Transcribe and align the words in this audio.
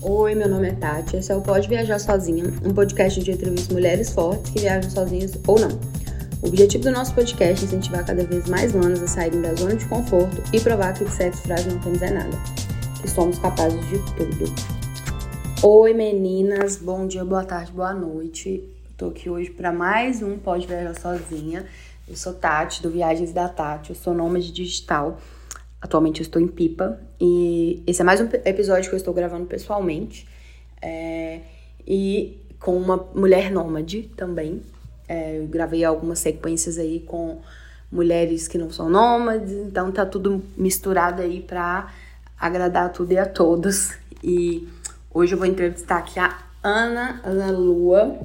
Oi, 0.00 0.32
meu 0.32 0.48
nome 0.48 0.68
é 0.68 0.72
Tati, 0.74 1.16
esse 1.16 1.32
é 1.32 1.34
o 1.34 1.40
Pode 1.40 1.66
Viajar 1.68 1.98
Sozinha, 1.98 2.44
um 2.64 2.72
podcast 2.72 3.20
de 3.20 3.32
entrevistas 3.32 3.74
mulheres 3.74 4.10
fortes 4.10 4.52
que 4.52 4.60
viajam 4.60 4.88
sozinhas 4.88 5.32
ou 5.44 5.58
não. 5.58 5.70
O 6.40 6.46
objetivo 6.46 6.84
do 6.84 6.92
nosso 6.92 7.12
podcast 7.12 7.64
é 7.64 7.66
incentivar 7.66 8.06
cada 8.06 8.22
vez 8.24 8.48
mais 8.48 8.72
manas 8.72 9.02
a 9.02 9.08
saírem 9.08 9.42
da 9.42 9.52
zona 9.54 9.74
de 9.74 9.84
conforto 9.86 10.40
e 10.52 10.60
provar 10.60 10.94
que 10.94 11.04
de 11.04 11.10
sexo 11.10 11.42
frágil 11.42 11.72
não 11.72 11.80
temos 11.80 12.00
é 12.00 12.10
nada, 12.10 12.30
que 13.02 13.10
somos 13.10 13.40
capazes 13.40 13.84
de 13.88 13.98
tudo. 14.14 14.54
Oi, 15.64 15.92
meninas, 15.92 16.76
bom 16.76 17.04
dia, 17.04 17.24
boa 17.24 17.44
tarde, 17.44 17.72
boa 17.72 17.92
noite. 17.92 18.62
Tô 18.96 19.08
aqui 19.08 19.28
hoje 19.28 19.50
para 19.50 19.72
mais 19.72 20.22
um 20.22 20.38
Pode 20.38 20.64
Viajar 20.68 20.94
Sozinha. 20.94 21.66
Eu 22.06 22.14
sou 22.14 22.32
Tati, 22.32 22.84
do 22.84 22.90
Viagens 22.90 23.32
da 23.32 23.48
Tati, 23.48 23.90
eu 23.90 23.96
sou 23.96 24.14
nômade 24.14 24.52
digital. 24.52 25.18
Atualmente 25.80 26.20
eu 26.20 26.22
estou 26.22 26.42
em 26.42 26.48
Pipa 26.48 26.98
e 27.20 27.82
esse 27.86 28.02
é 28.02 28.04
mais 28.04 28.20
um 28.20 28.28
episódio 28.44 28.88
que 28.88 28.94
eu 28.96 28.98
estou 28.98 29.14
gravando 29.14 29.46
pessoalmente 29.46 30.26
é, 30.82 31.40
e 31.86 32.36
com 32.58 32.76
uma 32.76 32.96
mulher 33.14 33.52
nômade 33.52 34.10
também. 34.16 34.60
É, 35.08 35.38
eu 35.38 35.46
gravei 35.46 35.84
algumas 35.84 36.18
sequências 36.18 36.78
aí 36.78 37.00
com 37.00 37.40
mulheres 37.92 38.48
que 38.48 38.58
não 38.58 38.70
são 38.70 38.90
nômades, 38.90 39.52
então 39.52 39.92
tá 39.92 40.04
tudo 40.04 40.42
misturado 40.56 41.22
aí 41.22 41.40
pra 41.40 41.92
agradar 42.38 42.92
tudo 42.92 43.12
e 43.12 43.18
a 43.18 43.24
todos. 43.24 43.92
E 44.22 44.68
hoje 45.14 45.34
eu 45.34 45.38
vou 45.38 45.46
entrevistar 45.46 45.98
aqui 45.98 46.18
a 46.18 46.38
Ana, 46.60 47.20
Ana 47.22 47.52
Lua, 47.52 48.18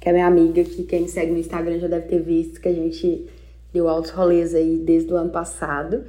que 0.00 0.08
é 0.08 0.12
minha 0.12 0.26
amiga, 0.26 0.64
que 0.64 0.82
quem 0.82 1.06
segue 1.06 1.30
no 1.30 1.38
Instagram 1.38 1.78
já 1.78 1.86
deve 1.86 2.08
ter 2.08 2.20
visto 2.20 2.60
que 2.60 2.68
a 2.68 2.74
gente 2.74 3.26
deu 3.72 3.88
altos 3.88 4.10
rolês 4.10 4.56
aí 4.56 4.76
desde 4.76 5.12
o 5.12 5.16
ano 5.16 5.30
passado. 5.30 6.04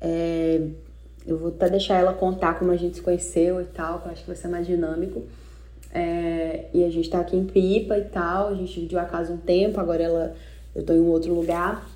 É, 0.00 0.60
eu 1.26 1.36
vou 1.36 1.48
até 1.48 1.68
deixar 1.68 1.98
ela 1.98 2.12
contar 2.12 2.58
como 2.58 2.70
a 2.70 2.76
gente 2.76 2.96
se 2.96 3.02
conheceu 3.02 3.60
e 3.60 3.64
tal, 3.64 4.00
que 4.00 4.06
eu 4.06 4.12
acho 4.12 4.20
que 4.22 4.26
vai 4.26 4.36
ser 4.36 4.48
mais 4.48 4.66
dinâmico. 4.66 5.24
É, 5.92 6.66
e 6.72 6.84
a 6.84 6.90
gente 6.90 7.08
tá 7.10 7.20
aqui 7.20 7.36
em 7.36 7.44
Pipa 7.44 7.98
e 7.98 8.04
tal, 8.04 8.48
a 8.48 8.54
gente 8.54 8.72
dividiu 8.74 8.98
a 8.98 9.04
casa 9.04 9.32
um 9.32 9.38
tempo, 9.38 9.80
agora 9.80 10.02
ela, 10.02 10.36
eu 10.74 10.82
tô 10.82 10.92
em 10.92 11.00
um 11.00 11.08
outro 11.08 11.34
lugar. 11.34 11.86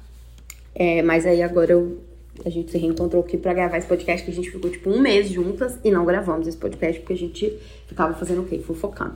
É, 0.75 1.03
mas 1.03 1.27
aí 1.27 1.43
agora 1.43 1.73
eu, 1.73 1.99
a 2.45 2.49
gente 2.49 2.71
se 2.71 2.79
reencontrou 2.79 3.23
aqui 3.23 3.37
pra 3.37 3.53
gravar 3.53 3.79
esse 3.79 3.87
podcast 3.87 4.25
que 4.25 4.31
a 4.31 4.35
gente 4.35 4.51
ficou 4.51 4.71
tipo 4.71 4.91
um 4.91 5.01
mês 5.01 5.29
juntas 5.29 5.79
e 5.85 5.91
não 5.91 6.05
gravamos 6.05 6.47
esse 6.47 6.57
podcast 6.57 7.01
porque 7.01 7.13
a 7.13 7.17
gente 7.17 7.59
ficava 7.87 8.15
fazendo 8.15 8.43
o 8.43 8.47
quê? 8.47 8.59
Fofocando. 8.59 9.15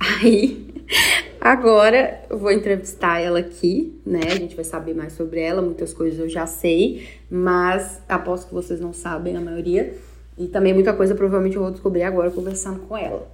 Aí, 0.00 0.84
agora 1.40 2.22
eu 2.28 2.38
vou 2.38 2.50
entrevistar 2.50 3.20
ela 3.20 3.38
aqui, 3.38 3.98
né? 4.04 4.20
A 4.26 4.36
gente 4.36 4.54
vai 4.54 4.64
saber 4.64 4.94
mais 4.94 5.14
sobre 5.14 5.40
ela, 5.40 5.62
muitas 5.62 5.92
coisas 5.94 6.18
eu 6.18 6.28
já 6.28 6.46
sei, 6.46 7.08
mas 7.30 8.00
aposto 8.08 8.48
que 8.48 8.54
vocês 8.54 8.80
não 8.80 8.92
sabem 8.92 9.36
a 9.36 9.40
maioria. 9.40 9.94
E 10.38 10.46
também 10.46 10.74
muita 10.74 10.92
coisa 10.92 11.14
provavelmente 11.14 11.56
eu 11.56 11.62
vou 11.62 11.70
descobrir 11.70 12.02
agora 12.02 12.30
conversando 12.30 12.80
com 12.80 12.96
ela. 12.96 13.26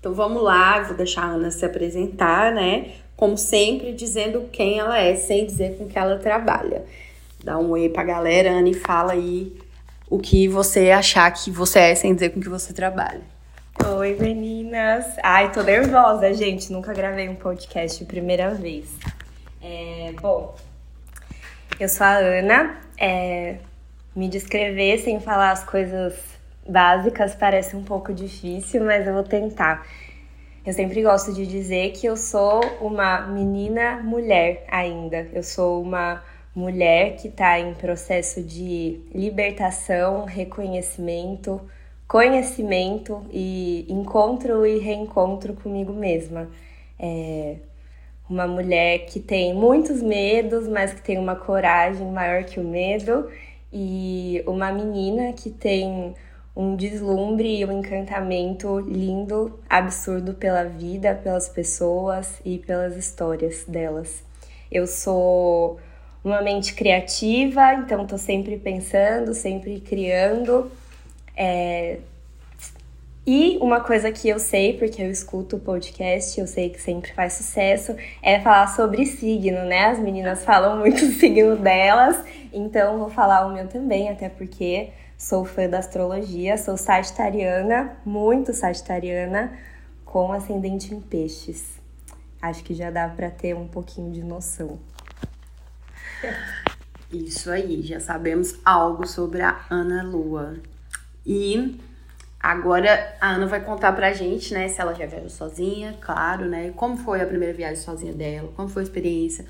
Então 0.00 0.12
vamos 0.12 0.42
lá, 0.42 0.82
vou 0.82 0.96
deixar 0.96 1.22
a 1.22 1.30
Ana 1.30 1.50
se 1.50 1.64
apresentar, 1.64 2.52
né? 2.52 2.92
Como 3.16 3.36
sempre, 3.36 3.92
dizendo 3.92 4.48
quem 4.52 4.78
ela 4.78 4.98
é, 4.98 5.14
sem 5.14 5.44
dizer 5.44 5.76
com 5.76 5.86
que 5.86 5.98
ela 5.98 6.18
trabalha. 6.18 6.84
Dá 7.42 7.58
um 7.58 7.70
oi 7.70 7.88
pra 7.88 8.04
galera, 8.04 8.50
Ana, 8.50 8.68
e 8.68 8.74
fala 8.74 9.12
aí 9.12 9.52
o 10.10 10.18
que 10.18 10.48
você 10.48 10.90
achar 10.90 11.30
que 11.30 11.50
você 11.50 11.78
é, 11.78 11.94
sem 11.94 12.14
dizer 12.14 12.30
com 12.30 12.40
que 12.40 12.48
você 12.48 12.72
trabalha. 12.72 13.37
Oi, 13.86 14.16
meninas. 14.20 15.04
Ai, 15.22 15.52
tô 15.52 15.62
nervosa, 15.62 16.32
gente. 16.34 16.72
Nunca 16.72 16.92
gravei 16.92 17.28
um 17.28 17.34
podcast 17.36 18.04
primeira 18.04 18.50
vez. 18.50 18.90
É, 19.62 20.12
bom, 20.20 20.54
eu 21.78 21.88
sou 21.88 22.04
a 22.06 22.16
Ana. 22.16 22.80
É, 22.98 23.56
me 24.14 24.28
descrever 24.28 24.98
sem 24.98 25.20
falar 25.20 25.52
as 25.52 25.64
coisas 25.64 26.14
básicas 26.68 27.34
parece 27.34 27.76
um 27.76 27.84
pouco 27.84 28.12
difícil, 28.12 28.84
mas 28.84 29.06
eu 29.06 29.14
vou 29.14 29.22
tentar. 29.22 29.86
Eu 30.66 30.72
sempre 30.72 31.02
gosto 31.02 31.32
de 31.32 31.46
dizer 31.46 31.92
que 31.92 32.06
eu 32.06 32.16
sou 32.16 32.60
uma 32.80 33.22
menina 33.22 34.02
mulher 34.02 34.64
ainda. 34.70 35.28
Eu 35.32 35.42
sou 35.42 35.80
uma 35.80 36.22
mulher 36.54 37.16
que 37.16 37.28
está 37.28 37.58
em 37.58 37.72
processo 37.74 38.42
de 38.42 39.00
libertação, 39.14 40.24
reconhecimento 40.24 41.60
conhecimento 42.08 43.24
e 43.30 43.86
encontro 43.88 44.66
e 44.66 44.78
reencontro 44.78 45.52
comigo 45.52 45.92
mesma. 45.92 46.48
É 46.98 47.56
uma 48.28 48.46
mulher 48.46 49.06
que 49.06 49.20
tem 49.20 49.54
muitos 49.54 50.02
medos, 50.02 50.66
mas 50.68 50.92
que 50.92 51.02
tem 51.02 51.18
uma 51.18 51.36
coragem 51.36 52.06
maior 52.10 52.44
que 52.44 52.60
o 52.60 52.64
medo, 52.64 53.30
e 53.72 54.42
uma 54.46 54.72
menina 54.72 55.32
que 55.32 55.50
tem 55.50 56.14
um 56.54 56.74
deslumbre 56.74 57.60
e 57.60 57.64
um 57.64 57.78
encantamento 57.78 58.80
lindo, 58.80 59.58
absurdo 59.68 60.34
pela 60.34 60.64
vida, 60.64 61.14
pelas 61.14 61.48
pessoas 61.48 62.40
e 62.44 62.58
pelas 62.58 62.96
histórias 62.96 63.64
delas. 63.66 64.22
Eu 64.70 64.86
sou 64.86 65.78
uma 66.24 66.42
mente 66.42 66.74
criativa, 66.74 67.74
então 67.74 68.02
estou 68.02 68.18
sempre 68.18 68.58
pensando, 68.58 69.32
sempre 69.32 69.80
criando. 69.80 70.70
É... 71.38 72.00
E 73.24 73.58
uma 73.58 73.80
coisa 73.80 74.10
que 74.10 74.28
eu 74.28 74.38
sei, 74.38 74.76
porque 74.76 75.00
eu 75.00 75.10
escuto 75.10 75.56
o 75.56 75.60
podcast, 75.60 76.40
eu 76.40 76.46
sei 76.46 76.70
que 76.70 76.80
sempre 76.80 77.12
faz 77.12 77.34
sucesso, 77.34 77.94
é 78.22 78.40
falar 78.40 78.66
sobre 78.74 79.06
signo, 79.06 79.64
né? 79.64 79.84
As 79.86 79.98
meninas 79.98 80.44
falam 80.44 80.78
muito 80.78 81.04
o 81.04 81.12
signo 81.12 81.54
delas, 81.56 82.24
então 82.52 82.98
vou 82.98 83.10
falar 83.10 83.46
o 83.46 83.52
meu 83.52 83.68
também, 83.68 84.08
até 84.08 84.28
porque 84.28 84.90
sou 85.16 85.44
fã 85.44 85.68
da 85.68 85.78
astrologia, 85.78 86.56
sou 86.56 86.76
sagitariana, 86.76 87.96
muito 88.04 88.52
sagitariana, 88.54 89.52
com 90.06 90.32
ascendente 90.32 90.94
em 90.94 91.00
peixes. 91.00 91.78
Acho 92.40 92.64
que 92.64 92.74
já 92.74 92.90
dá 92.90 93.08
para 93.08 93.30
ter 93.30 93.54
um 93.54 93.68
pouquinho 93.68 94.10
de 94.10 94.24
noção. 94.24 94.78
Isso 97.12 97.50
aí, 97.50 97.82
já 97.82 98.00
sabemos 98.00 98.58
algo 98.64 99.06
sobre 99.06 99.42
a 99.42 99.60
Ana 99.68 100.02
Lua. 100.02 100.56
E 101.30 101.78
agora 102.40 103.14
a 103.20 103.32
Ana 103.32 103.44
vai 103.46 103.60
contar 103.62 103.92
pra 103.92 104.14
gente, 104.14 104.54
né, 104.54 104.66
se 104.66 104.80
ela 104.80 104.94
já 104.94 105.04
viajou 105.04 105.28
sozinha, 105.28 105.94
claro, 106.00 106.46
né? 106.46 106.72
Como 106.74 106.96
foi 106.96 107.20
a 107.20 107.26
primeira 107.26 107.52
viagem 107.52 107.76
sozinha 107.76 108.14
dela, 108.14 108.50
como 108.56 108.66
foi 108.66 108.80
a 108.80 108.84
experiência, 108.84 109.44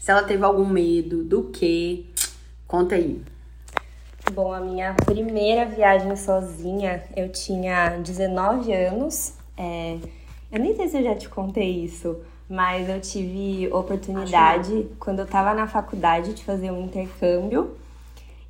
se 0.00 0.10
ela 0.10 0.24
teve 0.24 0.44
algum 0.44 0.66
medo, 0.66 1.22
do 1.22 1.44
que. 1.44 2.10
Conta 2.66 2.96
aí. 2.96 3.22
Bom, 4.32 4.52
a 4.52 4.60
minha 4.60 4.92
primeira 4.94 5.66
viagem 5.66 6.16
sozinha, 6.16 7.04
eu 7.16 7.30
tinha 7.30 7.90
19 7.98 8.72
anos. 8.72 9.34
É, 9.56 9.98
eu 10.50 10.58
nem 10.58 10.74
sei 10.74 10.88
se 10.88 10.98
eu 10.98 11.04
já 11.04 11.14
te 11.14 11.28
contei 11.28 11.84
isso, 11.84 12.18
mas 12.48 12.88
eu 12.88 13.00
tive 13.00 13.72
oportunidade, 13.72 14.88
quando 14.98 15.20
eu 15.20 15.26
tava 15.26 15.54
na 15.54 15.68
faculdade, 15.68 16.34
de 16.34 16.42
fazer 16.42 16.72
um 16.72 16.86
intercâmbio 16.86 17.76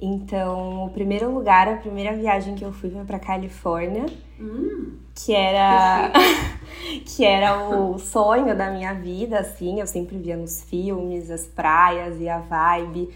então, 0.01 0.87
o 0.87 0.91
primeiro 0.91 1.31
lugar, 1.31 1.69
a 1.69 1.77
primeira 1.77 2.17
viagem 2.17 2.55
que 2.55 2.65
eu 2.65 2.73
fui 2.73 2.91
foi 2.91 3.05
para 3.05 3.19
Califórnia, 3.19 4.07
hum, 4.41 4.97
que 5.15 5.35
era 5.35 6.11
que 7.05 7.25
era 7.25 7.69
o 7.69 7.99
sonho 7.99 8.57
da 8.57 8.71
minha 8.71 8.95
vida, 8.95 9.39
assim, 9.39 9.81
eu 9.81 9.87
sempre 9.87 10.17
via 10.17 10.37
nos 10.37 10.63
filmes 10.65 11.31
as 11.31 11.47
praias 11.47 12.19
e 12.21 12.29
a 12.29 12.39
vibe, 12.39 13.11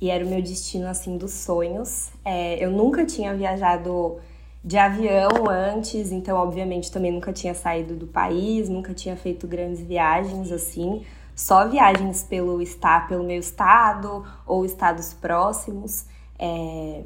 e 0.00 0.10
era 0.10 0.24
o 0.24 0.28
meu 0.28 0.40
destino 0.40 0.88
assim 0.88 1.18
dos 1.18 1.32
sonhos. 1.32 2.10
É, 2.24 2.64
eu 2.64 2.70
nunca 2.70 3.04
tinha 3.04 3.34
viajado 3.34 4.18
de 4.64 4.78
avião 4.78 5.48
antes, 5.50 6.12
então 6.12 6.36
obviamente 6.38 6.90
também 6.90 7.12
nunca 7.12 7.32
tinha 7.32 7.52
saído 7.52 7.94
do 7.94 8.06
país, 8.06 8.68
nunca 8.68 8.94
tinha 8.94 9.16
feito 9.16 9.46
grandes 9.46 9.80
viagens 9.82 10.50
assim, 10.50 11.04
só 11.34 11.68
viagens 11.68 12.22
pelo 12.22 12.62
estado, 12.62 13.08
pelo 13.08 13.24
meu 13.24 13.38
estado 13.38 14.24
ou 14.46 14.64
estados 14.64 15.12
próximos. 15.12 16.06
É, 16.44 17.04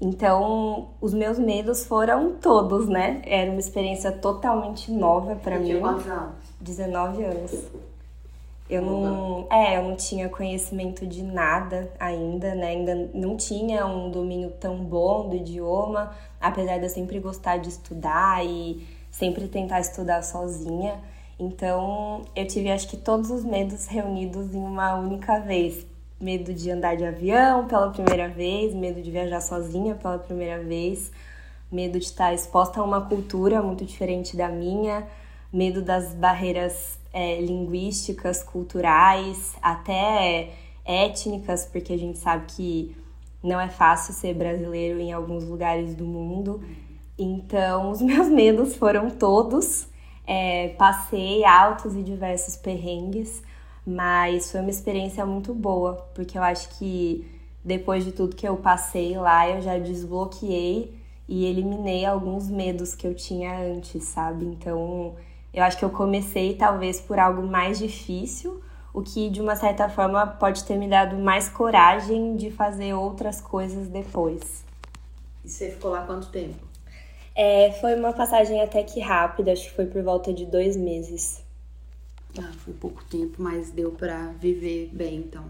então, 0.00 0.90
os 1.00 1.12
meus 1.12 1.40
medos 1.40 1.84
foram 1.84 2.36
todos, 2.36 2.88
né? 2.88 3.20
Era 3.26 3.50
uma 3.50 3.58
experiência 3.58 4.12
totalmente 4.12 4.92
nova 4.92 5.34
para 5.34 5.58
mim. 5.58 5.80
Quantos 5.80 6.06
anos? 6.06 6.34
19 6.60 7.24
anos. 7.24 7.64
Eu 8.68 8.82
não, 8.82 9.48
é, 9.50 9.76
eu 9.76 9.82
não 9.82 9.96
tinha 9.96 10.28
conhecimento 10.28 11.04
de 11.04 11.24
nada 11.24 11.90
ainda, 11.98 12.54
né? 12.54 12.68
Ainda 12.68 13.10
não 13.12 13.36
tinha 13.36 13.84
um 13.84 14.08
domínio 14.08 14.52
tão 14.60 14.76
bom 14.76 15.28
do 15.28 15.34
idioma, 15.34 16.12
apesar 16.40 16.78
de 16.78 16.84
eu 16.84 16.90
sempre 16.90 17.18
gostar 17.18 17.56
de 17.56 17.70
estudar 17.70 18.46
e 18.46 18.86
sempre 19.10 19.48
tentar 19.48 19.80
estudar 19.80 20.22
sozinha. 20.22 21.00
Então, 21.40 22.22
eu 22.36 22.46
tive 22.46 22.70
acho 22.70 22.86
que 22.86 22.96
todos 22.96 23.30
os 23.30 23.44
medos 23.44 23.86
reunidos 23.88 24.54
em 24.54 24.62
uma 24.62 24.94
única 24.94 25.40
vez 25.40 25.89
medo 26.20 26.52
de 26.52 26.70
andar 26.70 26.96
de 26.96 27.04
avião 27.04 27.66
pela 27.66 27.90
primeira 27.90 28.28
vez, 28.28 28.74
medo 28.74 29.00
de 29.00 29.10
viajar 29.10 29.40
sozinha 29.40 29.94
pela 29.94 30.18
primeira 30.18 30.62
vez, 30.62 31.10
medo 31.72 31.98
de 31.98 32.04
estar 32.04 32.34
exposta 32.34 32.80
a 32.80 32.84
uma 32.84 33.00
cultura 33.00 33.62
muito 33.62 33.84
diferente 33.84 34.36
da 34.36 34.48
minha, 34.48 35.06
medo 35.52 35.80
das 35.80 36.12
barreiras 36.14 36.98
é, 37.12 37.40
linguísticas, 37.40 38.42
culturais, 38.42 39.54
até 39.62 40.50
étnicas, 40.84 41.64
porque 41.64 41.92
a 41.92 41.98
gente 41.98 42.18
sabe 42.18 42.44
que 42.48 42.96
não 43.42 43.58
é 43.58 43.68
fácil 43.68 44.12
ser 44.12 44.34
brasileiro 44.34 45.00
em 45.00 45.12
alguns 45.12 45.44
lugares 45.44 45.94
do 45.94 46.04
mundo. 46.04 46.62
Então, 47.18 47.90
os 47.90 48.00
meus 48.02 48.28
medos 48.28 48.76
foram 48.76 49.10
todos. 49.10 49.88
É, 50.26 50.68
passei 50.78 51.44
altos 51.44 51.96
e 51.96 52.02
diversos 52.02 52.56
perrengues, 52.56 53.42
mas 53.86 54.50
foi 54.50 54.60
uma 54.60 54.70
experiência 54.70 55.24
muito 55.26 55.54
boa, 55.54 56.06
porque 56.14 56.36
eu 56.36 56.42
acho 56.42 56.68
que 56.78 57.26
depois 57.64 58.04
de 58.04 58.12
tudo 58.12 58.36
que 58.36 58.46
eu 58.46 58.56
passei 58.56 59.16
lá, 59.16 59.48
eu 59.48 59.60
já 59.60 59.78
desbloqueei 59.78 60.94
e 61.28 61.44
eliminei 61.44 62.04
alguns 62.04 62.48
medos 62.48 62.94
que 62.94 63.06
eu 63.06 63.14
tinha 63.14 63.56
antes, 63.58 64.04
sabe? 64.04 64.44
Então, 64.44 65.14
eu 65.52 65.62
acho 65.62 65.78
que 65.78 65.84
eu 65.84 65.90
comecei 65.90 66.54
talvez 66.54 67.00
por 67.00 67.18
algo 67.18 67.42
mais 67.42 67.78
difícil, 67.78 68.62
o 68.92 69.02
que 69.02 69.30
de 69.30 69.40
uma 69.40 69.54
certa 69.54 69.88
forma 69.88 70.26
pode 70.26 70.64
ter 70.64 70.76
me 70.76 70.88
dado 70.88 71.16
mais 71.16 71.48
coragem 71.48 72.36
de 72.36 72.50
fazer 72.50 72.94
outras 72.94 73.40
coisas 73.40 73.88
depois. 73.88 74.64
E 75.44 75.48
você 75.48 75.70
ficou 75.70 75.92
lá 75.92 76.02
quanto 76.02 76.28
tempo? 76.28 76.58
É, 77.34 77.72
foi 77.80 77.94
uma 77.94 78.12
passagem 78.12 78.60
até 78.60 78.82
que 78.82 79.00
rápida, 79.00 79.52
acho 79.52 79.68
que 79.68 79.76
foi 79.76 79.86
por 79.86 80.02
volta 80.02 80.32
de 80.32 80.44
dois 80.44 80.76
meses. 80.76 81.39
Ah, 82.38 82.52
foi 82.58 82.74
pouco 82.74 83.04
tempo, 83.04 83.42
mas 83.42 83.70
deu 83.70 83.90
para 83.92 84.28
viver 84.40 84.90
bem, 84.92 85.16
então. 85.16 85.44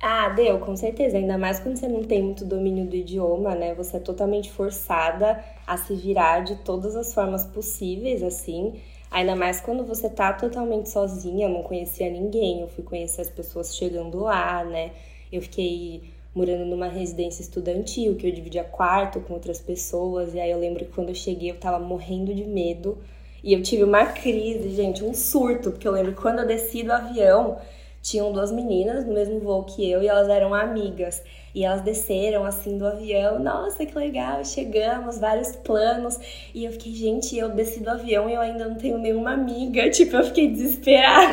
Ah, 0.00 0.28
deu, 0.28 0.58
com 0.58 0.76
certeza. 0.76 1.16
Ainda 1.16 1.38
mais 1.38 1.58
quando 1.58 1.76
você 1.76 1.88
não 1.88 2.02
tem 2.04 2.22
muito 2.22 2.44
domínio 2.44 2.86
do 2.86 2.94
idioma, 2.94 3.54
né? 3.54 3.74
Você 3.74 3.96
é 3.96 4.00
totalmente 4.00 4.52
forçada 4.52 5.42
a 5.66 5.76
se 5.76 5.94
virar 5.94 6.40
de 6.40 6.56
todas 6.56 6.94
as 6.94 7.14
formas 7.14 7.46
possíveis, 7.46 8.22
assim. 8.22 8.80
Ainda 9.10 9.34
mais 9.34 9.60
quando 9.60 9.84
você 9.84 10.10
tá 10.10 10.32
totalmente 10.32 10.90
sozinha, 10.90 11.48
não 11.48 11.62
conhecia 11.62 12.10
ninguém. 12.10 12.60
Eu 12.60 12.68
fui 12.68 12.84
conhecer 12.84 13.22
as 13.22 13.30
pessoas 13.30 13.74
chegando 13.74 14.20
lá, 14.20 14.64
né? 14.64 14.92
Eu 15.32 15.40
fiquei 15.40 16.02
morando 16.34 16.66
numa 16.66 16.88
residência 16.88 17.40
estudantil, 17.40 18.14
que 18.16 18.26
eu 18.26 18.32
dividia 18.32 18.62
quarto 18.62 19.20
com 19.20 19.32
outras 19.32 19.58
pessoas. 19.60 20.34
E 20.34 20.40
aí 20.40 20.50
eu 20.50 20.60
lembro 20.60 20.84
que 20.84 20.92
quando 20.92 21.08
eu 21.08 21.14
cheguei 21.14 21.50
eu 21.50 21.58
tava 21.58 21.78
morrendo 21.78 22.34
de 22.34 22.44
medo. 22.44 22.98
E 23.46 23.54
eu 23.54 23.62
tive 23.62 23.84
uma 23.84 24.06
crise, 24.06 24.70
gente, 24.70 25.04
um 25.04 25.14
surto, 25.14 25.70
porque 25.70 25.86
eu 25.86 25.92
lembro 25.92 26.10
que 26.10 26.20
quando 26.20 26.40
eu 26.40 26.46
desci 26.48 26.82
do 26.82 26.92
avião, 26.92 27.58
tinham 28.02 28.32
duas 28.32 28.50
meninas 28.50 29.06
no 29.06 29.14
mesmo 29.14 29.38
voo 29.38 29.62
que 29.62 29.88
eu 29.88 30.02
e 30.02 30.08
elas 30.08 30.28
eram 30.28 30.52
amigas. 30.52 31.22
E 31.54 31.64
elas 31.64 31.80
desceram 31.80 32.44
assim 32.44 32.76
do 32.76 32.84
avião. 32.84 33.38
Nossa, 33.38 33.86
que 33.86 33.96
legal, 33.96 34.44
chegamos, 34.44 35.20
vários 35.20 35.54
planos. 35.54 36.18
E 36.52 36.64
eu 36.64 36.72
fiquei, 36.72 36.92
gente, 36.92 37.38
eu 37.38 37.48
desci 37.50 37.78
do 37.78 37.90
avião 37.90 38.28
e 38.28 38.34
eu 38.34 38.40
ainda 38.40 38.66
não 38.66 38.74
tenho 38.74 38.98
nenhuma 38.98 39.34
amiga. 39.34 39.88
Tipo, 39.94 40.16
eu 40.16 40.24
fiquei 40.24 40.50
desesperada. 40.50 41.32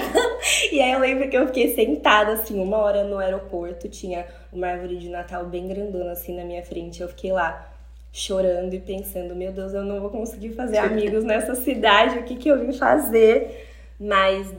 e 0.72 0.80
aí 0.80 0.92
eu 0.92 1.00
lembro 1.00 1.28
que 1.28 1.36
eu 1.36 1.48
fiquei 1.48 1.74
sentada 1.74 2.34
assim, 2.34 2.62
uma 2.62 2.78
hora 2.78 3.04
no 3.04 3.18
aeroporto, 3.18 3.90
tinha 3.90 4.28
uma 4.52 4.68
árvore 4.68 4.98
de 4.98 5.10
Natal 5.10 5.48
bem 5.48 5.68
grandona 5.68 6.12
assim 6.12 6.36
na 6.36 6.46
minha 6.46 6.64
frente. 6.64 7.02
Eu 7.02 7.08
fiquei 7.08 7.32
lá 7.32 7.73
chorando 8.14 8.76
e 8.76 8.80
pensando, 8.80 9.36
meu 9.36 9.52
Deus, 9.52 9.74
eu 9.74 9.84
não 9.84 10.00
vou 10.00 10.12
conseguir 10.12 10.52
fazer 10.52 10.78
amigos 10.80 11.24
nessa 11.24 11.56
cidade, 11.56 12.20
o 12.20 12.24
que 12.24 12.36
que 12.36 12.48
eu 12.48 12.64
vim 12.64 12.72
fazer? 12.72 13.68
Mas 14.00 14.54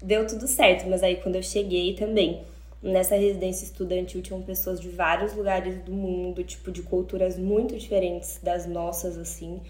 deu 0.00 0.24
tudo 0.26 0.46
certo, 0.46 0.88
mas 0.88 1.02
aí 1.02 1.16
quando 1.16 1.34
eu 1.34 1.42
cheguei 1.42 1.94
também, 1.94 2.42
nessa 2.80 3.16
residência 3.16 3.64
estudantil 3.64 4.22
tinham 4.22 4.40
pessoas 4.40 4.80
de 4.80 4.88
vários 4.88 5.34
lugares 5.34 5.82
do 5.82 5.92
mundo, 5.92 6.44
tipo 6.44 6.70
de 6.70 6.82
culturas 6.82 7.36
muito 7.36 7.76
diferentes 7.76 8.38
das 8.40 8.66
nossas 8.66 9.18
assim. 9.18 9.60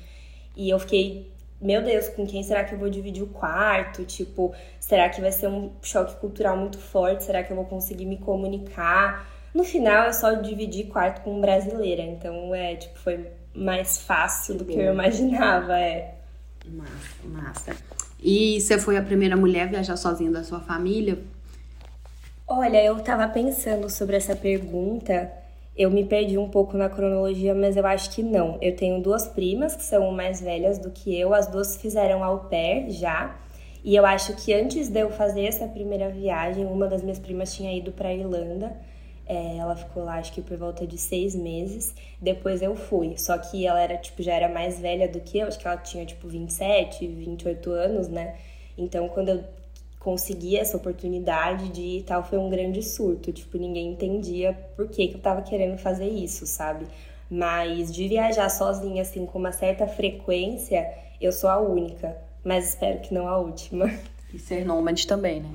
E 0.55 0.69
eu 0.69 0.79
fiquei, 0.79 1.31
meu 1.59 1.83
Deus, 1.83 2.11
com 2.11 2.27
quem 2.27 2.43
será 2.43 2.65
que 2.65 2.75
eu 2.75 2.79
vou 2.79 2.91
dividir 2.91 3.23
o 3.23 3.29
quarto? 3.29 4.05
Tipo, 4.05 4.55
será 4.79 5.09
que 5.09 5.23
vai 5.23 5.33
ser 5.33 5.49
um 5.49 5.71
choque 5.81 6.17
cultural 6.17 6.55
muito 6.57 6.79
forte? 6.79 7.25
Será 7.25 7.43
que 7.43 7.51
eu 7.51 7.57
vou 7.57 7.65
conseguir 7.65 8.05
me 8.05 8.19
comunicar? 8.19 9.32
No 9.55 9.65
final, 9.65 10.07
eu 10.07 10.13
só 10.15 10.33
dividi 10.33 10.85
quarto 10.85 11.23
com 11.23 11.41
brasileira, 11.41 12.03
então 12.03 12.55
é, 12.55 12.77
tipo, 12.77 12.99
foi 12.99 13.27
mais 13.55 14.01
fácil 14.01 14.57
do 14.57 14.65
que 14.65 14.73
eu 14.73 14.93
imaginava, 14.93 15.79
é. 15.79 16.15
Massa, 16.67 17.25
massa. 17.25 17.77
E 18.23 18.61
você 18.61 18.79
foi 18.79 18.97
a 18.97 19.03
primeira 19.03 19.37
mulher 19.37 19.65
a 19.65 19.71
viajar 19.71 19.97
sozinha 19.97 20.31
da 20.31 20.43
sua 20.43 20.61
família? 20.61 21.19
Olha, 22.47 22.83
eu 22.83 22.99
tava 23.01 23.29
pensando 23.29 23.91
sobre 23.91 24.17
essa 24.17 24.35
pergunta. 24.35 25.31
Eu 25.77 25.91
me 25.91 26.05
perdi 26.05 26.39
um 26.39 26.49
pouco 26.49 26.77
na 26.77 26.89
cronologia, 26.89 27.55
mas 27.55 27.77
eu 27.77 27.87
acho 27.87 28.11
que 28.11 28.23
não. 28.23 28.59
Eu 28.61 28.77
tenho 28.77 29.03
duas 29.03 29.27
primas 29.27 29.75
que 29.75 29.83
são 29.83 30.11
mais 30.13 30.41
velhas 30.41 30.79
do 30.79 30.91
que 30.91 31.19
eu, 31.19 31.35
as 31.35 31.47
duas 31.47 31.77
fizeram 31.77 32.23
au 32.23 32.41
pair 32.41 32.91
já. 32.91 33.37
E 33.85 33.97
eu 33.97 34.07
acho 34.07 34.35
que 34.37 34.55
antes 34.55 34.89
de 34.89 35.01
eu 35.01 35.11
fazer 35.11 35.45
essa 35.45 35.67
primeira 35.67 36.09
viagem, 36.09 36.65
uma 36.65 36.87
das 36.87 37.03
minhas 37.03 37.19
primas 37.19 37.55
tinha 37.55 37.77
ido 37.77 37.91
para 37.91 38.15
Irlanda 38.15 38.73
é, 39.27 39.57
ela 39.57 39.77
ficou 39.77 40.05
lá, 40.05 40.17
acho 40.19 40.33
que 40.33 40.43
por 40.43 40.57
volta 40.57 40.87
de 40.87 40.99
seis 40.99 41.35
meses. 41.35 41.95
Depois 42.21 42.63
eu 42.63 42.75
fui. 42.75 43.17
Só 43.17 43.39
que 43.39 43.67
ela 43.67 43.81
era, 43.81 43.97
tipo, 43.97 44.23
já 44.23 44.35
era 44.35 44.49
mais 44.49 44.79
velha 44.81 45.09
do 45.09 45.21
que 45.21 45.39
eu. 45.39 45.47
Acho 45.47 45.59
que 45.59 45.67
ela 45.67 45.77
tinha, 45.77 46.05
tipo, 46.05 46.29
27, 46.29 47.07
28 47.07 47.71
anos, 47.71 48.09
né? 48.09 48.37
Então, 48.77 49.09
quando 49.09 49.31
eu 49.31 49.45
consegui 49.99 50.57
essa 50.57 50.77
oportunidade 50.77 51.69
de 51.69 51.81
ir 51.81 51.99
e 52.01 52.03
tal, 52.03 52.25
foi 52.25 52.39
um 52.39 52.51
grande 52.51 52.83
surto. 52.83 53.33
Tipo, 53.33 53.59
ninguém 53.59 53.93
entendia 53.93 54.53
por 54.77 54.89
que, 54.89 55.09
que 55.09 55.15
eu 55.15 55.21
tava 55.21 55.43
querendo 55.43 55.79
fazer 55.79 56.09
isso, 56.09 56.47
sabe? 56.47 56.87
Mas 57.31 57.95
de 57.95 58.09
viajar 58.09 58.49
sozinha, 58.51 59.03
assim, 59.03 59.25
com 59.25 59.39
uma 59.39 59.53
certa 59.53 59.87
frequência, 59.87 60.93
eu 61.21 61.33
sou 61.33 61.49
a 61.49 61.59
única. 61.59 62.17
Mas 62.45 62.71
espero 62.71 63.01
que 63.01 63.15
não 63.15 63.29
a 63.29 63.39
última. 63.39 63.89
E 64.35 64.39
ser 64.39 64.65
nômade 64.65 65.07
também, 65.07 65.41
né? 65.41 65.51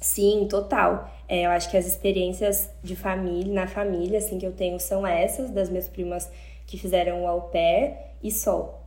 Sim, 0.00 0.46
total. 0.48 1.08
É, 1.32 1.46
eu 1.46 1.50
acho 1.50 1.70
que 1.70 1.78
as 1.78 1.86
experiências 1.86 2.68
de 2.82 2.94
família, 2.94 3.54
na 3.54 3.66
família, 3.66 4.18
assim, 4.18 4.38
que 4.38 4.46
eu 4.46 4.52
tenho 4.52 4.78
são 4.78 5.06
essas, 5.06 5.48
das 5.48 5.70
minhas 5.70 5.88
primas 5.88 6.30
que 6.66 6.76
fizeram 6.76 7.22
o 7.22 7.26
au 7.26 7.48
pair 7.48 7.94
e 8.22 8.30
só. 8.30 8.78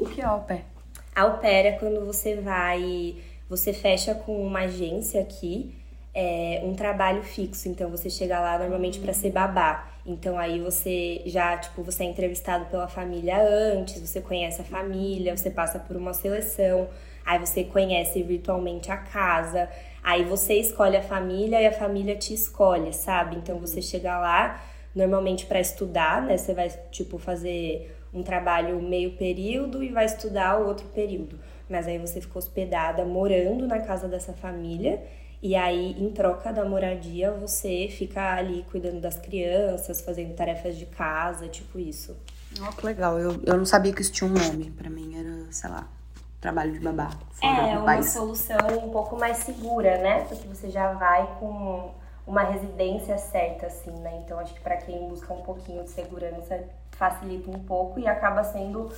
O 0.00 0.04
que 0.06 0.20
é 0.20 0.24
au 0.24 0.40
pair? 0.40 0.64
Au 1.14 1.38
pair 1.38 1.66
é 1.66 1.70
quando 1.70 2.04
você 2.04 2.34
vai, 2.34 3.14
você 3.48 3.72
fecha 3.72 4.12
com 4.12 4.44
uma 4.44 4.62
agência 4.62 5.20
aqui, 5.20 5.72
é, 6.12 6.62
um 6.64 6.74
trabalho 6.74 7.22
fixo. 7.22 7.68
Então 7.68 7.88
você 7.88 8.10
chega 8.10 8.40
lá 8.40 8.58
normalmente 8.58 8.98
para 8.98 9.12
ser 9.12 9.30
babá. 9.30 9.88
Então 10.04 10.36
aí 10.36 10.58
você 10.58 11.22
já, 11.26 11.56
tipo, 11.58 11.84
você 11.84 12.02
é 12.02 12.06
entrevistado 12.06 12.64
pela 12.64 12.88
família 12.88 13.40
antes, 13.40 14.00
você 14.00 14.20
conhece 14.20 14.60
a 14.60 14.64
família, 14.64 15.36
você 15.36 15.48
passa 15.48 15.78
por 15.78 15.94
uma 15.94 16.12
seleção, 16.12 16.88
aí 17.24 17.38
você 17.38 17.62
conhece 17.62 18.20
virtualmente 18.24 18.90
a 18.90 18.96
casa. 18.96 19.68
Aí 20.04 20.24
você 20.24 20.54
escolhe 20.54 20.96
a 20.96 21.02
família 21.02 21.60
e 21.60 21.66
a 21.66 21.72
família 21.72 22.14
te 22.14 22.34
escolhe, 22.34 22.92
sabe? 22.92 23.36
Então 23.36 23.58
você 23.58 23.80
chega 23.80 24.18
lá 24.18 24.62
normalmente 24.94 25.46
para 25.46 25.58
estudar, 25.58 26.22
né? 26.22 26.36
Você 26.36 26.52
vai 26.52 26.68
tipo 26.90 27.18
fazer 27.18 27.96
um 28.12 28.22
trabalho 28.22 28.80
meio 28.80 29.16
período 29.16 29.82
e 29.82 29.88
vai 29.88 30.04
estudar 30.04 30.60
o 30.60 30.66
outro 30.68 30.86
período. 30.88 31.40
Mas 31.68 31.88
aí 31.88 31.98
você 31.98 32.20
ficou 32.20 32.38
hospedada 32.38 33.04
morando 33.04 33.66
na 33.66 33.80
casa 33.80 34.06
dessa 34.06 34.34
família 34.34 35.02
e 35.44 35.54
aí, 35.54 35.94
em 36.02 36.10
troca 36.10 36.50
da 36.50 36.64
moradia, 36.64 37.30
você 37.30 37.86
fica 37.90 38.34
ali 38.34 38.64
cuidando 38.70 38.98
das 38.98 39.18
crianças, 39.18 40.00
fazendo 40.00 40.34
tarefas 40.34 40.74
de 40.74 40.86
casa, 40.86 41.48
tipo 41.48 41.78
isso. 41.78 42.16
Oh, 42.66 42.72
que 42.74 42.86
legal. 42.86 43.18
Eu, 43.18 43.42
eu 43.44 43.54
não 43.58 43.66
sabia 43.66 43.92
que 43.92 44.00
isso 44.00 44.10
tinha 44.10 44.30
um 44.30 44.32
nome. 44.32 44.70
Para 44.70 44.88
mim 44.88 45.18
era, 45.18 45.52
sei 45.52 45.68
lá, 45.68 45.86
trabalho 46.44 46.72
de 46.72 46.78
babá. 46.78 47.10
É, 47.42 47.78
uma 47.78 47.86
país. 47.86 48.12
solução 48.12 48.58
um 48.82 48.90
pouco 48.90 49.18
mais 49.18 49.38
segura, 49.38 49.96
né? 49.96 50.26
Porque 50.28 50.46
você 50.46 50.70
já 50.70 50.92
vai 50.92 51.26
com 51.40 51.90
uma 52.26 52.42
residência 52.42 53.16
certa, 53.16 53.66
assim, 53.66 53.90
né? 54.00 54.20
Então 54.22 54.38
acho 54.38 54.52
que 54.52 54.60
para 54.60 54.76
quem 54.76 55.08
busca 55.08 55.32
um 55.32 55.40
pouquinho 55.40 55.82
de 55.84 55.90
segurança 55.90 56.62
facilita 56.90 57.50
um 57.50 57.60
pouco 57.60 57.98
e 57.98 58.06
acaba 58.06 58.44
sendo 58.44 58.92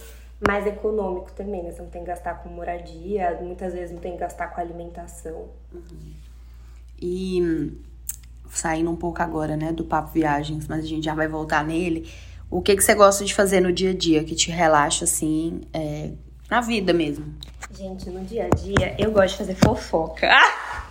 mais 0.44 0.66
econômico 0.66 1.30
também, 1.32 1.62
né? 1.62 1.70
Você 1.70 1.82
não 1.82 1.88
tem 1.88 2.02
que 2.02 2.08
gastar 2.08 2.42
com 2.42 2.48
moradia, 2.48 3.38
muitas 3.40 3.72
vezes 3.72 3.94
não 3.94 4.00
tem 4.00 4.12
que 4.12 4.18
gastar 4.18 4.48
com 4.48 4.60
alimentação. 4.60 5.46
Uhum. 5.72 6.14
E 7.00 7.78
saindo 8.50 8.90
um 8.90 8.96
pouco 8.96 9.22
agora, 9.22 9.56
né, 9.56 9.70
do 9.70 9.84
papo 9.84 10.10
viagens, 10.12 10.66
mas 10.66 10.84
a 10.84 10.86
gente 10.88 11.04
já 11.04 11.14
vai 11.14 11.28
voltar 11.28 11.64
nele. 11.64 12.10
O 12.50 12.60
que, 12.60 12.74
que 12.74 12.82
você 12.82 12.94
gosta 12.94 13.24
de 13.24 13.32
fazer 13.32 13.60
no 13.60 13.72
dia 13.72 13.90
a 13.90 13.94
dia 13.94 14.24
que 14.24 14.34
te 14.34 14.50
relaxa, 14.50 15.04
assim, 15.04 15.60
é, 15.72 16.10
na 16.50 16.60
vida 16.60 16.92
mesmo. 16.92 17.34
Gente, 17.72 18.08
no 18.08 18.24
dia 18.24 18.46
a 18.46 18.48
dia, 18.48 18.94
eu 18.98 19.10
gosto 19.10 19.32
de 19.32 19.38
fazer 19.38 19.54
fofoca. 19.56 20.28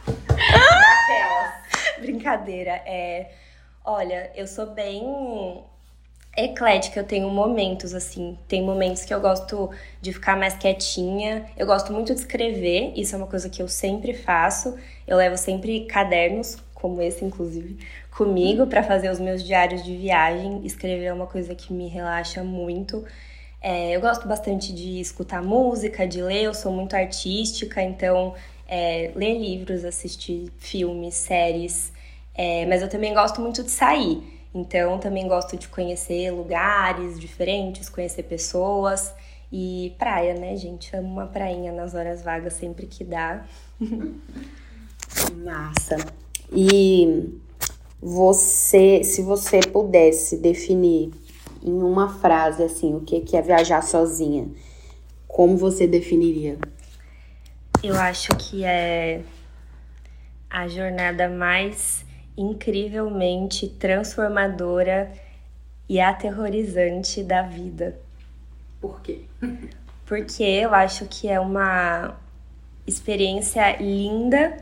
Naquelas. 0.08 2.00
Brincadeira. 2.00 2.82
É, 2.86 3.32
olha, 3.84 4.32
eu 4.36 4.46
sou 4.46 4.68
bem 4.68 5.64
eclética, 6.38 7.00
eu 7.00 7.04
tenho 7.06 7.30
momentos 7.30 7.94
assim. 7.94 8.38
Tem 8.48 8.62
momentos 8.62 9.06
que 9.06 9.14
eu 9.14 9.22
gosto 9.22 9.70
de 10.02 10.12
ficar 10.12 10.38
mais 10.38 10.56
quietinha. 10.56 11.46
Eu 11.58 11.66
gosto 11.66 11.94
muito 11.94 12.14
de 12.14 12.20
escrever, 12.20 12.94
isso 12.96 13.16
é 13.16 13.18
uma 13.18 13.28
coisa 13.28 13.50
que 13.50 13.62
eu 13.62 13.68
sempre 13.68 14.14
faço. 14.14 14.78
Eu 15.08 15.18
levo 15.18 15.38
sempre 15.38 15.86
cadernos, 15.86 16.58
como 16.74 17.02
esse 17.02 17.24
inclusive, 17.24 17.80
comigo 18.12 18.68
para 18.68 18.84
fazer 18.84 19.10
os 19.10 19.20
meus 19.20 19.44
diários 19.44 19.84
de 19.84 19.96
viagem. 19.96 20.66
Escrever 20.66 21.06
é 21.06 21.14
uma 21.14 21.28
coisa 21.28 21.56
que 21.56 21.74
me 21.74 21.88
relaxa 21.88 22.44
muito. 22.44 23.06
É, 23.68 23.96
eu 23.96 24.00
gosto 24.00 24.28
bastante 24.28 24.72
de 24.72 25.00
escutar 25.00 25.42
música, 25.42 26.08
de 26.08 26.22
ler, 26.22 26.44
eu 26.44 26.54
sou 26.54 26.72
muito 26.72 26.96
artística, 26.96 27.82
então 27.82 28.36
é, 28.68 29.12
ler 29.16 29.40
livros, 29.40 29.84
assistir 29.84 30.52
filmes, 30.60 31.16
séries, 31.16 31.92
é, 32.36 32.68
mas 32.68 32.84
eu 32.84 32.88
também 32.88 33.12
gosto 33.12 33.42
muito 33.42 33.64
de 33.64 33.72
sair. 33.72 34.22
Então 34.54 35.00
também 35.00 35.28
gosto 35.28 35.58
de 35.58 35.68
conhecer 35.68 36.30
lugares 36.30 37.20
diferentes, 37.20 37.90
conhecer 37.90 38.22
pessoas. 38.22 39.12
E 39.52 39.96
praia, 39.98 40.36
né, 40.36 40.56
gente? 40.56 40.96
Amo 40.96 41.08
uma 41.08 41.26
prainha 41.26 41.72
nas 41.72 41.96
horas 41.96 42.22
vagas 42.22 42.54
sempre 42.54 42.86
que 42.86 43.04
dá. 43.04 43.48
Massa. 45.44 45.98
E 46.52 47.34
você, 48.00 49.04
se 49.04 49.24
você 49.24 49.60
pudesse 49.60 50.38
definir 50.38 51.25
em 51.66 51.82
uma 51.82 52.08
frase 52.20 52.62
assim, 52.64 52.94
o 52.94 53.02
que 53.02 53.36
é 53.36 53.42
viajar 53.42 53.82
sozinha, 53.82 54.48
como 55.28 55.58
você 55.58 55.88
definiria? 55.88 56.58
Eu 57.84 57.96
acho 57.96 58.30
que 58.38 58.64
é 58.64 59.22
a 60.50 60.68
jornada 60.68 61.28
mais 61.28 62.06
incrivelmente 62.38 63.68
transformadora 63.68 65.12
e 65.90 66.00
aterrorizante 66.00 67.24
da 67.24 67.42
vida. 67.42 68.00
Por 68.80 69.02
quê? 69.02 69.22
Porque 70.06 70.44
eu 70.44 70.74
acho 70.74 71.06
que 71.08 71.28
é 71.28 71.40
uma 71.40 72.16
experiência 72.86 73.78
linda, 73.82 74.58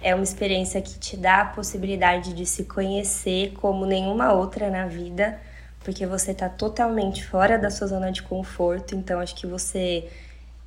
é 0.00 0.14
uma 0.14 0.24
experiência 0.24 0.80
que 0.80 0.98
te 0.98 1.16
dá 1.16 1.42
a 1.42 1.46
possibilidade 1.46 2.32
de 2.32 2.46
se 2.46 2.64
conhecer 2.64 3.52
como 3.54 3.84
nenhuma 3.84 4.32
outra 4.32 4.70
na 4.70 4.86
vida, 4.86 5.38
porque 5.86 6.04
você 6.04 6.32
está 6.32 6.48
totalmente 6.48 7.24
fora 7.24 7.56
da 7.56 7.70
sua 7.70 7.86
zona 7.86 8.10
de 8.10 8.20
conforto, 8.20 8.96
então 8.96 9.20
acho 9.20 9.36
que 9.36 9.46
você 9.46 10.08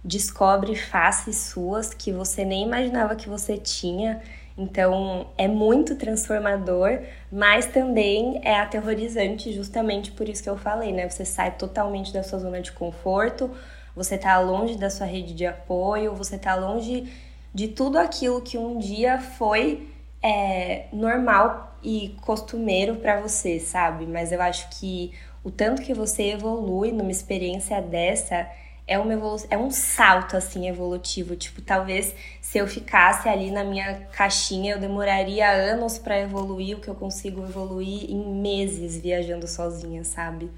descobre 0.01 0.77
faces 0.77 1.35
suas 1.35 1.93
que 1.93 2.09
você 2.09 2.45
nem 2.45 2.63
imaginava 2.65 3.17
que 3.17 3.27
você 3.27 3.57
tinha. 3.57 4.21
Então 4.57 5.27
é 5.38 5.45
muito 5.45 5.97
transformador, 5.97 7.01
mas 7.29 7.65
também 7.65 8.39
é 8.45 8.61
aterrorizante, 8.61 9.51
justamente 9.51 10.09
por 10.13 10.29
isso 10.29 10.41
que 10.41 10.49
eu 10.49 10.57
falei, 10.57 10.93
né? 10.93 11.09
Você 11.09 11.25
sai 11.25 11.51
totalmente 11.51 12.13
da 12.13 12.23
sua 12.23 12.39
zona 12.39 12.61
de 12.61 12.71
conforto, 12.71 13.51
você 13.93 14.17
tá 14.17 14.39
longe 14.39 14.77
da 14.77 14.89
sua 14.89 15.05
rede 15.05 15.33
de 15.33 15.45
apoio, 15.45 16.15
você 16.15 16.38
tá 16.38 16.55
longe 16.55 17.11
de 17.53 17.67
tudo 17.67 17.99
aquilo 17.99 18.41
que 18.41 18.57
um 18.57 18.77
dia 18.79 19.19
foi 19.19 19.85
é, 20.21 20.85
normal 20.91 21.77
e 21.83 22.15
costumeiro 22.21 22.95
para 22.95 23.21
você, 23.21 23.59
sabe? 23.59 24.05
Mas 24.05 24.31
eu 24.31 24.41
acho 24.41 24.69
que 24.79 25.13
o 25.43 25.49
tanto 25.49 25.81
que 25.81 25.93
você 25.93 26.31
evolui 26.31 26.91
numa 26.91 27.11
experiência 27.11 27.81
dessa 27.81 28.47
é 28.85 28.97
uma 28.97 29.13
é 29.51 29.57
um 29.57 29.69
salto 29.69 30.35
assim 30.35 30.67
evolutivo, 30.67 31.35
tipo, 31.35 31.61
talvez 31.61 32.15
se 32.41 32.57
eu 32.57 32.67
ficasse 32.67 33.29
ali 33.29 33.51
na 33.51 33.63
minha 33.63 34.07
caixinha, 34.11 34.73
eu 34.73 34.79
demoraria 34.79 35.47
anos 35.47 35.99
para 35.99 36.19
evoluir 36.19 36.75
o 36.75 36.81
que 36.81 36.88
eu 36.88 36.95
consigo 36.95 37.43
evoluir 37.43 38.09
em 38.09 38.41
meses 38.41 38.97
viajando 38.97 39.47
sozinha, 39.47 40.03
sabe? 40.03 40.49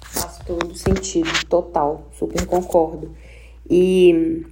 Faz 0.00 0.38
todo 0.46 0.72
sentido, 0.76 1.28
total, 1.48 2.06
super 2.12 2.46
concordo. 2.46 3.14
E 3.68 4.46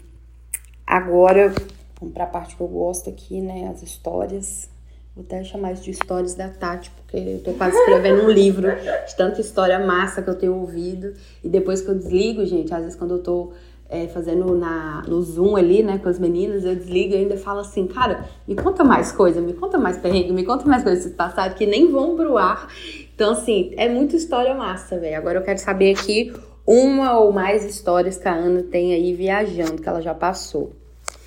agora, 0.84 1.54
vamos 2.00 2.14
para 2.14 2.24
a 2.24 2.28
parte 2.28 2.56
que 2.56 2.60
eu 2.60 2.68
gosto 2.68 3.10
aqui, 3.10 3.40
né, 3.40 3.68
as 3.68 3.82
histórias. 3.82 4.68
Vou 5.14 5.24
até 5.24 5.42
chamar 5.42 5.72
isso 5.72 5.82
de 5.82 5.92
histórias 5.92 6.34
da 6.34 6.48
Tati, 6.48 6.90
porque 6.90 7.16
eu 7.16 7.42
tô 7.42 7.54
quase 7.54 7.74
escrevendo 7.74 8.24
um 8.24 8.30
livro 8.30 8.68
de 9.06 9.16
tanta 9.16 9.40
história 9.40 9.78
massa 9.78 10.20
que 10.20 10.28
eu 10.28 10.34
tenho 10.34 10.54
ouvido. 10.54 11.14
E 11.42 11.48
depois 11.48 11.80
que 11.80 11.88
eu 11.88 11.94
desligo, 11.94 12.44
gente, 12.44 12.74
às 12.74 12.82
vezes 12.82 12.96
quando 12.96 13.14
eu 13.14 13.22
tô 13.22 13.52
é, 13.88 14.08
fazendo 14.08 14.54
na, 14.54 15.02
no 15.08 15.22
Zoom 15.22 15.56
ali, 15.56 15.82
né, 15.82 15.96
com 15.96 16.08
as 16.08 16.18
meninas, 16.18 16.64
eu 16.64 16.74
desligo 16.74 17.14
e 17.14 17.16
ainda 17.16 17.36
falo 17.38 17.60
assim, 17.60 17.86
cara, 17.86 18.26
me 18.46 18.54
conta 18.54 18.84
mais 18.84 19.10
coisa, 19.10 19.40
me 19.40 19.54
conta 19.54 19.78
mais 19.78 19.96
perrengue, 19.96 20.32
me 20.32 20.44
conta 20.44 20.66
mais 20.66 20.82
coisas 20.82 21.10
do 21.10 21.16
passado 21.16 21.54
que 21.54 21.64
nem 21.64 21.90
vão 21.90 22.14
pro 22.14 22.36
ar. 22.36 22.68
Então, 23.14 23.32
assim, 23.32 23.72
é 23.78 23.88
muita 23.88 24.16
história 24.16 24.54
massa, 24.54 24.98
velho. 24.98 25.16
Agora 25.16 25.38
eu 25.38 25.42
quero 25.42 25.58
saber 25.58 25.94
aqui 25.94 26.30
uma 26.66 27.18
ou 27.18 27.32
mais 27.32 27.64
histórias 27.64 28.18
que 28.18 28.28
a 28.28 28.34
Ana 28.34 28.62
tem 28.64 28.92
aí 28.92 29.14
viajando, 29.14 29.80
que 29.80 29.88
ela 29.88 30.02
já 30.02 30.12
passou. 30.12 30.72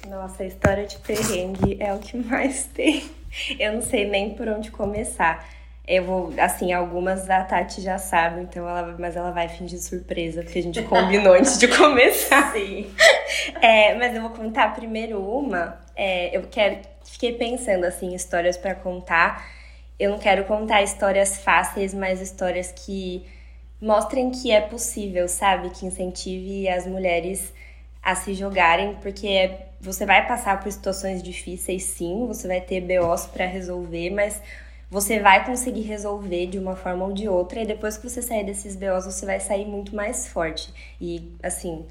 Nossa, 0.10 0.42
a 0.42 0.46
história 0.48 0.88
de 0.88 0.98
perrengue 0.98 1.78
é 1.80 1.94
o 1.94 2.00
que 2.00 2.18
mais 2.18 2.64
tem. 2.66 3.04
Eu 3.60 3.74
não 3.74 3.82
sei 3.82 4.10
nem 4.10 4.34
por 4.34 4.48
onde 4.48 4.72
começar. 4.72 5.48
Eu 5.88 6.04
vou, 6.04 6.34
assim, 6.40 6.74
algumas 6.74 7.30
a 7.30 7.44
Tati 7.44 7.80
já 7.80 8.00
sabe, 8.00 8.42
então 8.42 8.68
ela, 8.68 8.96
mas 8.98 9.16
ela 9.16 9.30
vai 9.30 9.48
fingir 9.48 9.80
surpresa, 9.80 10.42
porque 10.42 10.58
a 10.58 10.64
gente 10.64 10.82
combinou 10.84 11.34
antes 11.34 11.60
de 11.60 11.68
começar. 11.68 12.52
Sim. 12.54 12.92
É, 13.62 13.94
mas 13.96 14.16
eu 14.16 14.22
vou 14.24 14.32
contar 14.32 14.74
primeiro 14.74 15.22
uma. 15.22 15.80
É, 15.96 16.36
eu 16.36 16.42
quero, 16.50 16.80
fiquei 17.04 17.34
pensando 17.34 17.86
assim, 17.86 18.16
histórias 18.16 18.58
para 18.58 18.74
contar. 18.74 19.48
Eu 20.00 20.10
não 20.10 20.18
quero 20.18 20.44
contar 20.46 20.82
histórias 20.82 21.38
fáceis, 21.38 21.94
mas 21.94 22.20
histórias 22.20 22.72
que 22.72 23.28
mostrem 23.80 24.32
que 24.32 24.52
é 24.52 24.60
possível, 24.62 25.28
sabe? 25.28 25.70
Que 25.70 25.86
incentive 25.86 26.68
as 26.68 26.88
mulheres 26.88 27.54
a 28.02 28.16
se 28.16 28.34
jogarem, 28.34 28.96
porque 29.02 29.28
é 29.28 29.69
você 29.82 30.06
vai 30.06 30.28
passar 30.28 30.60
por 30.60 30.72
situações 30.72 31.24
difíceis, 31.24 31.84
sim, 31.84 32.26
você 32.28 32.48
vai 32.48 32.60
ter 32.60 32.82
BOs 32.82 33.26
para 33.28 33.46
resolver, 33.46 34.10
mas 34.10 34.42
você 34.90 35.20
vai 35.20 35.46
conseguir 35.46 35.82
resolver 35.82 36.48
de 36.48 36.58
uma 36.58 36.76
forma 36.76 37.06
ou 37.06 37.14
de 37.14 37.30
outra, 37.30 37.62
e 37.62 37.66
depois 37.66 37.98
que 37.98 38.10
você 38.10 38.22
sair 38.22 38.44
desses 38.44 38.76
BOs, 38.76 39.06
você 39.06 39.26
vai 39.26 39.40
sair 39.40 39.66
muito 39.66 39.96
mais 39.96 40.28
forte. 40.28 40.74
E, 41.00 41.32
assim, 41.44 41.86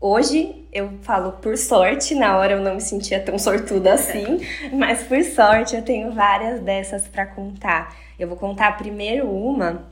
hoje 0.00 0.64
eu 0.72 0.98
falo 1.02 1.32
por 1.32 1.58
sorte, 1.58 2.14
na 2.14 2.38
hora 2.38 2.52
eu 2.52 2.60
não 2.60 2.76
me 2.76 2.80
sentia 2.80 3.20
tão 3.20 3.38
sortuda 3.38 3.94
assim, 3.94 4.40
mas 4.72 5.02
por 5.02 5.22
sorte 5.22 5.74
eu 5.74 5.82
tenho 5.82 6.12
várias 6.12 6.60
dessas 6.60 7.08
para 7.08 7.26
contar. 7.26 7.94
Eu 8.18 8.28
vou 8.28 8.36
contar 8.36 8.76
primeiro 8.76 9.28
uma 9.28 9.84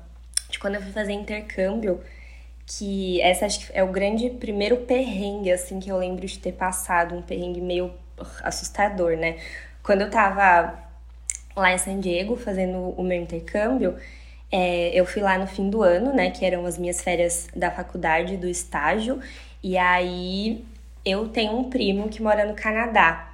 de 0.49 0.59
quando 0.59 0.77
eu 0.77 0.83
fui 0.83 0.93
fazer 0.93 1.13
intercâmbio 1.13 2.01
que 2.67 3.21
essa 3.23 3.47
acho 3.47 3.67
que 3.67 3.73
é 3.73 3.83
o 3.85 3.93
grande 3.93 4.29
primeiro 4.29 4.79
perrengue, 4.79 5.53
assim, 5.53 5.79
que 5.79 5.91
eu 5.91 5.97
lembro 5.99 6.27
de 6.27 6.39
ter 6.39 6.53
passado, 6.53 7.15
um 7.15 7.23
perrengue 7.23 7.61
meio 7.61 7.93
assustador, 8.43 9.17
né? 9.17 9.37
Quando 9.83 10.03
eu 10.03 10.11
tava 10.11 10.77
lá 11.57 11.73
em 11.73 11.79
San 11.79 12.01
Diego 12.01 12.37
fazendo 12.37 12.79
o 12.79 13.03
meu 13.03 13.21
intercâmbio, 13.21 13.97
é, 14.51 14.91
eu 14.99 15.07
fui 15.07 15.23
lá 15.23 15.39
no 15.39 15.47
fim 15.47 15.71
do 15.71 15.83
ano, 15.83 16.13
né? 16.13 16.31
Que 16.31 16.45
eram 16.45 16.67
as 16.67 16.77
minhas 16.77 17.01
férias 17.01 17.49
da 17.55 17.71
faculdade, 17.71 18.37
do 18.37 18.49
estágio, 18.49 19.21
e 19.63 19.79
aí 19.79 20.65
eu 21.05 21.29
tenho 21.29 21.57
um 21.57 21.71
primo 21.71 22.09
que 22.09 22.21
mora 22.21 22.45
no 22.45 22.55
Canadá. 22.55 23.26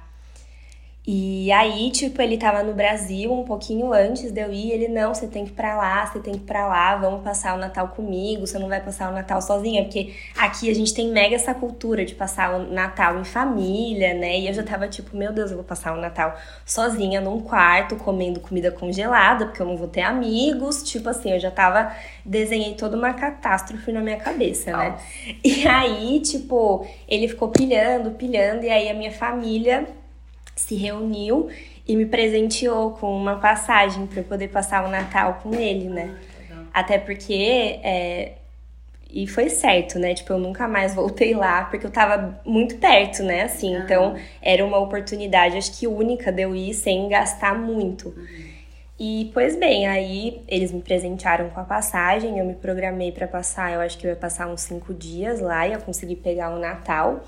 E 1.05 1.51
aí, 1.51 1.91
tipo, 1.91 2.21
ele 2.21 2.37
tava 2.37 2.63
no 2.63 2.73
Brasil 2.73 3.33
um 3.33 3.43
pouquinho 3.43 3.91
antes 3.91 4.31
de 4.31 4.41
eu 4.41 4.53
ir. 4.53 4.71
Ele, 4.71 4.87
não, 4.87 5.13
você 5.13 5.27
tem 5.27 5.43
que 5.43 5.51
ir 5.51 5.53
pra 5.53 5.75
lá, 5.75 6.05
você 6.05 6.19
tem 6.21 6.33
que 6.33 6.39
ir 6.39 6.43
pra 6.43 6.65
lá, 6.65 6.95
vamos 6.95 7.21
passar 7.21 7.55
o 7.55 7.57
Natal 7.57 7.89
comigo, 7.89 8.47
você 8.47 8.57
não 8.57 8.69
vai 8.69 8.79
passar 8.79 9.11
o 9.11 9.13
Natal 9.13 9.41
sozinha. 9.41 9.83
Porque 9.83 10.13
aqui 10.37 10.71
a 10.71 10.73
gente 10.73 10.93
tem 10.93 11.11
mega 11.11 11.35
essa 11.35 11.53
cultura 11.53 12.05
de 12.05 12.15
passar 12.15 12.55
o 12.55 12.71
Natal 12.71 13.19
em 13.19 13.25
família, 13.25 14.13
né? 14.13 14.39
E 14.39 14.47
eu 14.47 14.53
já 14.53 14.63
tava 14.63 14.87
tipo, 14.87 15.17
meu 15.17 15.33
Deus, 15.33 15.51
eu 15.51 15.57
vou 15.57 15.65
passar 15.65 15.93
o 15.93 15.99
Natal 15.99 16.37
sozinha 16.65 17.19
num 17.19 17.41
quarto, 17.41 17.97
comendo 17.97 18.39
comida 18.39 18.71
congelada, 18.71 19.47
porque 19.47 19.61
eu 19.61 19.65
não 19.65 19.75
vou 19.75 19.89
ter 19.89 20.03
amigos. 20.03 20.83
Tipo 20.83 21.09
assim, 21.09 21.33
eu 21.33 21.39
já 21.39 21.51
tava, 21.51 21.91
desenhei 22.23 22.75
toda 22.75 22.95
uma 22.95 23.13
catástrofe 23.13 23.91
na 23.91 23.99
minha 23.99 24.17
cabeça, 24.17 24.71
né? 24.71 24.91
Nossa. 24.91 25.03
E 25.43 25.67
aí, 25.67 26.21
tipo, 26.21 26.87
ele 27.09 27.27
ficou 27.27 27.49
pilhando, 27.49 28.11
pilhando, 28.11 28.63
e 28.63 28.69
aí 28.69 28.89
a 28.89 28.93
minha 28.93 29.11
família 29.11 29.85
se 30.55 30.75
reuniu 30.75 31.49
e 31.87 31.95
me 31.95 32.05
presenteou 32.05 32.91
com 32.91 33.15
uma 33.15 33.37
passagem 33.37 34.07
para 34.07 34.19
eu 34.19 34.23
poder 34.23 34.49
passar 34.49 34.85
o 34.85 34.89
Natal 34.89 35.39
com 35.43 35.53
ele, 35.53 35.89
né? 35.89 36.15
Até 36.73 36.97
porque 36.97 37.79
é, 37.83 38.33
e 39.13 39.27
foi 39.27 39.47
certo, 39.47 39.99
né? 39.99 40.15
Tipo, 40.15 40.33
eu 40.33 40.39
nunca 40.39 40.67
mais 40.67 40.95
voltei 40.95 41.35
lá, 41.35 41.65
porque 41.65 41.85
eu 41.85 41.91
tava 41.91 42.39
muito 42.43 42.77
perto, 42.77 43.21
né? 43.21 43.43
Assim, 43.43 43.75
uhum. 43.75 43.83
então 43.83 44.15
era 44.41 44.65
uma 44.65 44.79
oportunidade, 44.79 45.55
acho 45.55 45.77
que 45.77 45.85
única 45.85 46.31
de 46.31 46.41
eu 46.41 46.55
ir 46.55 46.73
sem 46.73 47.07
gastar 47.07 47.53
muito. 47.55 48.09
Uhum. 48.09 48.53
E, 48.99 49.29
pois 49.31 49.55
bem, 49.55 49.87
aí 49.87 50.41
eles 50.47 50.71
me 50.71 50.81
presentearam 50.81 51.49
com 51.51 51.59
a 51.59 51.63
passagem, 51.63 52.39
eu 52.39 52.45
me 52.45 52.55
programei 52.55 53.11
para 53.11 53.27
passar, 53.27 53.71
eu 53.71 53.81
acho 53.81 53.97
que 53.99 54.07
eu 54.07 54.09
ia 54.09 54.15
passar 54.15 54.47
uns 54.47 54.61
cinco 54.61 54.93
dias 54.93 55.39
lá, 55.39 55.67
e 55.67 55.73
eu 55.73 55.79
consegui 55.79 56.15
pegar 56.15 56.49
o 56.49 56.57
Natal. 56.57 57.23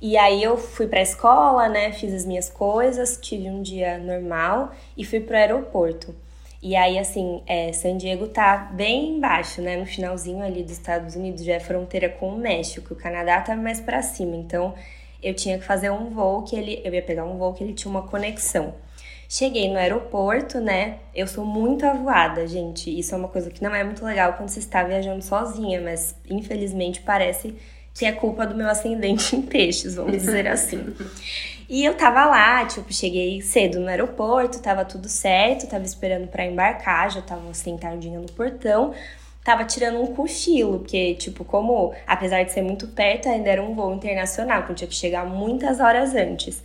E 0.00 0.16
aí 0.16 0.42
eu 0.42 0.56
fui 0.56 0.86
para 0.86 1.00
a 1.00 1.02
escola, 1.02 1.68
né, 1.68 1.92
fiz 1.92 2.14
as 2.14 2.24
minhas 2.24 2.48
coisas, 2.48 3.18
tive 3.20 3.50
um 3.50 3.60
dia 3.60 3.98
normal 3.98 4.72
e 4.96 5.04
fui 5.04 5.20
pro 5.20 5.36
aeroporto. 5.36 6.14
E 6.62 6.76
aí, 6.76 6.98
assim, 6.98 7.42
é, 7.46 7.72
San 7.72 7.96
Diego 7.96 8.28
tá 8.28 8.70
bem 8.74 9.16
embaixo, 9.16 9.62
né? 9.62 9.76
No 9.78 9.86
finalzinho 9.86 10.44
ali 10.44 10.62
dos 10.62 10.72
Estados 10.72 11.16
Unidos, 11.16 11.42
já 11.42 11.54
é 11.54 11.60
fronteira 11.60 12.10
com 12.10 12.28
o 12.28 12.36
México. 12.36 12.92
O 12.92 12.96
Canadá 12.96 13.40
tá 13.40 13.56
mais 13.56 13.80
para 13.80 14.02
cima. 14.02 14.36
Então, 14.36 14.74
eu 15.22 15.32
tinha 15.32 15.58
que 15.58 15.64
fazer 15.64 15.90
um 15.90 16.10
voo 16.10 16.42
que 16.42 16.54
ele... 16.54 16.82
Eu 16.84 16.92
ia 16.92 17.02
pegar 17.02 17.24
um 17.24 17.38
voo 17.38 17.54
que 17.54 17.64
ele 17.64 17.72
tinha 17.72 17.90
uma 17.90 18.02
conexão. 18.06 18.74
Cheguei 19.26 19.70
no 19.70 19.78
aeroporto, 19.78 20.60
né? 20.60 20.98
Eu 21.14 21.26
sou 21.26 21.46
muito 21.46 21.86
avoada, 21.86 22.46
gente. 22.46 22.90
Isso 22.90 23.14
é 23.14 23.18
uma 23.18 23.28
coisa 23.28 23.50
que 23.50 23.62
não 23.62 23.74
é 23.74 23.82
muito 23.82 24.04
legal 24.04 24.34
quando 24.34 24.50
você 24.50 24.58
está 24.58 24.82
viajando 24.82 25.22
sozinha, 25.22 25.80
mas 25.80 26.14
infelizmente 26.28 27.00
parece 27.00 27.56
que 27.94 28.04
é 28.06 28.12
culpa 28.12 28.46
do 28.46 28.54
meu 28.54 28.68
ascendente 28.68 29.36
em 29.36 29.42
peixes, 29.42 29.94
vamos 29.94 30.12
dizer 30.22 30.46
assim. 30.48 30.94
E 31.68 31.84
eu 31.84 31.94
tava 31.94 32.24
lá, 32.26 32.64
tipo, 32.66 32.92
cheguei 32.92 33.40
cedo 33.40 33.78
no 33.78 33.88
aeroporto, 33.88 34.60
tava 34.60 34.84
tudo 34.84 35.08
certo, 35.08 35.68
tava 35.68 35.84
esperando 35.84 36.26
para 36.26 36.44
embarcar, 36.44 37.10
já 37.10 37.22
tava 37.22 37.52
sentadinha 37.54 38.18
no 38.18 38.26
portão. 38.32 38.92
tava 39.44 39.64
tirando 39.64 40.00
um 40.02 40.14
cochilo, 40.14 40.80
porque, 40.80 41.14
tipo, 41.14 41.44
como, 41.44 41.94
apesar 42.06 42.42
de 42.42 42.52
ser 42.52 42.62
muito 42.62 42.88
perto, 42.88 43.28
ainda 43.28 43.48
era 43.50 43.62
um 43.62 43.74
voo 43.74 43.94
internacional, 43.94 44.64
que 44.64 44.72
eu 44.72 44.76
tinha 44.76 44.88
que 44.88 44.94
chegar 44.94 45.24
muitas 45.24 45.80
horas 45.80 46.14
antes. 46.14 46.62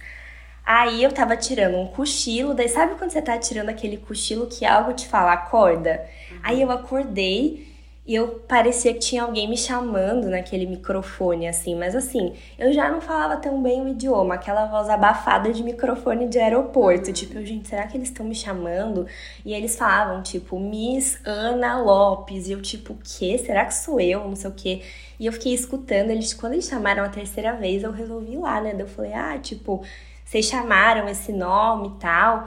Aí 0.65 1.03
eu 1.03 1.11
tava 1.11 1.37
tirando 1.37 1.77
um 1.77 1.87
cochilo, 1.87 2.53
daí 2.55 2.67
sabe 2.67 2.95
quando 2.95 3.11
você 3.11 3.21
tá 3.21 3.37
tirando 3.37 3.69
aquele 3.69 3.97
cochilo 3.97 4.47
que 4.47 4.65
algo 4.65 4.93
te 4.93 5.07
fala, 5.07 5.33
acorda? 5.33 6.03
Aí 6.41 6.61
eu 6.61 6.71
acordei 6.71 7.74
e 8.07 8.13
eu 8.13 8.39
parecia 8.47 8.93
que 8.93 8.99
tinha 8.99 9.23
alguém 9.23 9.49
me 9.49 9.57
chamando 9.57 10.29
naquele 10.29 10.67
microfone, 10.67 11.47
assim, 11.47 11.73
mas 11.75 11.95
assim, 11.95 12.33
eu 12.57 12.71
já 12.71 12.87
não 12.91 13.01
falava 13.01 13.37
tão 13.37 13.63
bem 13.63 13.81
o 13.81 13.87
idioma, 13.87 14.35
aquela 14.35 14.67
voz 14.67 14.87
abafada 14.89 15.51
de 15.51 15.63
microfone 15.63 16.27
de 16.27 16.37
aeroporto. 16.37 17.11
Tipo, 17.11 17.39
eu, 17.39 17.45
gente, 17.45 17.67
será 17.67 17.87
que 17.87 17.97
eles 17.97 18.09
estão 18.09 18.23
me 18.23 18.35
chamando? 18.35 19.07
E 19.43 19.55
eles 19.55 19.75
falavam, 19.75 20.21
tipo, 20.21 20.59
Miss 20.59 21.19
Ana 21.25 21.81
Lopes. 21.81 22.47
E 22.47 22.51
eu, 22.51 22.61
tipo, 22.61 22.93
o 22.93 22.97
quê? 23.03 23.39
Será 23.39 23.65
que 23.65 23.73
sou 23.73 23.99
eu? 23.99 24.19
Não 24.27 24.35
sei 24.35 24.51
o 24.51 24.53
quê. 24.53 24.83
E 25.19 25.25
eu 25.25 25.33
fiquei 25.33 25.55
escutando, 25.55 26.11
eles, 26.11 26.31
quando 26.31 26.53
eles 26.53 26.67
chamaram 26.67 27.03
a 27.03 27.09
terceira 27.09 27.53
vez, 27.53 27.81
eu 27.83 27.91
resolvi 27.91 28.33
ir 28.33 28.37
lá, 28.37 28.61
né? 28.61 28.71
Daí 28.71 28.81
eu 28.81 28.87
falei, 28.87 29.13
ah, 29.13 29.39
tipo, 29.39 29.83
vocês 30.23 30.45
chamaram 30.45 31.07
esse 31.09 31.31
nome 31.33 31.87
e 31.87 31.99
tal. 31.99 32.45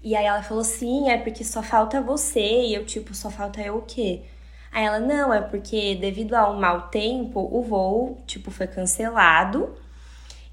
E 0.00 0.14
aí 0.14 0.26
ela 0.26 0.42
falou, 0.44 0.62
sim, 0.62 1.10
é 1.10 1.18
porque 1.18 1.42
só 1.42 1.60
falta 1.60 2.00
você. 2.00 2.40
E 2.40 2.74
eu, 2.74 2.84
tipo, 2.86 3.12
só 3.14 3.30
falta 3.30 3.60
eu 3.60 3.78
o 3.78 3.82
quê? 3.82 4.22
Aí 4.72 4.84
ela, 4.86 4.98
não, 4.98 5.32
é 5.32 5.40
porque 5.42 5.94
devido 5.94 6.34
ao 6.34 6.54
mau 6.54 6.88
tempo, 6.88 7.46
o 7.52 7.62
voo, 7.62 8.18
tipo, 8.26 8.50
foi 8.50 8.66
cancelado. 8.66 9.74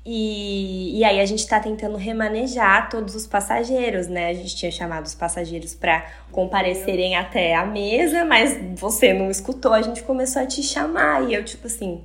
E, 0.05 0.97
e 0.97 1.03
aí 1.03 1.19
a 1.19 1.25
gente 1.25 1.47
tá 1.47 1.59
tentando 1.59 1.95
remanejar 1.97 2.89
todos 2.89 3.15
os 3.15 3.27
passageiros, 3.27 4.07
né? 4.07 4.29
A 4.29 4.33
gente 4.33 4.55
tinha 4.55 4.71
chamado 4.71 5.05
os 5.05 5.15
passageiros 5.15 5.73
para 5.73 6.05
comparecerem 6.31 7.15
até 7.15 7.55
a 7.55 7.65
mesa, 7.65 8.25
mas 8.25 8.57
você 8.75 9.13
não 9.13 9.29
escutou, 9.29 9.73
a 9.73 9.81
gente 9.81 10.03
começou 10.03 10.41
a 10.41 10.45
te 10.45 10.63
chamar. 10.63 11.29
E 11.29 11.33
eu, 11.33 11.43
tipo 11.45 11.67
assim, 11.67 12.01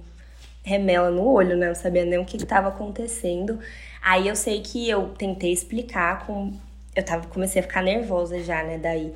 remela 0.62 1.10
no 1.10 1.26
olho, 1.26 1.56
né? 1.56 1.68
Não 1.68 1.74
sabia 1.74 2.04
nem 2.04 2.18
o 2.18 2.24
que, 2.24 2.38
que 2.38 2.46
tava 2.46 2.68
acontecendo. 2.68 3.58
Aí 4.02 4.28
eu 4.28 4.36
sei 4.36 4.60
que 4.60 4.88
eu 4.88 5.08
tentei 5.16 5.52
explicar 5.52 6.26
com. 6.26 6.52
Eu 6.94 7.04
tava, 7.04 7.26
comecei 7.26 7.60
a 7.60 7.62
ficar 7.62 7.82
nervosa 7.82 8.42
já, 8.42 8.62
né? 8.62 8.78
Daí 8.78 9.14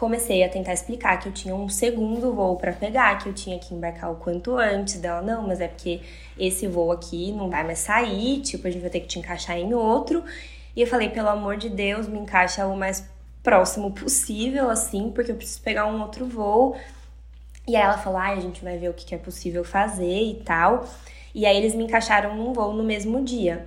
comecei 0.00 0.42
a 0.42 0.48
tentar 0.48 0.72
explicar 0.72 1.18
que 1.18 1.28
eu 1.28 1.32
tinha 1.32 1.54
um 1.54 1.68
segundo 1.68 2.32
voo 2.32 2.56
para 2.56 2.72
pegar, 2.72 3.18
que 3.18 3.28
eu 3.28 3.34
tinha 3.34 3.58
que 3.58 3.74
embarcar 3.74 4.10
o 4.10 4.16
quanto 4.16 4.56
antes 4.56 4.98
dela. 4.98 5.20
Não, 5.20 5.46
mas 5.46 5.60
é 5.60 5.68
porque 5.68 6.00
esse 6.38 6.66
voo 6.66 6.90
aqui 6.90 7.30
não 7.32 7.50
vai 7.50 7.62
mais 7.62 7.80
sair, 7.80 8.40
tipo, 8.40 8.66
a 8.66 8.70
gente 8.70 8.80
vai 8.80 8.88
ter 8.88 9.00
que 9.00 9.08
te 9.08 9.18
encaixar 9.18 9.58
em 9.58 9.74
outro. 9.74 10.24
E 10.74 10.80
eu 10.80 10.86
falei, 10.86 11.10
pelo 11.10 11.28
amor 11.28 11.58
de 11.58 11.68
Deus, 11.68 12.08
me 12.08 12.18
encaixa 12.18 12.66
o 12.66 12.74
mais 12.74 13.06
próximo 13.42 13.90
possível, 13.92 14.70
assim, 14.70 15.10
porque 15.10 15.32
eu 15.32 15.36
preciso 15.36 15.60
pegar 15.60 15.86
um 15.86 16.00
outro 16.00 16.24
voo. 16.24 16.78
E 17.68 17.76
aí 17.76 17.82
ela 17.82 17.98
falou, 17.98 18.18
ai, 18.18 18.38
a 18.38 18.40
gente 18.40 18.64
vai 18.64 18.78
ver 18.78 18.88
o 18.88 18.94
que 18.94 19.14
é 19.14 19.18
possível 19.18 19.62
fazer 19.62 20.22
e 20.22 20.36
tal. 20.42 20.88
E 21.34 21.44
aí 21.44 21.54
eles 21.58 21.74
me 21.74 21.84
encaixaram 21.84 22.34
num 22.34 22.54
voo 22.54 22.72
no 22.72 22.82
mesmo 22.82 23.22
dia. 23.22 23.66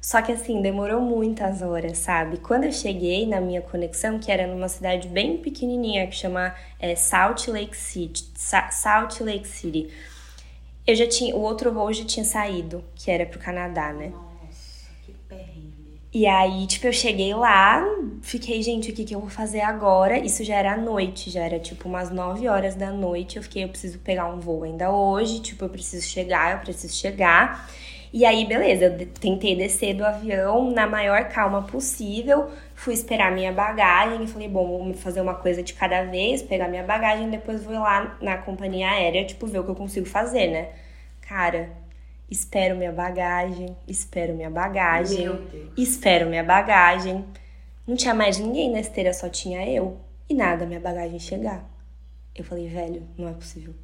Só 0.00 0.22
que 0.22 0.32
assim, 0.32 0.62
demorou 0.62 1.00
muitas 1.00 1.60
horas, 1.60 1.98
sabe? 1.98 2.38
Quando 2.38 2.64
eu 2.64 2.72
cheguei 2.72 3.26
na 3.26 3.40
minha 3.40 3.60
conexão, 3.60 4.18
que 4.18 4.32
era 4.32 4.46
numa 4.46 4.68
cidade 4.68 5.06
bem 5.08 5.36
pequenininha, 5.36 6.06
que 6.06 6.16
chama 6.16 6.54
é, 6.78 6.94
Salt 6.96 7.48
Lake 7.48 7.76
City, 7.76 8.24
Sa 8.34 8.70
Salt 8.70 9.20
Lake 9.20 9.46
City, 9.46 9.90
eu 10.86 10.96
já 10.96 11.06
tinha, 11.06 11.36
o 11.36 11.40
outro 11.40 11.72
voo 11.72 11.92
já 11.92 12.04
tinha 12.04 12.24
saído, 12.24 12.82
que 12.94 13.10
era 13.10 13.26
pro 13.26 13.38
Canadá, 13.38 13.92
né? 13.92 14.08
Nossa, 14.08 14.88
que 15.04 15.12
perrengue. 15.28 16.00
E 16.12 16.26
aí, 16.26 16.66
tipo, 16.66 16.86
eu 16.86 16.92
cheguei 16.92 17.32
lá, 17.34 17.84
fiquei, 18.22 18.60
gente, 18.62 18.90
o 18.90 18.94
que 18.94 19.04
que 19.04 19.14
eu 19.14 19.20
vou 19.20 19.30
fazer 19.30 19.60
agora? 19.60 20.18
Isso 20.18 20.42
já 20.42 20.56
era 20.56 20.72
à 20.72 20.76
noite, 20.76 21.30
já 21.30 21.42
era 21.42 21.60
tipo 21.60 21.88
umas 21.88 22.10
9 22.10 22.48
horas 22.48 22.74
da 22.74 22.90
noite. 22.90 23.36
Eu 23.36 23.42
fiquei, 23.42 23.62
eu 23.64 23.68
preciso 23.68 23.98
pegar 24.00 24.26
um 24.26 24.40
voo 24.40 24.64
ainda 24.64 24.90
hoje, 24.90 25.40
tipo, 25.40 25.64
eu 25.64 25.68
preciso 25.68 26.06
chegar, 26.08 26.54
eu 26.54 26.58
preciso 26.58 26.94
chegar. 26.94 27.70
E 28.12 28.24
aí, 28.24 28.44
beleza, 28.44 28.86
eu 28.86 29.06
tentei 29.06 29.54
descer 29.54 29.94
do 29.94 30.04
avião 30.04 30.68
na 30.72 30.84
maior 30.84 31.28
calma 31.28 31.62
possível, 31.62 32.50
fui 32.74 32.92
esperar 32.92 33.30
minha 33.30 33.52
bagagem 33.52 34.24
e 34.24 34.26
falei, 34.26 34.48
bom, 34.48 34.78
vamos 34.78 35.00
fazer 35.00 35.20
uma 35.20 35.34
coisa 35.34 35.62
de 35.62 35.74
cada 35.74 36.02
vez, 36.02 36.42
pegar 36.42 36.66
minha 36.66 36.82
bagagem, 36.82 37.30
depois 37.30 37.62
vou 37.62 37.74
lá 37.74 38.18
na 38.20 38.36
companhia 38.38 38.90
aérea, 38.90 39.24
tipo, 39.24 39.46
ver 39.46 39.60
o 39.60 39.64
que 39.64 39.70
eu 39.70 39.76
consigo 39.76 40.06
fazer, 40.06 40.48
né? 40.48 40.70
Cara, 41.20 41.70
espero 42.28 42.76
minha 42.76 42.90
bagagem, 42.90 43.76
espero 43.86 44.34
minha 44.34 44.50
bagagem, 44.50 45.28
espero 45.76 46.28
minha 46.28 46.42
bagagem. 46.42 47.24
Não 47.86 47.94
tinha 47.94 48.14
mais 48.14 48.38
ninguém 48.38 48.72
na 48.72 48.80
esteira, 48.80 49.12
só 49.12 49.28
tinha 49.28 49.64
eu. 49.68 50.00
E 50.28 50.34
nada, 50.34 50.66
minha 50.66 50.80
bagagem 50.80 51.20
chegar. 51.20 51.64
Eu 52.34 52.42
falei, 52.42 52.66
velho, 52.66 53.04
não 53.16 53.28
é 53.28 53.32
possível. 53.32 53.74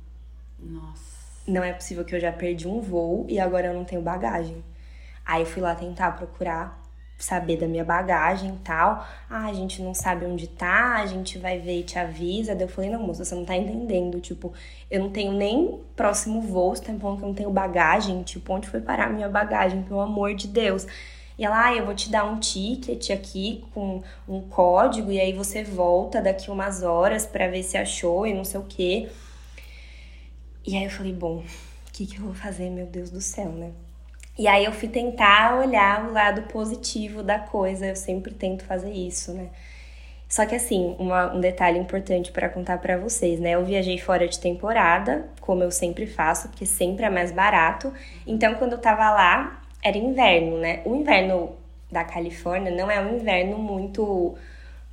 Nossa 0.58 1.15
não 1.46 1.62
é 1.62 1.72
possível 1.72 2.04
que 2.04 2.14
eu 2.14 2.20
já 2.20 2.32
perdi 2.32 2.66
um 2.68 2.80
voo 2.80 3.26
e 3.28 3.38
agora 3.38 3.68
eu 3.68 3.74
não 3.74 3.84
tenho 3.84 4.02
bagagem. 4.02 4.64
Aí 5.24 5.42
eu 5.42 5.46
fui 5.46 5.62
lá 5.62 5.74
tentar 5.74 6.12
procurar 6.12 6.82
saber 7.18 7.56
da 7.56 7.66
minha 7.66 7.84
bagagem 7.84 8.50
e 8.54 8.58
tal. 8.58 9.06
Ah, 9.28 9.46
a 9.46 9.52
gente 9.52 9.82
não 9.82 9.94
sabe 9.94 10.26
onde 10.26 10.46
tá, 10.46 10.96
a 10.96 11.06
gente 11.06 11.38
vai 11.38 11.58
ver 11.58 11.80
e 11.80 11.82
te 11.82 11.98
avisa. 11.98 12.54
Daí 12.54 12.64
eu 12.64 12.68
falei, 12.68 12.90
não, 12.90 13.02
moça, 13.02 13.24
você 13.24 13.34
não 13.34 13.44
tá 13.44 13.56
entendendo. 13.56 14.20
Tipo, 14.20 14.52
eu 14.90 15.00
não 15.00 15.10
tenho 15.10 15.32
nem 15.32 15.80
próximo 15.94 16.40
voo, 16.40 16.74
você 16.74 16.84
tá 16.84 16.94
falando 16.98 17.18
que 17.18 17.24
eu 17.24 17.28
não 17.28 17.34
tenho 17.34 17.50
bagagem. 17.50 18.22
Tipo, 18.22 18.52
onde 18.52 18.68
foi 18.68 18.80
parar 18.80 19.06
a 19.06 19.10
minha 19.10 19.28
bagagem, 19.28 19.82
pelo 19.82 20.00
amor 20.00 20.34
de 20.34 20.46
Deus? 20.46 20.86
E 21.38 21.44
ela, 21.44 21.66
ah, 21.66 21.74
eu 21.74 21.84
vou 21.84 21.94
te 21.94 22.10
dar 22.10 22.24
um 22.24 22.38
ticket 22.38 23.10
aqui 23.10 23.64
com 23.74 24.02
um 24.26 24.40
código 24.48 25.12
e 25.12 25.20
aí 25.20 25.32
você 25.34 25.62
volta 25.62 26.20
daqui 26.22 26.50
umas 26.50 26.82
horas 26.82 27.26
para 27.26 27.46
ver 27.48 27.62
se 27.62 27.76
achou 27.76 28.26
e 28.26 28.32
não 28.32 28.44
sei 28.44 28.60
o 28.60 28.64
quê. 28.64 29.08
E 30.66 30.76
aí 30.76 30.84
eu 30.84 30.90
falei, 30.90 31.12
bom, 31.12 31.38
o 31.38 31.92
que, 31.92 32.06
que 32.06 32.18
eu 32.18 32.24
vou 32.24 32.34
fazer, 32.34 32.68
meu 32.70 32.86
Deus 32.86 33.10
do 33.10 33.20
céu, 33.20 33.50
né? 33.50 33.70
E 34.38 34.46
aí 34.48 34.64
eu 34.64 34.72
fui 34.72 34.88
tentar 34.88 35.58
olhar 35.58 36.08
o 36.08 36.12
lado 36.12 36.42
positivo 36.42 37.22
da 37.22 37.38
coisa, 37.38 37.86
eu 37.86 37.96
sempre 37.96 38.34
tento 38.34 38.64
fazer 38.64 38.92
isso, 38.92 39.32
né? 39.32 39.48
Só 40.28 40.44
que 40.44 40.54
assim, 40.54 40.96
uma, 40.98 41.32
um 41.32 41.40
detalhe 41.40 41.78
importante 41.78 42.32
para 42.32 42.48
contar 42.48 42.78
para 42.78 42.98
vocês, 42.98 43.38
né? 43.38 43.50
Eu 43.50 43.64
viajei 43.64 43.96
fora 43.96 44.26
de 44.26 44.38
temporada, 44.38 45.26
como 45.40 45.62
eu 45.62 45.70
sempre 45.70 46.06
faço, 46.06 46.48
porque 46.48 46.66
sempre 46.66 47.04
é 47.04 47.10
mais 47.10 47.30
barato. 47.30 47.92
Então, 48.26 48.54
quando 48.56 48.72
eu 48.72 48.78
tava 48.78 49.08
lá, 49.10 49.62
era 49.82 49.96
inverno, 49.96 50.58
né? 50.58 50.82
O 50.84 50.96
inverno 50.96 51.52
da 51.90 52.04
Califórnia 52.04 52.72
não 52.72 52.90
é 52.90 53.00
um 53.00 53.16
inverno 53.16 53.56
muito 53.56 54.36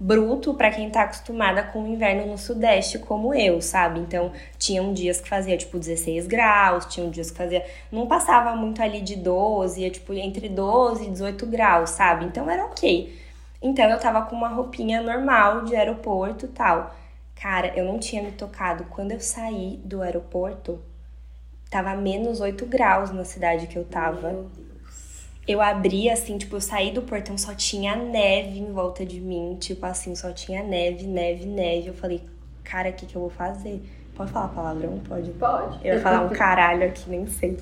bruto 0.03 0.53
para 0.53 0.69
quem 0.69 0.89
tá 0.89 1.03
acostumada 1.03 1.63
com 1.63 1.81
o 1.81 1.87
inverno 1.87 2.27
no 2.27 2.37
sudeste 2.37 2.99
como 2.99 3.33
eu, 3.33 3.61
sabe? 3.61 4.01
Então, 4.01 4.33
tinham 4.57 4.91
dias 4.93 5.21
que 5.21 5.29
fazia 5.29 5.55
tipo 5.55 5.79
16 5.79 6.27
graus, 6.27 6.85
tinham 6.87 7.09
dias 7.09 7.31
que 7.31 7.37
fazia 7.37 7.65
não 7.89 8.05
passava 8.05 8.53
muito 8.53 8.81
ali 8.81 8.99
de 8.99 9.15
12, 9.15 9.81
ia 9.81 9.89
tipo 9.89 10.13
entre 10.13 10.49
12 10.49 11.05
e 11.05 11.09
18 11.09 11.45
graus, 11.45 11.91
sabe? 11.91 12.25
Então 12.25 12.49
era 12.51 12.65
OK. 12.65 13.17
Então 13.61 13.89
eu 13.89 13.97
tava 13.97 14.23
com 14.23 14.35
uma 14.35 14.49
roupinha 14.49 15.01
normal 15.01 15.63
de 15.63 15.73
aeroporto, 15.73 16.49
tal. 16.49 16.93
Cara, 17.33 17.71
eu 17.73 17.85
não 17.85 17.97
tinha 17.97 18.21
me 18.21 18.31
tocado 18.33 18.83
quando 18.89 19.13
eu 19.13 19.21
saí 19.21 19.79
do 19.85 20.01
aeroporto, 20.01 20.81
tava 21.69 21.95
menos 21.95 22.41
8 22.41 22.65
graus 22.65 23.09
na 23.09 23.23
cidade 23.23 23.67
que 23.67 23.77
eu 23.77 23.85
tava. 23.85 24.29
Meu 24.29 24.43
Deus 24.53 24.72
eu 25.47 25.61
abri 25.61 26.09
assim, 26.09 26.37
tipo, 26.37 26.55
eu 26.55 26.61
saí 26.61 26.91
do 26.91 27.01
portão, 27.01 27.37
só 27.37 27.53
tinha 27.53 27.95
neve 27.95 28.59
em 28.59 28.71
volta 28.71 29.05
de 29.05 29.19
mim, 29.19 29.57
tipo 29.59 29.85
assim, 29.85 30.15
só 30.15 30.31
tinha 30.31 30.63
neve, 30.63 31.05
neve, 31.05 31.45
neve. 31.45 31.87
Eu 31.87 31.93
falei, 31.93 32.21
cara, 32.63 32.89
o 32.89 32.93
que, 32.93 33.05
que 33.05 33.15
eu 33.15 33.21
vou 33.21 33.29
fazer? 33.29 33.81
Pode 34.15 34.31
falar 34.31 34.47
palavrão? 34.49 34.99
Pode? 34.99 35.31
Pode. 35.31 35.85
Eu 35.85 35.95
ia 35.95 36.01
falar 36.01 36.21
um 36.21 36.29
caralho 36.31 36.87
aqui, 36.87 37.09
nem 37.09 37.27
sei. 37.27 37.57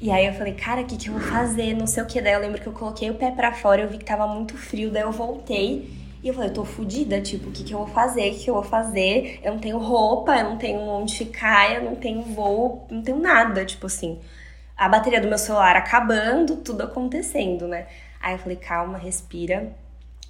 E 0.00 0.10
aí 0.10 0.26
eu 0.26 0.34
falei, 0.34 0.54
cara, 0.54 0.80
o 0.80 0.84
que, 0.84 0.96
que 0.96 1.08
eu 1.08 1.12
vou 1.12 1.22
fazer? 1.22 1.74
Não 1.74 1.86
sei 1.86 2.02
o 2.02 2.06
que. 2.06 2.20
Daí 2.20 2.32
eu 2.32 2.40
lembro 2.40 2.60
que 2.60 2.66
eu 2.66 2.72
coloquei 2.72 3.08
o 3.10 3.14
pé 3.14 3.30
para 3.30 3.52
fora, 3.52 3.82
eu 3.82 3.88
vi 3.88 3.98
que 3.98 4.04
tava 4.04 4.26
muito 4.26 4.56
frio, 4.56 4.90
daí 4.90 5.02
eu 5.02 5.12
voltei. 5.12 5.88
E 6.20 6.28
eu 6.28 6.34
falei, 6.34 6.48
eu 6.50 6.54
tô 6.54 6.64
fodida, 6.64 7.20
tipo, 7.20 7.50
o 7.50 7.52
que, 7.52 7.62
que 7.62 7.74
eu 7.74 7.78
vou 7.78 7.86
fazer? 7.86 8.30
O 8.30 8.32
que, 8.32 8.44
que 8.44 8.50
eu 8.50 8.54
vou 8.54 8.62
fazer? 8.62 9.38
Eu 9.44 9.52
não 9.52 9.60
tenho 9.60 9.78
roupa, 9.78 10.36
eu 10.36 10.44
não 10.44 10.56
tenho 10.56 10.80
onde 10.80 11.16
ficar, 11.16 11.76
eu 11.76 11.84
não 11.84 11.94
tenho 11.94 12.22
voo, 12.22 12.86
não 12.90 13.02
tenho 13.02 13.18
nada, 13.20 13.64
tipo 13.64 13.86
assim 13.86 14.18
a 14.76 14.88
bateria 14.88 15.20
do 15.20 15.28
meu 15.28 15.38
celular 15.38 15.76
acabando, 15.76 16.56
tudo 16.56 16.82
acontecendo, 16.82 17.68
né? 17.68 17.86
Aí 18.20 18.34
eu 18.34 18.38
falei, 18.38 18.56
calma, 18.56 18.98
respira. 18.98 19.74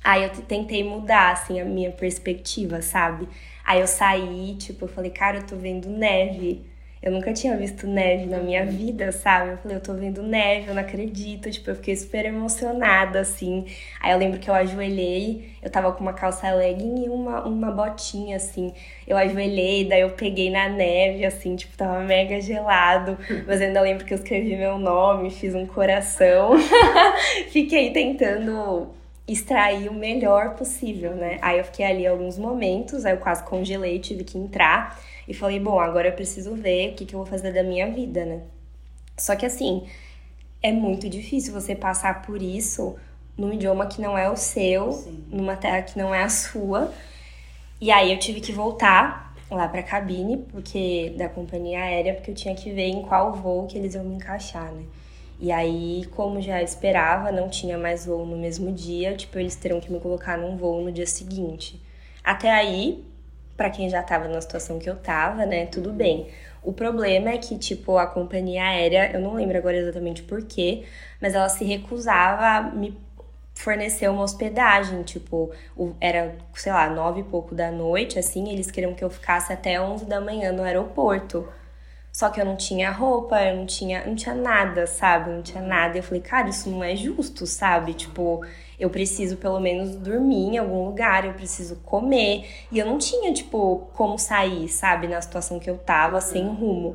Aí 0.02 0.22
eu 0.24 0.30
tentei 0.30 0.84
mudar, 0.84 1.32
assim, 1.32 1.60
a 1.60 1.64
minha 1.64 1.90
perspectiva, 1.90 2.82
sabe? 2.82 3.28
Aí 3.64 3.80
eu 3.80 3.86
saí, 3.86 4.54
tipo, 4.56 4.84
eu 4.84 4.88
falei, 4.88 5.10
cara, 5.10 5.38
eu 5.38 5.46
tô 5.46 5.56
vendo 5.56 5.88
neve. 5.88 6.66
Eu 7.04 7.12
nunca 7.12 7.34
tinha 7.34 7.54
visto 7.54 7.86
neve 7.86 8.24
na 8.24 8.38
minha 8.38 8.64
vida, 8.64 9.12
sabe? 9.12 9.50
Eu 9.50 9.58
falei, 9.58 9.76
eu 9.76 9.80
tô 9.82 9.92
vendo 9.92 10.22
neve, 10.22 10.68
eu 10.68 10.74
não 10.74 10.80
acredito. 10.80 11.50
Tipo, 11.50 11.68
eu 11.68 11.74
fiquei 11.76 11.94
super 11.94 12.24
emocionada, 12.24 13.20
assim. 13.20 13.66
Aí 14.00 14.10
eu 14.12 14.18
lembro 14.18 14.38
que 14.38 14.48
eu 14.48 14.54
ajoelhei, 14.54 15.50
eu 15.62 15.68
tava 15.68 15.92
com 15.92 16.00
uma 16.00 16.14
calça 16.14 16.50
legging 16.54 17.04
e 17.04 17.10
uma, 17.10 17.46
uma 17.46 17.70
botinha, 17.70 18.36
assim. 18.36 18.72
Eu 19.06 19.18
ajoelhei, 19.18 19.86
daí 19.86 20.00
eu 20.00 20.12
peguei 20.12 20.50
na 20.50 20.66
neve, 20.70 21.26
assim, 21.26 21.54
tipo, 21.56 21.76
tava 21.76 22.00
mega 22.00 22.40
gelado. 22.40 23.18
Mas 23.46 23.60
ainda 23.60 23.82
lembro 23.82 24.06
que 24.06 24.14
eu 24.14 24.18
escrevi 24.18 24.56
meu 24.56 24.78
nome, 24.78 25.30
fiz 25.30 25.54
um 25.54 25.66
coração. 25.66 26.52
Fiquei 27.52 27.92
tentando 27.92 28.88
extrair 29.26 29.88
o 29.88 29.94
melhor 29.94 30.54
possível, 30.54 31.14
né? 31.14 31.38
Aí 31.40 31.58
eu 31.58 31.64
fiquei 31.64 31.86
ali 31.86 32.06
alguns 32.06 32.36
momentos, 32.36 33.04
aí 33.04 33.14
eu 33.14 33.18
quase 33.18 33.42
congelei, 33.44 33.98
tive 33.98 34.22
que 34.22 34.36
entrar 34.36 35.00
e 35.26 35.32
falei, 35.32 35.58
bom, 35.58 35.80
agora 35.80 36.08
eu 36.08 36.12
preciso 36.12 36.54
ver 36.54 36.90
o 36.90 36.94
que, 36.94 37.06
que 37.06 37.14
eu 37.14 37.18
vou 37.18 37.26
fazer 37.26 37.52
da 37.52 37.62
minha 37.62 37.90
vida, 37.90 38.24
né? 38.24 38.42
Só 39.16 39.34
que 39.34 39.46
assim, 39.46 39.86
é 40.62 40.70
muito 40.72 41.08
difícil 41.08 41.54
você 41.54 41.74
passar 41.74 42.22
por 42.22 42.42
isso 42.42 42.96
num 43.36 43.52
idioma 43.52 43.86
que 43.86 44.00
não 44.00 44.16
é 44.16 44.30
o 44.30 44.36
seu, 44.36 44.92
Sim. 44.92 45.24
numa 45.28 45.56
terra 45.56 45.82
que 45.82 45.98
não 45.98 46.14
é 46.14 46.22
a 46.22 46.28
sua. 46.28 46.92
E 47.80 47.90
aí 47.90 48.12
eu 48.12 48.18
tive 48.18 48.40
que 48.40 48.52
voltar 48.52 49.34
lá 49.50 49.68
pra 49.68 49.82
cabine, 49.82 50.36
porque 50.36 51.14
da 51.16 51.28
companhia 51.28 51.80
aérea, 51.80 52.14
porque 52.14 52.30
eu 52.30 52.34
tinha 52.34 52.54
que 52.54 52.70
ver 52.72 52.86
em 52.88 53.02
qual 53.02 53.32
voo 53.32 53.66
que 53.66 53.78
eles 53.78 53.94
iam 53.94 54.04
me 54.04 54.16
encaixar, 54.16 54.70
né? 54.72 54.84
E 55.40 55.50
aí, 55.52 56.06
como 56.14 56.40
já 56.40 56.62
esperava, 56.62 57.32
não 57.32 57.48
tinha 57.48 57.76
mais 57.76 58.06
voo 58.06 58.24
no 58.24 58.36
mesmo 58.36 58.72
dia, 58.72 59.16
tipo, 59.16 59.38
eles 59.38 59.56
terão 59.56 59.80
que 59.80 59.92
me 59.92 60.00
colocar 60.00 60.38
num 60.38 60.56
voo 60.56 60.80
no 60.82 60.92
dia 60.92 61.06
seguinte. 61.06 61.80
Até 62.22 62.50
aí, 62.50 63.04
para 63.56 63.70
quem 63.70 63.88
já 63.90 64.02
tava 64.02 64.28
na 64.28 64.40
situação 64.40 64.78
que 64.78 64.88
eu 64.88 64.96
tava, 64.96 65.44
né, 65.46 65.66
tudo 65.66 65.92
bem. 65.92 66.28
O 66.62 66.72
problema 66.72 67.30
é 67.30 67.38
que, 67.38 67.58
tipo, 67.58 67.98
a 67.98 68.06
companhia 68.06 68.64
aérea, 68.64 69.10
eu 69.12 69.20
não 69.20 69.34
lembro 69.34 69.58
agora 69.58 69.76
exatamente 69.76 70.22
porquê, 70.22 70.84
mas 71.20 71.34
ela 71.34 71.48
se 71.48 71.64
recusava 71.64 72.46
a 72.46 72.62
me 72.62 72.96
fornecer 73.54 74.08
uma 74.08 74.22
hospedagem, 74.22 75.02
tipo, 75.02 75.50
era, 76.00 76.36
sei 76.54 76.72
lá, 76.72 76.88
nove 76.90 77.20
e 77.20 77.24
pouco 77.24 77.54
da 77.54 77.70
noite, 77.70 78.18
assim, 78.18 78.50
eles 78.50 78.70
queriam 78.70 78.94
que 78.94 79.04
eu 79.04 79.10
ficasse 79.10 79.52
até 79.52 79.80
onze 79.80 80.04
da 80.06 80.20
manhã 80.20 80.52
no 80.52 80.62
aeroporto. 80.62 81.46
Só 82.14 82.30
que 82.30 82.40
eu 82.40 82.44
não 82.44 82.54
tinha 82.54 82.92
roupa, 82.92 83.42
eu 83.42 83.56
não 83.56 83.66
tinha, 83.66 84.06
não 84.06 84.14
tinha 84.14 84.36
nada, 84.36 84.86
sabe? 84.86 85.30
Não 85.30 85.42
tinha 85.42 85.60
nada. 85.60 85.98
Eu 85.98 86.02
falei, 86.04 86.20
cara, 86.20 86.48
isso 86.48 86.70
não 86.70 86.84
é 86.84 86.94
justo, 86.94 87.44
sabe? 87.44 87.92
Tipo, 87.92 88.40
eu 88.78 88.88
preciso 88.88 89.36
pelo 89.36 89.58
menos 89.58 89.96
dormir 89.96 90.54
em 90.54 90.58
algum 90.58 90.84
lugar, 90.84 91.24
eu 91.24 91.34
preciso 91.34 91.74
comer. 91.84 92.48
E 92.70 92.78
eu 92.78 92.86
não 92.86 92.98
tinha, 92.98 93.32
tipo, 93.32 93.88
como 93.94 94.16
sair, 94.16 94.68
sabe? 94.68 95.08
Na 95.08 95.20
situação 95.20 95.58
que 95.58 95.68
eu 95.68 95.76
tava, 95.76 96.20
sem 96.20 96.46
rumo. 96.46 96.94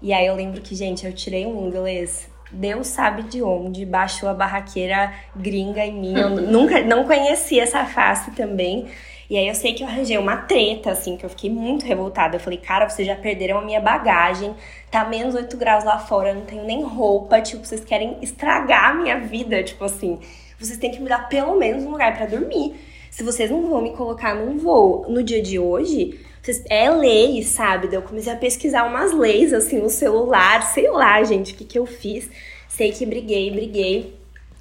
E 0.00 0.12
aí 0.12 0.24
eu 0.24 0.36
lembro 0.36 0.60
que, 0.60 0.76
gente, 0.76 1.04
eu 1.04 1.12
tirei 1.12 1.44
um 1.44 1.66
inglês 1.66 2.32
Deus 2.54 2.86
sabe 2.86 3.24
de 3.24 3.42
onde, 3.42 3.84
baixou 3.84 4.28
a 4.28 4.34
barraqueira 4.34 5.12
gringa 5.34 5.84
em 5.84 6.00
mim. 6.00 6.16
Eu 6.16 6.30
nunca 6.46 6.80
não 6.82 7.04
conhecia 7.04 7.64
essa 7.64 7.84
face 7.84 8.30
também. 8.30 8.86
E 9.28 9.36
aí 9.36 9.48
eu 9.48 9.54
sei 9.54 9.72
que 9.72 9.82
eu 9.82 9.86
arranjei 9.86 10.18
uma 10.18 10.36
treta, 10.36 10.90
assim, 10.90 11.16
que 11.16 11.24
eu 11.24 11.30
fiquei 11.30 11.50
muito 11.50 11.86
revoltada. 11.86 12.36
Eu 12.36 12.40
falei, 12.40 12.58
cara, 12.58 12.88
vocês 12.88 13.06
já 13.06 13.16
perderam 13.16 13.58
a 13.58 13.62
minha 13.62 13.80
bagagem, 13.80 14.54
tá 14.90 15.04
menos 15.04 15.34
8 15.34 15.56
graus 15.56 15.84
lá 15.84 15.98
fora, 15.98 16.30
eu 16.30 16.34
não 16.34 16.44
tenho 16.44 16.64
nem 16.64 16.82
roupa, 16.82 17.40
tipo, 17.40 17.64
vocês 17.64 17.84
querem 17.84 18.18
estragar 18.20 18.90
a 18.90 18.94
minha 18.94 19.18
vida, 19.20 19.62
tipo 19.62 19.84
assim, 19.84 20.18
vocês 20.58 20.78
têm 20.78 20.90
que 20.90 21.00
me 21.00 21.08
dar 21.08 21.28
pelo 21.28 21.56
menos 21.56 21.84
um 21.84 21.90
lugar 21.90 22.16
para 22.16 22.26
dormir. 22.26 22.74
Se 23.10 23.22
vocês 23.22 23.50
não 23.50 23.68
vão 23.68 23.80
me 23.80 23.92
colocar 23.92 24.34
num 24.34 24.58
voo 24.58 25.06
no 25.08 25.22
dia 25.22 25.40
de 25.40 25.58
hoje, 25.58 26.20
é 26.68 26.90
lei, 26.90 27.42
sabe? 27.42 27.94
Eu 27.94 28.02
comecei 28.02 28.32
a 28.32 28.36
pesquisar 28.36 28.84
umas 28.84 29.12
leis, 29.12 29.52
assim, 29.52 29.78
no 29.78 29.88
celular, 29.88 30.62
sei 30.62 30.90
lá, 30.90 31.22
gente, 31.22 31.54
o 31.54 31.56
que 31.56 31.64
que 31.64 31.78
eu 31.78 31.86
fiz. 31.86 32.28
Sei 32.68 32.92
que 32.92 33.06
briguei, 33.06 33.50
briguei. 33.50 34.14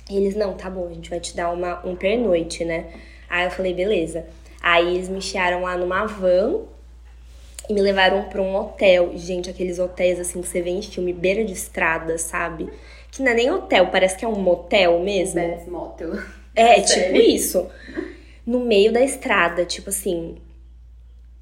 E 0.10 0.18
eles, 0.18 0.36
não, 0.36 0.54
tá 0.54 0.70
bom, 0.70 0.88
a 0.88 0.94
gente 0.94 1.10
vai 1.10 1.20
te 1.20 1.36
dar 1.36 1.52
uma, 1.52 1.86
um 1.86 1.96
pernoite, 1.96 2.64
né? 2.64 2.86
Aí 3.30 3.46
eu 3.46 3.52
falei, 3.52 3.74
beleza. 3.74 4.26
Aí 4.64 4.96
eles 4.96 5.10
me 5.10 5.18
encheram 5.18 5.64
lá 5.64 5.76
numa 5.76 6.06
van 6.06 6.62
e 7.70 7.74
me 7.74 7.82
levaram 7.82 8.24
para 8.30 8.42
um 8.42 8.56
hotel. 8.56 9.12
Gente, 9.16 9.50
aqueles 9.50 9.78
hotéis 9.78 10.18
assim 10.22 10.42
que 10.42 10.48
você 10.48 10.62
vê 10.62 10.70
em 10.70 10.82
filme, 10.82 11.12
beira 11.12 11.44
de 11.44 11.52
estrada, 11.52 12.18
sabe? 12.18 12.70
Que 13.12 13.22
não 13.22 13.32
é 13.32 13.36
nem 13.36 13.52
hotel, 13.52 13.88
parece 13.88 14.16
que 14.18 14.24
é 14.24 14.28
um 14.28 14.40
motel 14.40 15.02
mesmo. 15.02 15.36
Best 15.36 15.70
motel. 15.70 16.14
É, 16.56 16.80
tipo 16.82 17.18
isso. 17.18 17.70
No 18.46 18.62
meio 18.62 18.94
da 18.94 19.02
estrada, 19.02 19.66
tipo 19.66 19.90
assim, 19.90 20.38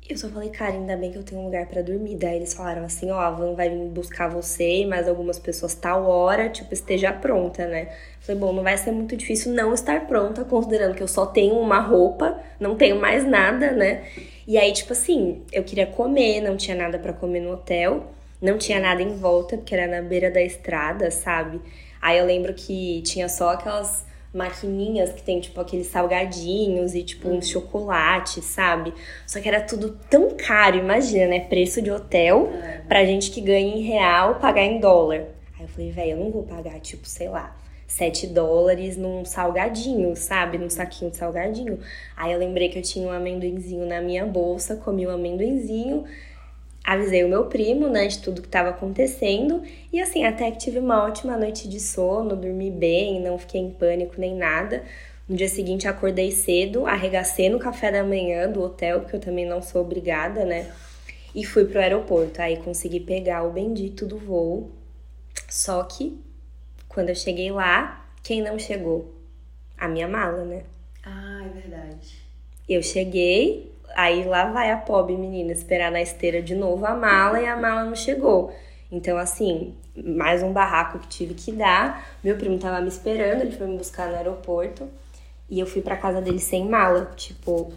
eu 0.10 0.18
só 0.18 0.28
falei, 0.30 0.50
cara, 0.50 0.74
ainda 0.74 0.98
bem 0.98 1.12
que 1.12 1.18
eu 1.18 1.24
tenho 1.24 1.42
um 1.42 1.46
lugar 1.46 1.66
para 1.68 1.82
dormir. 1.82 2.16
Daí 2.18 2.36
eles 2.36 2.54
falaram 2.54 2.84
assim, 2.84 3.10
ó, 3.12 3.20
a 3.20 3.30
van 3.30 3.54
vai 3.54 3.70
vir 3.70 3.88
buscar 3.90 4.28
você 4.28 4.82
e 4.82 4.86
mais 4.86 5.08
algumas 5.08 5.40
pessoas 5.40 5.74
tal 5.74 6.06
hora, 6.06 6.50
tipo, 6.50 6.74
esteja 6.74 7.14
pronta, 7.14 7.66
né? 7.68 7.90
Falei, 8.20 8.40
bom, 8.40 8.52
não 8.52 8.64
vai 8.64 8.78
ser 8.78 8.92
muito 8.92 9.16
difícil 9.16 9.54
não 9.54 9.74
estar 9.74 10.08
pronta, 10.08 10.44
considerando 10.44 10.96
que 10.96 11.04
eu 11.04 11.08
só 11.08 11.26
tenho 11.26 11.56
uma 11.56 11.80
roupa, 11.80 12.40
não 12.60 12.76
tenho 12.76 13.00
mais 13.00 13.26
nada, 13.26 13.72
né? 13.72 14.04
E 14.48 14.58
aí, 14.58 14.74
tipo 14.74 14.92
assim, 14.92 15.44
eu 15.52 15.64
queria 15.64 15.88
comer, 15.88 16.42
não 16.42 16.58
tinha 16.58 16.76
nada 16.76 17.00
para 17.00 17.14
comer 17.14 17.40
no 17.40 17.54
hotel, 17.54 18.12
não 18.42 18.58
tinha 18.58 18.80
nada 18.80 19.02
em 19.02 19.16
volta, 19.16 19.56
porque 19.56 19.74
era 19.74 19.88
na 19.88 20.02
beira 20.02 20.30
da 20.30 20.42
estrada, 20.42 21.10
sabe? 21.12 21.62
Aí 22.02 22.18
eu 22.18 22.26
lembro 22.26 22.54
que 22.54 23.02
tinha 23.04 23.30
só 23.30 23.52
aquelas 23.52 24.04
maquininhas 24.34 25.12
que 25.12 25.22
tem, 25.22 25.40
tipo, 25.40 25.60
aqueles 25.60 25.88
salgadinhos 25.88 26.96
e, 26.96 27.04
tipo, 27.04 27.28
uns 27.28 27.46
uhum. 27.46 27.52
chocolates, 27.54 28.44
sabe? 28.46 28.94
Só 29.28 29.42
que 29.42 29.48
era 29.48 29.62
tudo 29.62 29.98
tão 30.10 30.32
caro, 30.32 30.78
imagina, 30.78 31.28
né? 31.28 31.42
Preço 31.42 31.82
de 31.82 31.92
hotel 31.92 32.50
é. 32.54 32.82
pra 32.88 33.06
gente 33.06 33.32
que 33.32 33.42
ganha 33.42 33.76
em 33.76 33.82
real 33.82 34.36
pagar 34.36 34.64
em 34.64 34.80
dólar. 34.80 35.26
Aí 35.58 35.64
eu 35.64 35.68
falei, 35.68 35.92
velho, 35.92 36.12
eu 36.12 36.18
não 36.18 36.32
vou 36.32 36.44
pagar, 36.44 36.80
tipo, 36.80 37.06
sei 37.08 37.28
lá, 37.28 37.56
7 37.88 38.28
dólares 38.28 38.96
num 38.96 39.26
salgadinho, 39.26 40.16
sabe? 40.16 40.58
Num 40.58 40.70
saquinho 40.70 41.12
de 41.12 41.18
salgadinho. 41.18 41.80
Aí 42.16 42.32
eu 42.32 42.40
lembrei 42.40 42.70
que 42.70 42.80
eu 42.80 42.84
tinha 42.84 43.06
um 43.06 43.12
amendoinzinho 43.12 43.86
na 43.86 44.02
minha 44.02 44.26
bolsa, 44.26 44.78
comi 44.78 45.06
o 45.06 45.10
um 45.10 45.14
amendoinzinho 45.14 46.06
avisei 46.84 47.24
o 47.24 47.30
meu 47.30 47.46
primo, 47.46 47.88
né, 47.88 48.08
de 48.08 48.20
tudo 48.20 48.42
que 48.42 48.48
estava 48.48 48.70
acontecendo. 48.70 49.64
E 49.92 50.00
assim, 50.02 50.26
até 50.26 50.50
que 50.52 50.58
tive 50.58 50.80
uma 50.80 51.06
ótima 51.06 51.38
noite 51.38 51.68
de 51.68 51.80
sono, 51.80 52.36
dormi 52.36 52.72
bem, 52.72 53.22
não 53.22 53.38
fiquei 53.38 53.62
em 53.62 53.72
pânico 53.72 54.16
nem 54.18 54.36
nada. 54.36 54.84
No 55.28 55.36
dia 55.36 55.48
seguinte 55.48 55.88
acordei 55.88 56.32
cedo, 56.32 56.86
arregacei 56.86 57.50
no 57.50 57.60
café 57.60 57.92
da 57.92 58.04
manhã 58.04 58.50
do 58.50 58.62
hotel, 58.62 59.02
porque 59.02 59.16
eu 59.16 59.20
também 59.20 59.46
não 59.46 59.62
sou 59.62 59.82
obrigada, 59.82 60.44
né? 60.44 60.70
E 61.34 61.46
fui 61.46 61.66
pro 61.66 61.80
aeroporto. 61.80 62.42
Aí 62.42 62.58
consegui 62.58 63.00
pegar 63.00 63.44
o 63.44 63.52
bendito 63.52 64.06
do 64.06 64.18
voo. 64.18 64.72
Só 65.50 65.84
que 65.84 66.20
quando 66.90 67.10
eu 67.10 67.16
cheguei 67.16 67.52
lá, 67.52 68.06
quem 68.22 68.42
não 68.42 68.60
chegou? 68.60 69.14
A 69.78 69.88
minha 69.88 70.08
mala, 70.08 70.44
né? 70.44 70.64
Ah, 71.04 71.42
é 71.46 71.50
verdade. 71.62 72.22
Eu 72.68 72.84
cheguei, 72.84 73.71
Aí 73.96 74.24
lá 74.26 74.46
vai 74.46 74.72
a 74.72 74.78
pobre 74.78 75.16
menina 75.16 75.52
esperar 75.52 75.92
na 75.92 76.02
esteira 76.02 76.42
de 76.42 76.56
novo 76.56 76.86
a 76.86 76.96
mala 76.96 77.42
e 77.42 77.48
a 77.48 77.56
mala 77.56 77.86
não 77.86 77.96
chegou. 77.96 78.54
Então, 78.92 79.18
assim, 79.18 79.74
mais 79.96 80.44
um 80.44 80.52
barraco 80.52 81.00
que 81.00 81.08
tive 81.08 81.34
que 81.34 81.52
dar. 81.52 82.06
Meu 82.24 82.36
primo 82.36 82.58
tava 82.58 82.82
me 82.82 82.90
esperando, 82.90 83.42
ele 83.42 83.52
foi 83.52 83.68
me 83.68 83.78
buscar 83.78 84.10
no 84.10 84.16
aeroporto. 84.16 84.88
E 85.50 85.60
eu 85.60 85.66
fui 85.66 85.82
pra 85.82 85.96
casa 85.96 86.22
dele 86.22 86.40
sem 86.40 86.68
mala. 86.68 87.12
Tipo, 87.16 87.72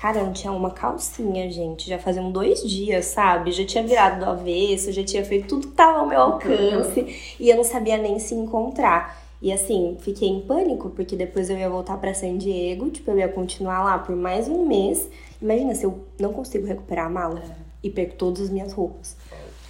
cara, 0.00 0.22
não 0.22 0.32
tinha 0.32 0.52
uma 0.52 0.70
calcinha, 0.70 1.50
gente. 1.50 1.88
Já 1.88 1.98
faziam 1.98 2.32
dois 2.32 2.62
dias, 2.62 3.06
sabe? 3.06 3.52
Já 3.52 3.64
tinha 3.64 3.84
virado 3.84 4.24
do 4.24 4.30
avesso, 4.30 4.92
já 4.92 5.04
tinha 5.04 5.24
feito 5.24 5.48
tudo 5.48 5.68
que 5.68 5.74
tava 5.74 6.00
ao 6.00 6.06
meu 6.06 6.20
alcance. 6.20 7.36
E 7.38 7.48
eu 7.48 7.56
não 7.56 7.64
sabia 7.64 7.96
nem 7.96 8.18
se 8.18 8.34
encontrar. 8.34 9.25
E 9.40 9.52
assim, 9.52 9.96
fiquei 10.00 10.28
em 10.28 10.40
pânico, 10.40 10.90
porque 10.90 11.14
depois 11.14 11.50
eu 11.50 11.56
ia 11.56 11.68
voltar 11.68 11.98
para 11.98 12.14
San 12.14 12.38
Diego, 12.38 12.90
tipo, 12.90 13.10
eu 13.10 13.18
ia 13.18 13.28
continuar 13.28 13.84
lá 13.84 13.98
por 13.98 14.16
mais 14.16 14.48
um 14.48 14.66
mês. 14.66 15.08
Imagina 15.40 15.74
se 15.74 15.84
eu 15.84 16.04
não 16.18 16.32
consigo 16.32 16.66
recuperar 16.66 17.06
a 17.06 17.10
mala 17.10 17.40
é. 17.40 17.54
e 17.82 17.90
perco 17.90 18.14
todas 18.14 18.42
as 18.42 18.50
minhas 18.50 18.72
roupas. 18.72 19.16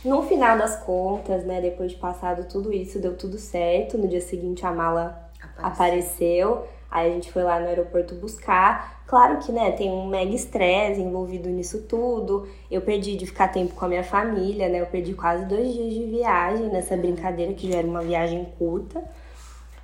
No 0.04 0.22
final 0.22 0.56
das 0.56 0.76
contas, 0.84 1.44
né, 1.44 1.60
depois 1.60 1.90
de 1.90 1.98
passado 1.98 2.46
tudo 2.48 2.72
isso, 2.72 3.00
deu 3.00 3.16
tudo 3.16 3.38
certo. 3.38 3.98
No 3.98 4.06
dia 4.06 4.20
seguinte 4.20 4.64
a 4.64 4.70
mala 4.70 5.30
apareceu. 5.58 6.52
apareceu. 6.52 6.76
Aí 6.88 7.10
a 7.10 7.14
gente 7.14 7.32
foi 7.32 7.42
lá 7.42 7.58
no 7.58 7.66
aeroporto 7.66 8.14
buscar. 8.14 9.02
Claro 9.06 9.38
que, 9.38 9.50
né, 9.50 9.72
tem 9.72 9.90
um 9.90 10.06
mega 10.06 10.34
estresse 10.34 11.00
envolvido 11.00 11.48
nisso 11.48 11.82
tudo. 11.82 12.48
Eu 12.70 12.80
perdi 12.80 13.16
de 13.16 13.26
ficar 13.26 13.48
tempo 13.48 13.74
com 13.74 13.84
a 13.84 13.88
minha 13.88 14.04
família, 14.04 14.68
né? 14.68 14.80
Eu 14.80 14.86
perdi 14.86 15.12
quase 15.12 15.44
dois 15.44 15.72
dias 15.72 15.92
de 15.92 16.04
viagem 16.04 16.66
nessa 16.68 16.96
brincadeira, 16.96 17.52
que 17.52 17.70
já 17.70 17.78
era 17.78 17.86
uma 17.86 18.02
viagem 18.02 18.46
curta. 18.58 19.02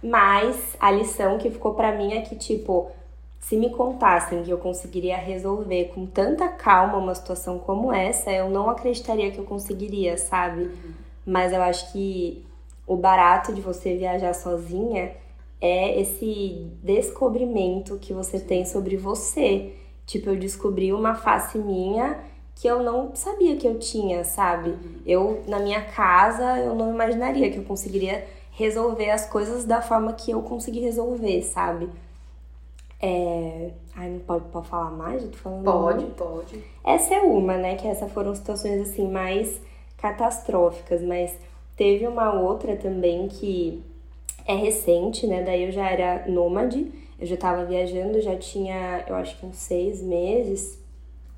Mas 0.03 0.77
a 0.81 0.91
lição 0.91 1.39
que 1.39 1.51
ficou 1.51 1.75
para 1.75 1.93
mim 1.93 2.13
é 2.13 2.23
que, 2.23 2.35
tipo, 2.35 2.91
se 3.39 3.57
me 3.57 3.71
contassem 3.71 4.43
que 4.43 4.51
eu 4.51 4.59
conseguiria 4.59 5.17
resolver 5.17 5.93
com 5.95 6.07
tanta 6.07 6.49
calma 6.49 6.99
uma 6.99 7.15
situação 7.15 7.59
como 7.59 7.93
essa, 7.93 8.31
eu 8.31 8.51
não 8.51 8.69
acreditaria 8.69 9.31
que 9.31 9.39
eu 9.39 9.45
conseguiria, 9.45 10.17
sabe? 10.17 10.63
Uhum. 10.63 10.93
Mas 11.27 11.53
eu 11.53 11.63
acho 11.63 11.93
que 11.93 12.45
o 12.87 12.97
barato 12.97 13.53
de 13.53 13.61
você 13.61 13.97
viajar 13.97 14.35
sozinha 14.35 15.13
é 15.61 16.01
esse 16.01 16.67
descobrimento 16.83 17.97
que 17.99 18.13
você 18.13 18.41
tem 18.41 18.65
sobre 18.65 18.97
você. 18.97 19.73
Tipo, 20.05 20.31
eu 20.31 20.37
descobri 20.37 20.93
uma 20.93 21.15
face 21.15 21.59
minha 21.59 22.19
que 22.55 22.67
eu 22.67 22.83
não 22.83 23.15
sabia 23.15 23.57
que 23.57 23.67
eu 23.67 23.79
tinha, 23.79 24.25
sabe? 24.25 24.71
Uhum. 24.71 25.01
Eu, 25.07 25.43
na 25.47 25.59
minha 25.59 25.83
casa, 25.83 26.59
eu 26.59 26.75
não 26.75 26.93
imaginaria 26.93 27.51
que 27.51 27.59
eu 27.59 27.65
conseguiria 27.65 28.25
resolver 28.53 29.11
as 29.11 29.27
coisas 29.27 29.65
da 29.65 29.81
forma 29.83 30.13
que 30.13 30.31
eu 30.31 30.43
consegui 30.43 30.81
resolver, 30.81 31.43
sabe? 31.43 31.89
É... 33.01 33.71
Ai, 33.97 34.11
não 34.11 34.21
pode, 34.21 34.45
pode 34.47 34.69
falar 34.69 34.91
mais? 34.91 35.23
Eu 35.23 35.31
tô 35.31 35.39
falando 35.39 35.65
pode, 35.65 36.05
muito. 36.05 36.17
pode. 36.17 36.65
Essa 36.85 37.15
é 37.15 37.21
uma, 37.21 37.57
né? 37.57 37.75
Que 37.77 37.89
essas 37.89 38.11
foram 38.13 38.35
situações, 38.35 38.81
assim, 38.81 39.11
mais 39.11 39.61
catastróficas. 39.97 41.03
Mas 41.03 41.37
teve 41.77 42.07
uma 42.07 42.33
outra 42.33 42.77
também 42.77 43.27
que 43.29 43.83
é 44.47 44.55
recente, 44.55 45.27
né? 45.27 45.43
Daí 45.43 45.65
eu 45.65 45.73
já 45.73 45.91
era 45.91 46.27
nômade. 46.29 46.93
Eu 47.19 47.27
já 47.27 47.37
tava 47.37 47.65
viajando, 47.65 48.21
já 48.21 48.37
tinha, 48.37 49.05
eu 49.09 49.15
acho 49.15 49.39
que 49.39 49.47
uns 49.47 49.57
seis 49.57 50.03
meses, 50.03 50.79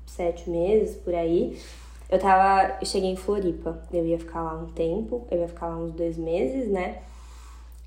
sete 0.05 0.49
meses 0.49 0.95
por 0.95 1.13
aí. 1.13 1.59
Eu 2.09 2.19
tava. 2.19 2.77
Eu 2.79 2.85
cheguei 2.85 3.09
em 3.09 3.15
Floripa. 3.15 3.81
Eu 3.91 4.05
ia 4.05 4.19
ficar 4.19 4.41
lá 4.41 4.53
um 4.55 4.67
tempo, 4.67 5.27
eu 5.31 5.39
ia 5.39 5.47
ficar 5.47 5.67
lá 5.67 5.77
uns 5.77 5.91
dois 5.91 6.17
meses, 6.17 6.69
né? 6.69 6.99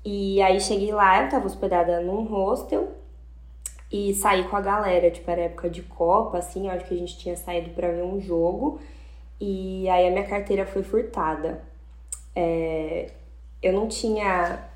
E 0.03 0.41
aí 0.41 0.59
cheguei 0.59 0.91
lá, 0.91 1.23
eu 1.23 1.29
tava 1.29 1.45
hospedada 1.45 1.99
num 2.01 2.23
hostel 2.23 2.89
e 3.91 4.13
saí 4.13 4.43
com 4.47 4.55
a 4.55 4.61
galera, 4.61 5.09
tipo, 5.11 5.29
era 5.29 5.41
época 5.41 5.69
de 5.69 5.81
Copa, 5.81 6.37
assim, 6.37 6.69
acho 6.69 6.85
que 6.85 6.93
a 6.93 6.97
gente 6.97 7.17
tinha 7.17 7.35
saído 7.35 7.71
para 7.71 7.89
ver 7.89 8.03
um 8.03 8.19
jogo. 8.21 8.79
E 9.41 9.89
aí 9.89 10.07
a 10.07 10.11
minha 10.11 10.25
carteira 10.25 10.65
foi 10.65 10.83
furtada. 10.83 11.61
É, 12.35 13.11
eu 13.61 13.73
não 13.73 13.87
tinha 13.87 14.69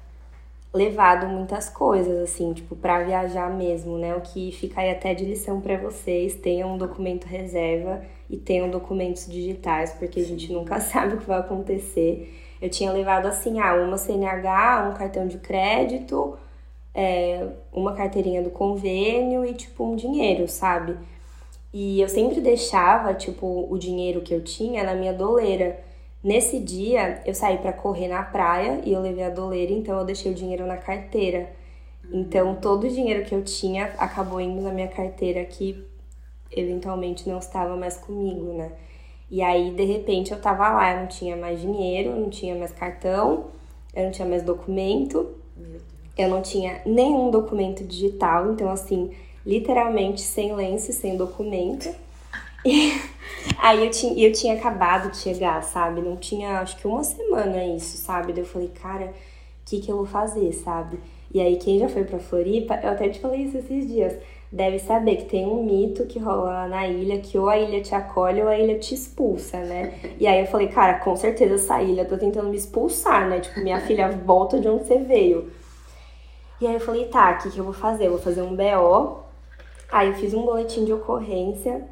levado 0.74 1.28
muitas 1.28 1.70
coisas, 1.70 2.18
assim, 2.24 2.54
tipo, 2.54 2.76
para 2.76 3.04
viajar 3.04 3.50
mesmo, 3.50 3.98
né? 3.98 4.16
O 4.16 4.22
que 4.22 4.52
fica 4.52 4.82
aí 4.82 4.92
até 4.92 5.14
de 5.14 5.26
lição 5.26 5.62
para 5.62 5.78
vocês: 5.78 6.36
tenham 6.36 6.74
um 6.74 6.78
documento 6.78 7.26
reserva 7.26 8.04
e 8.34 8.38
tenham 8.38 8.68
documentos 8.68 9.28
digitais, 9.28 9.94
porque 9.94 10.20
a 10.20 10.26
gente 10.26 10.52
nunca 10.52 10.80
sabe 10.82 11.16
o 11.16 11.18
que 11.20 11.28
vai 11.28 11.40
acontecer. 11.40 12.34
Eu 12.60 12.70
tinha 12.70 12.92
levado, 12.92 13.28
assim, 13.28 13.60
ah, 13.60 13.76
uma 13.76 13.98
CNH, 13.98 14.90
um 14.90 14.98
cartão 14.98 15.28
de 15.28 15.38
crédito, 15.38 16.36
é, 16.96 17.48
uma 17.72 17.94
carteirinha 17.94 18.42
do 18.42 18.50
convênio 18.50 19.46
e, 19.46 19.54
tipo, 19.54 19.84
um 19.84 19.96
dinheiro, 19.96 20.48
sabe? 20.48 20.98
E 21.72 22.02
eu 22.02 22.10
sempre 22.10 22.42
deixava, 22.42 23.14
tipo, 23.14 23.68
o 23.70 23.78
dinheiro 23.78 24.22
que 24.22 24.34
eu 24.34 24.44
tinha 24.44 24.84
na 24.84 24.96
minha 24.96 25.14
doleira. 25.14 25.80
Nesse 26.24 26.60
dia, 26.60 27.22
eu 27.26 27.36
saí 27.36 27.58
para 27.58 27.74
correr 27.74 28.08
na 28.08 28.24
praia 28.24 28.82
e 28.84 28.94
eu 28.94 29.02
levei 29.02 29.26
a 29.26 29.30
doleira, 29.30 29.74
então 29.74 30.00
eu 30.00 30.06
deixei 30.06 30.32
o 30.32 30.36
dinheiro 30.36 30.66
na 30.66 30.78
carteira. 30.78 31.52
Então, 32.12 32.56
todo 32.56 32.86
o 32.86 32.90
dinheiro 32.90 33.26
que 33.26 33.36
eu 33.36 33.44
tinha 33.44 33.94
acabou 33.98 34.42
indo 34.42 34.62
na 34.62 34.72
minha 34.72 34.88
carteira, 34.88 35.44
que 35.46 35.86
eventualmente 36.56 37.28
não 37.28 37.40
estava 37.40 37.76
mais 37.76 37.98
comigo, 37.98 38.54
né? 38.54 38.72
E 39.30 39.42
aí, 39.42 39.72
de 39.72 39.84
repente, 39.84 40.32
eu 40.32 40.40
tava 40.40 40.70
lá, 40.70 40.94
eu 40.94 41.00
não 41.02 41.08
tinha 41.08 41.36
mais 41.36 41.60
dinheiro, 41.60 42.16
não 42.16 42.30
tinha 42.30 42.56
mais 42.56 42.72
cartão, 42.72 43.46
eu 43.96 44.06
não 44.06 44.12
tinha 44.12 44.28
mais 44.28 44.44
documento, 44.44 45.28
eu 46.18 46.30
não 46.30 46.42
tinha 46.42 46.82
nenhum 46.86 47.32
documento 47.32 47.84
digital, 47.84 48.52
então, 48.52 48.70
assim, 48.70 49.12
literalmente 49.46 50.22
sem 50.22 50.54
lenço, 50.54 50.92
sem 50.94 51.18
documento. 51.18 51.90
E 52.66 52.94
aí 53.60 53.84
eu 53.84 53.92
tinha, 53.92 54.28
eu 54.28 54.32
tinha 54.32 54.54
acabado 54.54 55.12
de 55.12 55.18
chegar, 55.18 55.62
sabe? 55.64 56.02
Não 56.02 56.16
tinha, 56.16 56.60
acho 56.60 56.78
que 56.78 56.88
uma 56.88 57.04
semana 57.04 57.66
isso, 57.66 57.98
sabe? 57.98 58.32
Daí 58.32 58.42
eu 58.42 58.48
falei, 58.48 58.70
cara, 58.70 59.08
o 59.08 59.12
que, 59.66 59.82
que 59.82 59.92
eu 59.92 59.98
vou 59.98 60.06
fazer, 60.06 60.54
sabe? 60.54 60.98
E 61.34 61.42
aí, 61.42 61.58
quem 61.58 61.80
já 61.80 61.90
foi 61.90 62.06
pra 62.06 62.20
Floripa, 62.20 62.80
eu 62.82 62.92
até 62.92 63.10
te 63.10 63.20
falei 63.20 63.42
isso 63.42 63.58
esses 63.58 63.88
dias, 63.88 64.18
deve 64.54 64.80
saber 64.80 65.18
que 65.18 65.26
tem 65.26 65.46
um 65.46 65.66
mito 65.66 66.06
que 66.06 66.20
rola 66.20 66.44
lá 66.44 66.68
na 66.68 66.88
ilha, 66.88 67.20
que 67.20 67.38
ou 67.38 67.50
a 67.50 67.58
ilha 67.58 67.82
te 67.82 67.94
acolhe 67.94 68.42
ou 68.42 68.48
a 68.48 68.58
ilha 68.58 68.80
te 68.80 68.94
expulsa, 68.94 69.58
né? 69.58 69.96
E 70.20 70.28
aí 70.28 70.40
eu 70.40 70.46
falei, 70.46 70.68
cara, 70.68 71.00
com 71.00 71.16
certeza 71.16 71.56
essa 71.56 71.82
ilha 71.82 72.06
tá 72.06 72.18
tentando 72.18 72.50
me 72.50 72.56
expulsar, 72.56 73.28
né? 73.28 73.40
Tipo, 73.40 73.60
minha 73.60 73.82
filha 73.82 74.10
volta 74.26 74.60
de 74.60 74.70
onde 74.70 74.86
você 74.86 75.00
veio. 75.00 75.52
E 76.62 76.68
aí 76.68 76.76
eu 76.76 76.80
falei, 76.80 77.06
tá, 77.06 77.32
o 77.32 77.44
que, 77.44 77.50
que 77.50 77.58
eu 77.58 77.66
vou 77.66 77.74
fazer? 77.74 78.06
Eu 78.06 78.12
vou 78.12 78.20
fazer 78.20 78.42
um 78.44 78.56
BO 78.56 79.24
Aí 79.94 80.08
eu 80.08 80.16
fiz 80.16 80.34
um 80.34 80.42
boletim 80.42 80.86
de 80.86 80.92
ocorrência, 80.92 81.84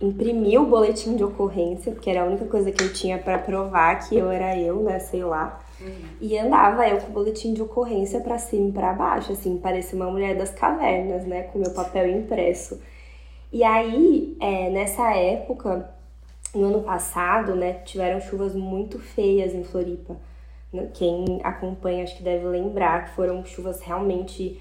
imprimi 0.00 0.56
o 0.56 0.64
boletim 0.64 1.14
de 1.14 1.22
ocorrência, 1.22 1.92
porque 1.92 2.08
era 2.08 2.22
a 2.22 2.24
única 2.24 2.46
coisa 2.46 2.72
que 2.72 2.82
eu 2.82 2.90
tinha 2.90 3.18
para 3.18 3.38
provar 3.38 3.96
que 4.08 4.16
eu 4.16 4.30
era 4.30 4.58
eu, 4.58 4.80
né, 4.80 4.98
sei 4.98 5.22
lá. 5.22 5.60
Uhum. 5.80 6.08
E 6.20 6.38
andava 6.38 6.88
eu 6.88 6.98
com 6.98 7.08
o 7.08 7.12
boletim 7.12 7.52
de 7.52 7.62
ocorrência 7.62 8.20
para 8.20 8.38
cima 8.38 8.68
e 8.68 8.72
pra 8.72 8.92
baixo, 8.92 9.32
assim, 9.32 9.58
parecia 9.58 9.96
uma 9.96 10.10
mulher 10.10 10.36
das 10.36 10.50
cavernas, 10.50 11.24
né, 11.26 11.42
com 11.44 11.58
meu 11.58 11.70
papel 11.72 12.08
impresso. 12.08 12.80
E 13.52 13.62
aí, 13.62 14.36
é, 14.40 14.70
nessa 14.70 15.14
época, 15.14 15.90
no 16.54 16.66
ano 16.66 16.82
passado, 16.82 17.54
né, 17.54 17.74
tiveram 17.84 18.20
chuvas 18.20 18.54
muito 18.54 18.98
feias 18.98 19.54
em 19.54 19.64
Floripa. 19.64 20.16
Quem 20.92 21.40
acompanha 21.44 22.02
acho 22.02 22.16
que 22.16 22.22
deve 22.22 22.46
lembrar 22.46 23.04
que 23.04 23.14
foram 23.14 23.44
chuvas 23.44 23.80
realmente 23.80 24.60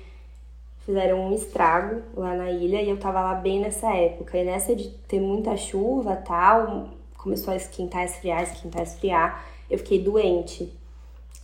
fizeram 0.85 1.27
um 1.27 1.33
estrago 1.33 2.01
lá 2.15 2.35
na 2.35 2.51
ilha 2.51 2.81
e 2.81 2.89
eu 2.89 2.99
tava 2.99 3.21
lá 3.21 3.33
bem 3.35 3.59
nessa 3.59 3.91
época. 3.95 4.37
E 4.37 4.43
nessa 4.43 4.75
de 4.75 4.89
ter 4.89 5.19
muita 5.19 5.57
chuva 5.57 6.15
tal, 6.15 6.89
começou 7.17 7.53
a 7.53 7.57
esquentar, 7.57 8.03
esfriar, 8.03 8.43
esquentar, 8.43 8.83
esfriar, 8.83 9.45
eu 9.69 9.77
fiquei 9.77 9.99
doente. 10.03 10.71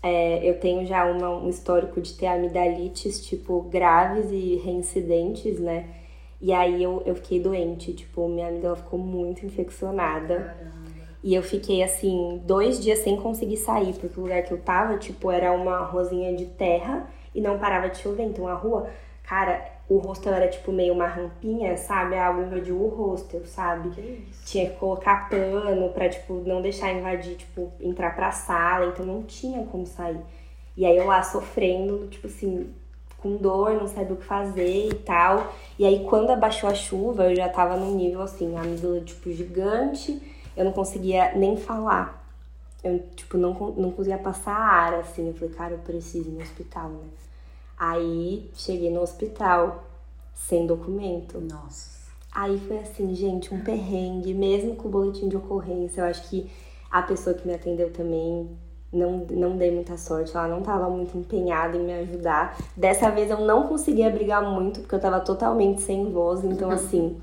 É, 0.01 0.49
eu 0.49 0.59
tenho 0.59 0.85
já 0.85 1.05
uma, 1.05 1.29
um 1.29 1.49
histórico 1.49 1.99
de 1.99 2.13
ter 2.13 2.27
amidalites, 2.27 3.25
tipo, 3.25 3.61
graves 3.63 4.31
e 4.31 4.55
reincidentes, 4.55 5.59
né? 5.59 5.87
E 6.41 6.53
aí 6.53 6.81
eu, 6.81 7.03
eu 7.05 7.15
fiquei 7.15 7.39
doente, 7.39 7.93
tipo, 7.93 8.27
minha 8.29 8.47
amígdala 8.47 8.77
ficou 8.77 8.97
muito 8.97 9.45
infeccionada. 9.45 10.55
Caramba. 10.57 10.79
E 11.21 11.35
eu 11.35 11.43
fiquei, 11.43 11.83
assim, 11.83 12.41
dois 12.45 12.81
dias 12.81 12.99
sem 12.99 13.17
conseguir 13.17 13.57
sair, 13.57 13.93
porque 13.93 14.17
o 14.17 14.23
lugar 14.23 14.41
que 14.43 14.53
eu 14.53 14.61
tava, 14.61 14.97
tipo, 14.97 15.29
era 15.29 15.51
uma 15.51 15.79
rosinha 15.79 16.33
de 16.33 16.45
terra 16.45 17.11
e 17.35 17.41
não 17.41 17.59
parava 17.59 17.89
de 17.89 17.97
chover. 17.97 18.23
Então 18.23 18.47
a 18.47 18.53
rua 18.53 18.89
Cara, 19.29 19.63
o 19.89 19.97
hostel 19.97 20.33
era 20.33 20.47
tipo 20.47 20.71
meio 20.71 20.93
uma 20.93 21.07
rampinha, 21.07 21.75
sabe? 21.75 22.15
A 22.15 22.27
água 22.27 22.45
invadiu 22.45 22.79
o 22.79 22.89
hostel, 22.89 23.43
sabe? 23.47 23.89
Que 23.89 24.23
tinha 24.45 24.69
que 24.69 24.75
colocar 24.75 25.27
pano 25.29 25.89
pra, 25.89 26.07
tipo, 26.07 26.35
não 26.45 26.61
deixar 26.61 26.93
invadir, 26.93 27.35
tipo, 27.35 27.71
entrar 27.81 28.15
pra 28.15 28.31
sala, 28.31 28.85
então 28.85 29.03
não 29.03 29.23
tinha 29.23 29.65
como 29.65 29.87
sair. 29.87 30.21
E 30.77 30.85
aí 30.85 30.95
eu 30.95 31.07
lá 31.07 31.23
sofrendo, 31.23 32.07
tipo 32.07 32.27
assim, 32.27 32.71
com 33.17 33.35
dor, 33.37 33.73
não 33.73 33.87
sabia 33.87 34.13
o 34.13 34.17
que 34.17 34.25
fazer 34.25 34.89
e 34.89 34.93
tal. 34.93 35.51
E 35.77 35.83
aí 35.85 36.05
quando 36.05 36.29
abaixou 36.29 36.69
a 36.69 36.75
chuva, 36.75 37.31
eu 37.31 37.35
já 37.35 37.49
tava 37.49 37.75
num 37.75 37.95
nível 37.95 38.21
assim, 38.21 38.55
a 38.55 38.61
amígdala, 38.61 39.01
tipo, 39.01 39.31
gigante, 39.31 40.21
eu 40.55 40.65
não 40.65 40.71
conseguia 40.71 41.33
nem 41.35 41.57
falar. 41.57 42.23
Eu, 42.83 42.99
tipo, 43.15 43.37
não, 43.37 43.53
não 43.75 43.91
conseguia 43.91 44.19
passar 44.19 44.55
ar, 44.55 44.93
assim. 44.93 45.27
Eu 45.27 45.33
falei, 45.33 45.53
cara, 45.53 45.73
eu 45.73 45.79
preciso 45.79 46.29
ir 46.29 46.33
no 46.33 46.41
hospital, 46.41 46.89
né? 46.89 47.07
Aí 47.79 48.51
cheguei 48.53 48.91
no 48.91 49.01
hospital 49.01 49.85
sem 50.35 50.67
documento. 50.67 51.39
Nossa. 51.39 51.97
Aí 52.31 52.59
foi 52.59 52.79
assim, 52.79 53.15
gente, 53.15 53.53
um 53.53 53.61
perrengue, 53.61 54.33
mesmo 54.33 54.75
com 54.75 54.89
o 54.89 54.91
boletim 54.91 55.29
de 55.29 55.37
ocorrência. 55.37 56.01
Eu 56.01 56.05
acho 56.05 56.29
que 56.29 56.51
a 56.91 57.01
pessoa 57.01 57.33
que 57.33 57.47
me 57.47 57.53
atendeu 57.53 57.91
também 57.91 58.49
não, 58.91 59.25
não 59.29 59.55
dei 59.55 59.71
muita 59.71 59.97
sorte, 59.97 60.35
ela 60.35 60.47
não 60.47 60.59
estava 60.59 60.89
muito 60.89 61.17
empenhada 61.17 61.77
em 61.77 61.83
me 61.83 61.93
ajudar. 61.93 62.57
Dessa 62.75 63.09
vez 63.09 63.29
eu 63.29 63.39
não 63.39 63.67
conseguia 63.67 64.09
brigar 64.09 64.43
muito, 64.43 64.81
porque 64.81 64.95
eu 64.95 64.99
estava 64.99 65.19
totalmente 65.19 65.81
sem 65.81 66.11
voz, 66.11 66.43
então 66.43 66.69
assim, 66.71 67.17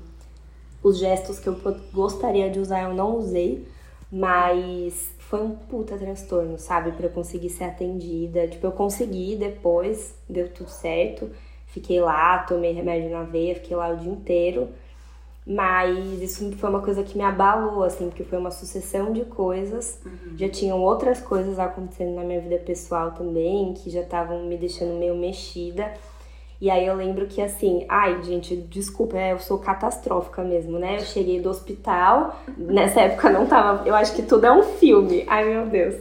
os 0.81 0.97
gestos 0.97 1.39
que 1.39 1.47
eu 1.47 1.57
gostaria 1.93 2.49
de 2.49 2.59
usar 2.59 2.83
eu 2.83 2.93
não 2.93 3.17
usei, 3.17 3.67
mas 4.11 5.09
foi 5.29 5.41
um 5.41 5.51
puta 5.51 5.97
transtorno, 5.97 6.57
sabe? 6.57 6.91
para 6.91 7.07
eu 7.07 7.09
conseguir 7.09 7.49
ser 7.49 7.65
atendida. 7.65 8.47
Tipo, 8.47 8.67
eu 8.67 8.71
consegui 8.71 9.35
depois, 9.35 10.15
deu 10.27 10.49
tudo 10.49 10.69
certo. 10.69 11.29
Fiquei 11.67 11.99
lá, 11.99 12.39
tomei 12.39 12.71
remédio 12.71 13.09
na 13.09 13.23
veia, 13.23 13.55
fiquei 13.55 13.75
lá 13.75 13.89
o 13.89 13.97
dia 13.97 14.11
inteiro. 14.11 14.69
Mas 15.45 16.21
isso 16.21 16.49
foi 16.57 16.69
uma 16.69 16.81
coisa 16.81 17.03
que 17.03 17.17
me 17.17 17.23
abalou, 17.23 17.83
assim, 17.83 18.07
porque 18.09 18.23
foi 18.23 18.37
uma 18.37 18.51
sucessão 18.51 19.11
de 19.11 19.25
coisas. 19.25 19.99
Uhum. 20.05 20.37
Já 20.37 20.49
tinham 20.49 20.81
outras 20.81 21.19
coisas 21.19 21.59
acontecendo 21.59 22.15
na 22.15 22.23
minha 22.23 22.39
vida 22.39 22.57
pessoal 22.57 23.11
também, 23.11 23.73
que 23.73 23.89
já 23.89 24.01
estavam 24.01 24.45
me 24.45 24.57
deixando 24.57 24.97
meio 24.97 25.15
mexida. 25.15 25.93
E 26.59 26.71
aí 26.71 26.87
eu 26.87 26.95
lembro 26.95 27.27
que 27.27 27.39
assim, 27.39 27.85
ai, 27.87 28.21
gente, 28.23 28.55
desculpa, 28.55 29.15
eu 29.17 29.37
sou 29.37 29.59
catastrófica 29.59 30.43
mesmo, 30.43 30.79
né? 30.79 30.95
Eu 30.95 31.01
cheguei 31.01 31.39
do 31.39 31.49
hospital, 31.49 32.41
nessa 32.57 33.01
época 33.01 33.29
não 33.29 33.45
tava, 33.45 33.87
eu 33.87 33.93
acho 33.93 34.15
que 34.15 34.23
tudo 34.23 34.45
é 34.45 34.51
um 34.51 34.63
filme. 34.63 35.23
Ai, 35.27 35.45
meu 35.45 35.67
Deus. 35.67 35.95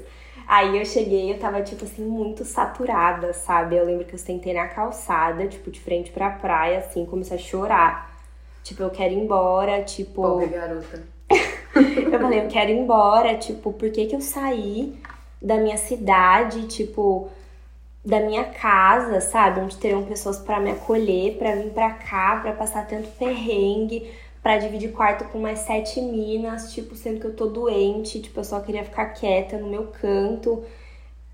Aí 0.48 0.78
eu 0.78 0.84
cheguei, 0.86 1.32
eu 1.32 1.38
tava, 1.38 1.60
tipo 1.60 1.84
assim, 1.84 2.04
muito 2.04 2.44
saturada, 2.44 3.32
sabe? 3.32 3.76
Eu 3.76 3.84
lembro 3.84 4.04
que 4.04 4.14
eu 4.14 4.18
sentei 4.18 4.54
na 4.54 4.68
calçada, 4.68 5.46
tipo, 5.46 5.70
de 5.70 5.80
frente 5.80 6.10
pra 6.10 6.30
praia, 6.30 6.78
assim, 6.78 7.04
comecei 7.04 7.36
a 7.36 7.40
chorar. 7.40 8.16
Tipo, 8.62 8.84
eu 8.84 8.90
quero 8.90 9.12
ir 9.12 9.18
embora, 9.18 9.82
tipo. 9.82 10.22
Pobre 10.22 10.46
garota. 10.46 11.02
eu 11.32 12.20
falei, 12.20 12.40
eu 12.40 12.48
quero 12.48 12.70
ir 12.70 12.78
embora, 12.78 13.36
tipo, 13.36 13.72
por 13.72 13.90
que 13.90 14.06
que 14.06 14.14
eu 14.14 14.20
saí 14.20 14.96
da 15.42 15.56
minha 15.56 15.76
cidade, 15.76 16.66
tipo 16.68 17.28
da 18.06 18.20
minha 18.20 18.44
casa, 18.44 19.20
sabe? 19.20 19.60
Onde 19.60 19.76
teriam 19.78 20.04
pessoas 20.04 20.38
para 20.38 20.60
me 20.60 20.70
acolher, 20.70 21.36
para 21.38 21.56
vir 21.56 21.72
para 21.72 21.90
cá, 21.90 22.38
para 22.40 22.52
passar 22.52 22.86
tanto 22.86 23.08
perrengue, 23.18 24.08
para 24.40 24.58
dividir 24.58 24.92
quarto 24.92 25.24
com 25.24 25.40
mais 25.40 25.58
sete 25.60 26.00
minas, 26.00 26.72
tipo, 26.72 26.94
sendo 26.94 27.18
que 27.20 27.26
eu 27.26 27.34
tô 27.34 27.46
doente, 27.46 28.22
tipo, 28.22 28.38
eu 28.38 28.44
só 28.44 28.60
queria 28.60 28.84
ficar 28.84 29.06
quieta 29.06 29.58
no 29.58 29.66
meu 29.68 29.88
canto. 29.88 30.62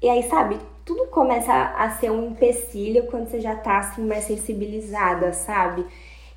E 0.00 0.08
aí, 0.08 0.22
sabe, 0.22 0.58
tudo 0.84 1.06
começa 1.08 1.52
a 1.52 1.90
ser 1.90 2.10
um 2.10 2.30
empecilho 2.30 3.06
quando 3.06 3.28
você 3.28 3.40
já 3.40 3.54
tá 3.54 3.78
assim 3.78 4.06
mais 4.06 4.24
sensibilizada, 4.24 5.32
sabe? 5.34 5.86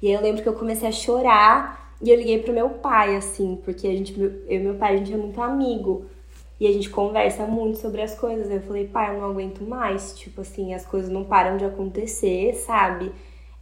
E 0.02 0.08
aí 0.08 0.14
eu 0.14 0.22
lembro 0.22 0.44
que 0.44 0.50
eu 0.50 0.54
comecei 0.54 0.90
a 0.90 0.92
chorar 0.92 1.96
e 2.02 2.10
eu 2.10 2.18
liguei 2.18 2.40
pro 2.40 2.54
meu 2.54 2.70
pai, 2.72 3.16
assim, 3.16 3.56
porque 3.64 3.88
a 3.88 3.92
gente, 3.92 4.20
eu 4.20 4.44
e 4.50 4.60
meu 4.60 4.76
pai, 4.76 4.96
a 4.96 4.98
gente 4.98 5.14
é 5.14 5.18
muito 5.18 5.42
amigo. 5.42 6.06
E 6.60 6.68
a 6.68 6.72
gente 6.72 6.90
conversa 6.90 7.46
muito 7.46 7.80
sobre 7.80 8.02
as 8.02 8.16
coisas. 8.16 8.50
Eu 8.50 8.62
falei, 8.62 8.88
pai, 8.88 9.16
eu 9.16 9.20
não 9.20 9.30
aguento 9.30 9.62
mais. 9.62 10.18
Tipo 10.18 10.42
assim, 10.42 10.74
as 10.74 10.86
coisas 10.86 11.10
não 11.10 11.24
param 11.26 11.58
de 11.58 11.66
acontecer, 11.66 12.54
sabe? 12.54 13.12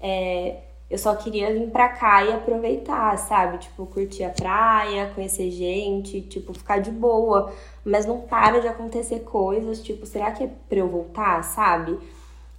é, 0.04 0.58
eu 0.90 0.98
só 0.98 1.16
queria 1.16 1.52
vir 1.54 1.70
pra 1.72 1.88
cá 1.90 2.24
e 2.26 2.34
aproveitar, 2.34 3.18
sabe? 3.18 3.58
Tipo, 3.58 3.86
curtir 3.86 4.26
a 4.26 4.30
praia, 4.30 5.10
conhecer 5.16 5.50
gente, 5.50 6.22
tipo, 6.22 6.54
ficar 6.54 6.80
de 6.80 6.92
boa. 6.92 7.52
Mas 7.86 8.06
não 8.06 8.20
para 8.20 8.60
de 8.60 8.68
acontecer 8.68 9.22
coisas, 9.22 9.82
tipo, 9.82 10.06
será 10.06 10.32
que 10.32 10.44
é 10.44 10.52
pra 10.68 10.80
eu 10.80 10.90
voltar, 10.90 11.42
sabe? 11.44 11.98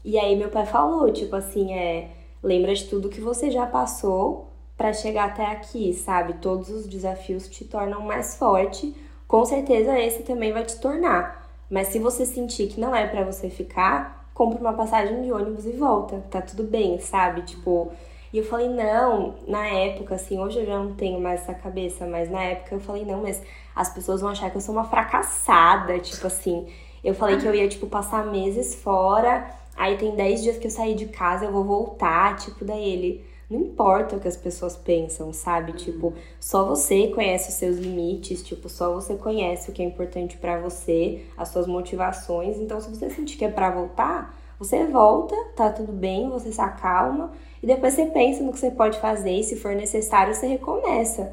E 0.03 0.19
aí 0.19 0.35
meu 0.37 0.49
pai 0.49 0.67
falou, 0.67 1.13
tipo 1.13 1.37
assim, 1.37 1.75
é, 1.75 2.11
lembra 2.43 2.75
de 2.75 2.85
tudo 2.87 3.09
que 3.11 3.21
você 3.21 3.51
já 3.51 3.67
passou 3.67 4.49
para 4.77 4.93
chegar 4.93 5.27
até 5.27 5.47
aqui, 5.47 5.93
sabe? 5.93 6.35
Todos 6.35 6.71
os 6.71 6.87
desafios 6.87 7.49
te 7.49 7.65
tornam 7.65 8.01
mais 8.03 8.37
forte. 8.37 8.95
Com 9.27 9.45
certeza 9.45 9.99
esse 9.99 10.23
também 10.23 10.53
vai 10.53 10.65
te 10.65 10.79
tornar. 10.81 11.49
Mas 11.71 11.89
se 11.89 11.99
você 11.99 12.27
sentir 12.27 12.69
que 12.69 12.81
não 12.81 12.95
é 12.95 13.07
para 13.07 13.25
você 13.25 13.49
ficar, 13.49 14.29
compre 14.35 14.61
uma 14.61 14.73
passagem 14.73 15.23
de 15.23 15.33
ônibus 15.33 15.65
e 15.65 15.73
volta. 15.73 16.23
Tá 16.31 16.43
tudo 16.43 16.65
bem, 16.65 16.99
sabe? 17.01 17.43
Tipo, 17.43 17.93
e 18.33 18.39
eu 18.39 18.45
falei, 18.45 18.69
não, 18.69 19.37
na 19.47 19.65
época, 19.67 20.17
assim, 20.17 20.39
hoje 20.39 20.59
eu 20.59 20.67
já 20.67 20.79
não 20.79 20.95
tenho 20.95 21.21
mais 21.21 21.43
essa 21.43 21.55
cabeça, 21.55 22.05
mas 22.05 22.29
na 22.31 22.43
época 22.43 22.75
eu 22.75 22.81
falei, 22.81 23.05
não, 23.05 23.23
mas 23.23 23.41
as 23.75 23.89
pessoas 23.89 24.21
vão 24.21 24.31
achar 24.31 24.51
que 24.51 24.57
eu 24.57 24.61
sou 24.61 24.75
uma 24.75 24.85
fracassada, 24.85 25.99
tipo 26.01 26.27
assim. 26.27 26.67
Eu 27.03 27.15
falei 27.15 27.37
que 27.37 27.47
eu 27.47 27.55
ia, 27.55 27.69
tipo, 27.69 27.87
passar 27.87 28.27
meses 28.27 28.75
fora, 28.75 29.49
aí 29.77 29.97
tem 29.97 30.17
10 30.17 30.43
dias 30.43 30.59
que 30.59 30.67
eu 30.67 30.71
saí 30.71 30.95
de 30.95 31.07
casa, 31.07 31.45
eu 31.45 31.53
vou 31.53 31.65
voltar, 31.65 32.37
tipo, 32.37 32.65
daí 32.65 32.93
ele 32.93 33.25
não 33.51 33.61
importa 33.61 34.17
o 34.17 34.21
que 34.21 34.29
as 34.29 34.37
pessoas 34.37 34.77
pensam, 34.77 35.33
sabe? 35.33 35.73
Uhum. 35.73 35.77
Tipo, 35.77 36.13
só 36.41 36.65
você 36.65 37.09
conhece 37.09 37.51
os 37.51 37.55
seus 37.55 37.77
limites, 37.77 38.43
tipo, 38.43 38.69
só 38.69 38.93
você 38.95 39.15
conhece 39.17 39.71
o 39.71 39.73
que 39.73 39.83
é 39.83 39.85
importante 39.85 40.37
para 40.37 40.59
você, 40.61 41.25
as 41.37 41.49
suas 41.49 41.67
motivações. 41.67 42.59
Então, 42.59 42.81
se 42.81 42.89
você 42.89 43.11
sentir 43.11 43.37
que 43.37 43.45
é 43.45 43.51
para 43.51 43.71
voltar, 43.71 44.35
você 44.59 44.87
volta, 44.87 45.37
tá 45.57 45.71
tudo 45.71 45.93
bem, 45.93 46.29
você 46.31 46.53
se 46.53 46.61
acalma 46.61 47.33
e 47.63 47.67
depois 47.67 47.95
você 47.95 48.07
pensa 48.07 48.43
no 48.43 48.53
que 48.53 48.59
você 48.59 48.71
pode 48.71 48.99
fazer 48.99 49.33
e 49.33 49.43
se 49.43 49.57
for 49.57 49.75
necessário, 49.75 50.35
você 50.35 50.47
recomeça. 50.47 51.33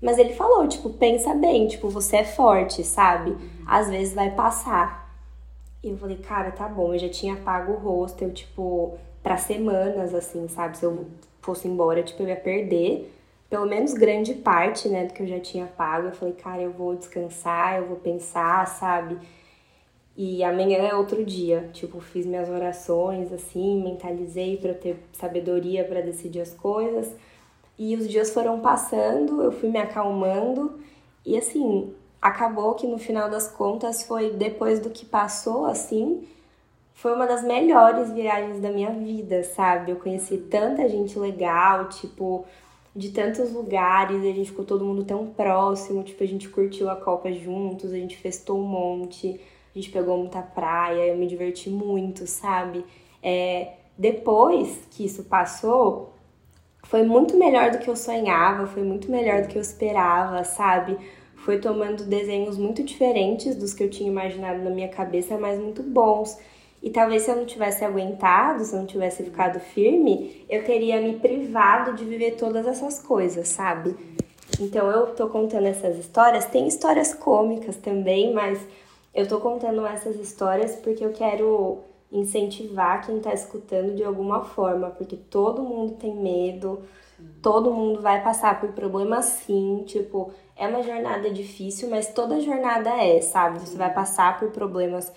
Mas 0.00 0.18
ele 0.18 0.32
falou, 0.34 0.66
tipo, 0.68 0.90
pensa 0.90 1.34
bem, 1.34 1.66
tipo, 1.66 1.88
você 1.88 2.18
é 2.18 2.24
forte, 2.24 2.84
sabe? 2.84 3.30
Uhum. 3.30 3.38
Às 3.66 3.90
vezes 3.90 4.14
vai 4.14 4.30
passar. 4.30 5.08
E 5.82 5.90
eu 5.90 5.96
falei, 5.96 6.16
cara, 6.18 6.50
tá 6.50 6.68
bom, 6.68 6.94
eu 6.94 6.98
já 6.98 7.08
tinha 7.08 7.36
pago 7.36 7.72
o 7.72 7.76
hostel, 7.76 8.32
tipo, 8.32 8.96
para 9.22 9.36
semanas, 9.36 10.14
assim, 10.14 10.46
sabe? 10.48 10.76
Se 10.78 10.84
eu 10.84 11.06
fosse 11.48 11.66
embora, 11.66 12.02
tipo, 12.02 12.22
eu 12.22 12.28
ia 12.28 12.36
perder 12.36 13.10
pelo 13.50 13.66
menos 13.66 13.94
grande 13.94 14.34
parte, 14.34 14.88
né, 14.88 15.06
do 15.06 15.14
que 15.14 15.22
eu 15.22 15.26
já 15.26 15.40
tinha 15.40 15.66
pago. 15.66 16.08
Eu 16.08 16.12
falei, 16.12 16.34
cara, 16.34 16.60
eu 16.60 16.70
vou 16.70 16.94
descansar, 16.94 17.78
eu 17.78 17.86
vou 17.86 17.96
pensar, 17.96 18.66
sabe? 18.66 19.18
E 20.16 20.42
amanhã 20.44 20.78
é 20.78 20.94
outro 20.94 21.24
dia. 21.24 21.70
Tipo, 21.72 22.00
fiz 22.00 22.26
minhas 22.26 22.48
orações, 22.48 23.32
assim, 23.32 23.82
mentalizei 23.82 24.56
para 24.58 24.74
ter 24.74 24.98
sabedoria 25.12 25.84
para 25.84 26.02
decidir 26.02 26.40
as 26.40 26.52
coisas. 26.52 27.14
E 27.78 27.96
os 27.96 28.08
dias 28.08 28.30
foram 28.34 28.60
passando, 28.60 29.42
eu 29.42 29.52
fui 29.52 29.70
me 29.70 29.78
acalmando. 29.78 30.78
E 31.24 31.38
assim, 31.38 31.94
acabou 32.20 32.74
que 32.74 32.86
no 32.86 32.98
final 32.98 33.30
das 33.30 33.48
contas 33.48 34.02
foi 34.02 34.30
depois 34.30 34.80
do 34.80 34.90
que 34.90 35.06
passou, 35.06 35.64
assim, 35.66 36.26
foi 36.98 37.14
uma 37.14 37.28
das 37.28 37.44
melhores 37.44 38.10
viagens 38.10 38.60
da 38.60 38.70
minha 38.72 38.90
vida, 38.90 39.44
sabe? 39.44 39.92
Eu 39.92 39.96
conheci 39.98 40.36
tanta 40.36 40.88
gente 40.88 41.16
legal, 41.16 41.88
tipo, 41.88 42.44
de 42.94 43.10
tantos 43.10 43.52
lugares, 43.52 44.20
a 44.20 44.32
gente 44.32 44.50
ficou 44.50 44.64
todo 44.64 44.84
mundo 44.84 45.04
tão 45.04 45.24
próximo, 45.28 46.02
tipo, 46.02 46.24
a 46.24 46.26
gente 46.26 46.48
curtiu 46.48 46.90
a 46.90 46.96
Copa 46.96 47.30
juntos, 47.32 47.92
a 47.92 47.96
gente 47.96 48.16
festou 48.16 48.58
um 48.58 48.64
monte, 48.64 49.40
a 49.72 49.78
gente 49.78 49.92
pegou 49.92 50.18
muita 50.18 50.42
praia, 50.42 51.06
eu 51.06 51.16
me 51.16 51.28
diverti 51.28 51.70
muito, 51.70 52.26
sabe? 52.26 52.84
É, 53.22 53.74
depois 53.96 54.80
que 54.90 55.04
isso 55.04 55.22
passou, 55.22 56.12
foi 56.82 57.04
muito 57.04 57.36
melhor 57.36 57.70
do 57.70 57.78
que 57.78 57.88
eu 57.88 57.94
sonhava, 57.94 58.66
foi 58.66 58.82
muito 58.82 59.08
melhor 59.08 59.42
do 59.42 59.46
que 59.46 59.56
eu 59.56 59.62
esperava, 59.62 60.42
sabe? 60.42 60.98
Foi 61.36 61.60
tomando 61.60 62.02
desenhos 62.06 62.58
muito 62.58 62.82
diferentes 62.82 63.54
dos 63.54 63.72
que 63.72 63.84
eu 63.84 63.88
tinha 63.88 64.10
imaginado 64.10 64.58
na 64.64 64.70
minha 64.70 64.88
cabeça, 64.88 65.38
mas 65.38 65.60
muito 65.60 65.80
bons. 65.80 66.36
E 66.82 66.90
talvez 66.90 67.22
se 67.22 67.30
eu 67.30 67.36
não 67.36 67.44
tivesse 67.44 67.84
aguentado, 67.84 68.64
se 68.64 68.72
eu 68.72 68.78
não 68.78 68.86
tivesse 68.86 69.22
ficado 69.24 69.58
firme, 69.58 70.44
eu 70.48 70.64
teria 70.64 71.00
me 71.00 71.18
privado 71.18 71.94
de 71.94 72.04
viver 72.04 72.36
todas 72.36 72.66
essas 72.66 73.00
coisas, 73.00 73.48
sabe? 73.48 73.96
Então 74.60 74.90
eu 74.90 75.14
tô 75.14 75.28
contando 75.28 75.66
essas 75.66 75.96
histórias, 75.96 76.46
tem 76.46 76.66
histórias 76.66 77.12
cômicas 77.12 77.76
também, 77.76 78.32
mas 78.32 78.60
eu 79.14 79.26
tô 79.26 79.40
contando 79.40 79.84
essas 79.86 80.16
histórias 80.16 80.76
porque 80.76 81.04
eu 81.04 81.12
quero 81.12 81.78
incentivar 82.10 83.04
quem 83.04 83.20
tá 83.20 83.34
escutando 83.34 83.94
de 83.94 84.02
alguma 84.02 84.44
forma, 84.44 84.90
porque 84.90 85.16
todo 85.16 85.62
mundo 85.62 85.94
tem 85.94 86.14
medo, 86.14 86.82
todo 87.42 87.72
mundo 87.72 88.00
vai 88.00 88.22
passar 88.22 88.60
por 88.60 88.70
problemas 88.70 89.24
sim, 89.26 89.82
tipo, 89.86 90.32
é 90.56 90.66
uma 90.66 90.82
jornada 90.82 91.30
difícil, 91.30 91.90
mas 91.90 92.12
toda 92.12 92.40
jornada 92.40 92.90
é, 92.90 93.20
sabe? 93.20 93.60
Você 93.60 93.76
vai 93.76 93.92
passar 93.92 94.38
por 94.38 94.50
problemas 94.50 95.12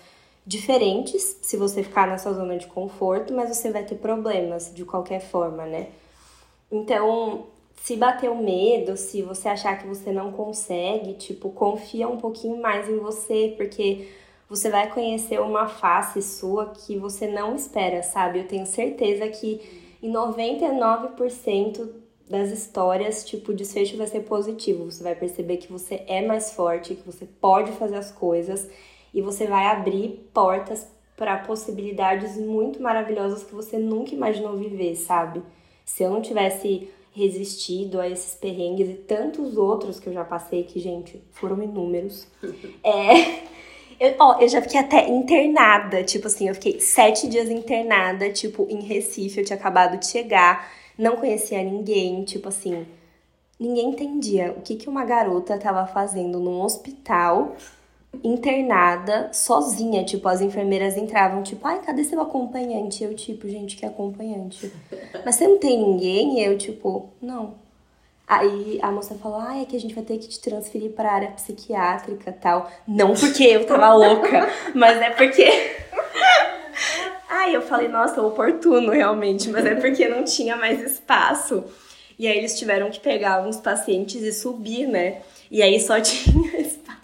diferentes 0.46 1.38
se 1.42 1.56
você 1.56 1.82
ficar 1.82 2.06
na 2.06 2.18
sua 2.18 2.32
zona 2.32 2.58
de 2.58 2.66
conforto, 2.66 3.32
mas 3.32 3.48
você 3.48 3.70
vai 3.70 3.84
ter 3.84 3.96
problemas 3.96 4.72
de 4.74 4.84
qualquer 4.84 5.20
forma, 5.20 5.64
né? 5.66 5.88
Então, 6.70 7.46
se 7.82 7.96
bater 7.96 8.30
o 8.30 8.42
medo, 8.42 8.96
se 8.96 9.22
você 9.22 9.48
achar 9.48 9.78
que 9.78 9.86
você 9.86 10.12
não 10.12 10.32
consegue, 10.32 11.14
tipo, 11.14 11.50
confia 11.50 12.08
um 12.08 12.16
pouquinho 12.16 12.60
mais 12.60 12.88
em 12.88 12.98
você, 12.98 13.54
porque 13.56 14.08
você 14.48 14.70
vai 14.70 14.90
conhecer 14.90 15.40
uma 15.40 15.68
face 15.68 16.20
sua 16.22 16.66
que 16.66 16.96
você 16.96 17.26
não 17.26 17.54
espera, 17.54 18.02
sabe? 18.02 18.40
Eu 18.40 18.46
tenho 18.46 18.66
certeza 18.66 19.28
que 19.28 19.60
em 20.02 20.12
99% 20.12 21.88
das 22.28 22.50
histórias, 22.50 23.24
tipo, 23.24 23.52
o 23.52 23.54
desfecho 23.54 23.96
vai 23.96 24.06
ser 24.06 24.20
positivo. 24.20 24.90
Você 24.90 25.02
vai 25.02 25.14
perceber 25.14 25.58
que 25.58 25.70
você 25.70 26.02
é 26.06 26.26
mais 26.26 26.52
forte, 26.52 26.94
que 26.94 27.06
você 27.06 27.26
pode 27.26 27.72
fazer 27.72 27.96
as 27.96 28.10
coisas 28.10 28.68
e 29.12 29.20
você 29.20 29.46
vai 29.46 29.66
abrir 29.66 30.28
portas 30.32 30.86
para 31.16 31.38
possibilidades 31.38 32.36
muito 32.36 32.82
maravilhosas 32.82 33.42
que 33.42 33.54
você 33.54 33.78
nunca 33.78 34.14
imaginou 34.14 34.56
viver, 34.56 34.96
sabe? 34.96 35.42
Se 35.84 36.02
eu 36.02 36.10
não 36.10 36.22
tivesse 36.22 36.88
resistido 37.14 38.00
a 38.00 38.08
esses 38.08 38.34
perrengues 38.34 38.88
e 38.88 38.94
tantos 38.94 39.56
outros 39.56 40.00
que 40.00 40.08
eu 40.08 40.12
já 40.12 40.24
passei, 40.24 40.64
que, 40.64 40.80
gente, 40.80 41.22
foram 41.30 41.62
inúmeros. 41.62 42.26
é. 42.82 43.52
Eu, 44.00 44.16
ó, 44.18 44.40
eu 44.40 44.48
já 44.48 44.60
fiquei 44.60 44.80
até 44.80 45.08
internada, 45.08 46.02
tipo 46.02 46.26
assim, 46.26 46.48
eu 46.48 46.54
fiquei 46.54 46.80
sete 46.80 47.28
dias 47.28 47.48
internada, 47.48 48.30
tipo, 48.32 48.66
em 48.68 48.80
Recife, 48.80 49.38
eu 49.38 49.44
tinha 49.44 49.56
acabado 49.56 49.96
de 49.98 50.06
chegar, 50.06 50.72
não 50.98 51.16
conhecia 51.16 51.62
ninguém, 51.62 52.24
tipo 52.24 52.48
assim, 52.48 52.84
ninguém 53.60 53.90
entendia 53.90 54.56
o 54.58 54.62
que, 54.62 54.74
que 54.74 54.88
uma 54.88 55.04
garota 55.04 55.56
tava 55.56 55.86
fazendo 55.86 56.40
num 56.40 56.62
hospital 56.62 57.54
internada, 58.22 59.30
sozinha. 59.32 60.04
Tipo, 60.04 60.28
as 60.28 60.40
enfermeiras 60.40 60.96
entravam, 60.96 61.42
tipo, 61.42 61.66
ai, 61.66 61.80
cadê 61.80 62.04
seu 62.04 62.20
acompanhante? 62.20 63.02
Eu, 63.02 63.14
tipo, 63.14 63.48
gente, 63.48 63.76
que 63.76 63.86
acompanhante? 63.86 64.72
Mas 65.24 65.36
você 65.36 65.46
não 65.46 65.58
tem 65.58 65.78
ninguém? 65.78 66.40
E 66.40 66.44
eu, 66.44 66.58
tipo, 66.58 67.10
não. 67.20 67.54
Aí 68.26 68.78
a 68.82 68.90
moça 68.90 69.14
falou, 69.14 69.38
ai, 69.40 69.62
é 69.62 69.64
que 69.64 69.76
a 69.76 69.80
gente 69.80 69.94
vai 69.94 70.04
ter 70.04 70.18
que 70.18 70.28
te 70.28 70.40
transferir 70.40 70.92
para 70.92 71.10
a 71.10 71.14
área 71.14 71.30
psiquiátrica 71.32 72.32
tal. 72.32 72.70
Não 72.86 73.14
porque 73.14 73.44
eu 73.44 73.66
tava 73.66 73.92
louca, 73.92 74.48
mas 74.74 75.00
é 75.00 75.10
porque. 75.10 75.44
Ai, 77.28 77.56
eu 77.56 77.62
falei, 77.62 77.88
nossa, 77.88 78.22
oportuno 78.22 78.92
realmente, 78.92 79.48
mas 79.48 79.66
é 79.66 79.74
porque 79.74 80.06
não 80.06 80.22
tinha 80.22 80.54
mais 80.54 80.80
espaço. 80.80 81.64
E 82.18 82.28
aí 82.28 82.38
eles 82.38 82.56
tiveram 82.56 82.88
que 82.90 83.00
pegar 83.00 83.38
alguns 83.38 83.56
pacientes 83.56 84.22
e 84.22 84.32
subir, 84.32 84.86
né? 84.86 85.22
E 85.50 85.60
aí 85.60 85.80
só 85.80 85.98
tinha 86.00 86.60
espaço 86.60 87.01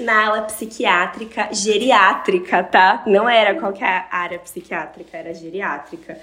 na 0.00 0.26
ala 0.26 0.42
psiquiátrica 0.42 1.48
geriátrica, 1.52 2.62
tá? 2.62 3.02
Não 3.06 3.28
era 3.28 3.58
qualquer 3.58 4.06
área 4.10 4.38
psiquiátrica, 4.38 5.16
era 5.16 5.34
geriátrica. 5.34 6.18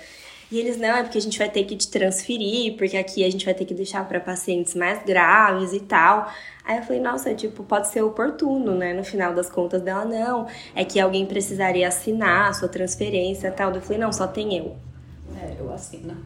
E 0.51 0.57
eles, 0.57 0.77
não, 0.77 0.89
é 0.89 1.03
porque 1.03 1.19
a 1.19 1.21
gente 1.21 1.37
vai 1.37 1.47
ter 1.47 1.63
que 1.63 1.75
te 1.75 1.87
transferir, 1.89 2.75
porque 2.75 2.97
aqui 2.97 3.23
a 3.23 3.29
gente 3.29 3.45
vai 3.45 3.53
ter 3.53 3.65
que 3.65 3.73
deixar 3.73 4.07
para 4.07 4.19
pacientes 4.19 4.73
mais 4.73 5.03
graves 5.03 5.73
e 5.73 5.79
tal. 5.79 6.31
Aí 6.65 6.77
eu 6.77 6.83
falei, 6.83 6.99
nossa, 6.99 7.33
tipo, 7.35 7.63
pode 7.63 7.87
ser 7.89 8.01
oportuno, 8.01 8.73
né? 8.73 8.93
No 8.93 9.03
final 9.03 9.33
das 9.33 9.47
contas 9.47 9.81
dela, 9.81 10.05
não, 10.05 10.47
é 10.75 10.83
que 10.83 10.99
alguém 10.99 11.25
precisaria 11.25 11.87
assinar 11.87 12.49
a 12.49 12.53
sua 12.53 12.67
transferência 12.67 13.47
e 13.47 13.51
tal. 13.51 13.71
Eu 13.73 13.81
falei, 13.81 13.99
não, 13.99 14.11
só 14.11 14.25
tem 14.25 14.57
eu. 14.57 14.75
É, 15.39 15.55
eu 15.59 15.71
assino. 15.71 16.17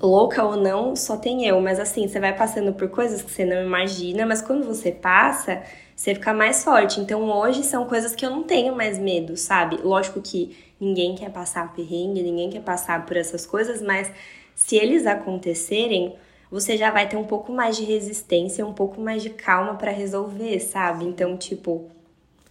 Louca 0.00 0.42
ou 0.42 0.56
não, 0.56 0.96
só 0.96 1.16
tem 1.16 1.46
eu. 1.46 1.60
Mas 1.60 1.78
assim, 1.78 2.08
você 2.08 2.18
vai 2.18 2.36
passando 2.36 2.72
por 2.72 2.88
coisas 2.88 3.22
que 3.22 3.30
você 3.30 3.44
não 3.44 3.62
imagina, 3.62 4.26
mas 4.26 4.42
quando 4.42 4.66
você 4.66 4.90
passa, 4.90 5.62
você 5.94 6.14
fica 6.14 6.32
mais 6.32 6.64
forte. 6.64 7.00
Então 7.00 7.30
hoje 7.30 7.62
são 7.62 7.86
coisas 7.86 8.14
que 8.14 8.24
eu 8.24 8.30
não 8.30 8.42
tenho 8.42 8.74
mais 8.74 8.98
medo, 8.98 9.36
sabe? 9.36 9.78
Lógico 9.82 10.20
que 10.20 10.56
ninguém 10.80 11.14
quer 11.14 11.30
passar 11.30 11.72
perrengue, 11.72 12.22
ninguém 12.22 12.50
quer 12.50 12.62
passar 12.62 13.06
por 13.06 13.16
essas 13.16 13.46
coisas, 13.46 13.80
mas 13.80 14.10
se 14.54 14.76
eles 14.76 15.06
acontecerem, 15.06 16.14
você 16.50 16.76
já 16.76 16.90
vai 16.90 17.08
ter 17.08 17.16
um 17.16 17.24
pouco 17.24 17.52
mais 17.52 17.76
de 17.76 17.84
resistência, 17.84 18.66
um 18.66 18.72
pouco 18.72 19.00
mais 19.00 19.22
de 19.22 19.30
calma 19.30 19.74
para 19.74 19.90
resolver, 19.90 20.60
sabe? 20.60 21.04
Então, 21.04 21.36
tipo, 21.36 21.90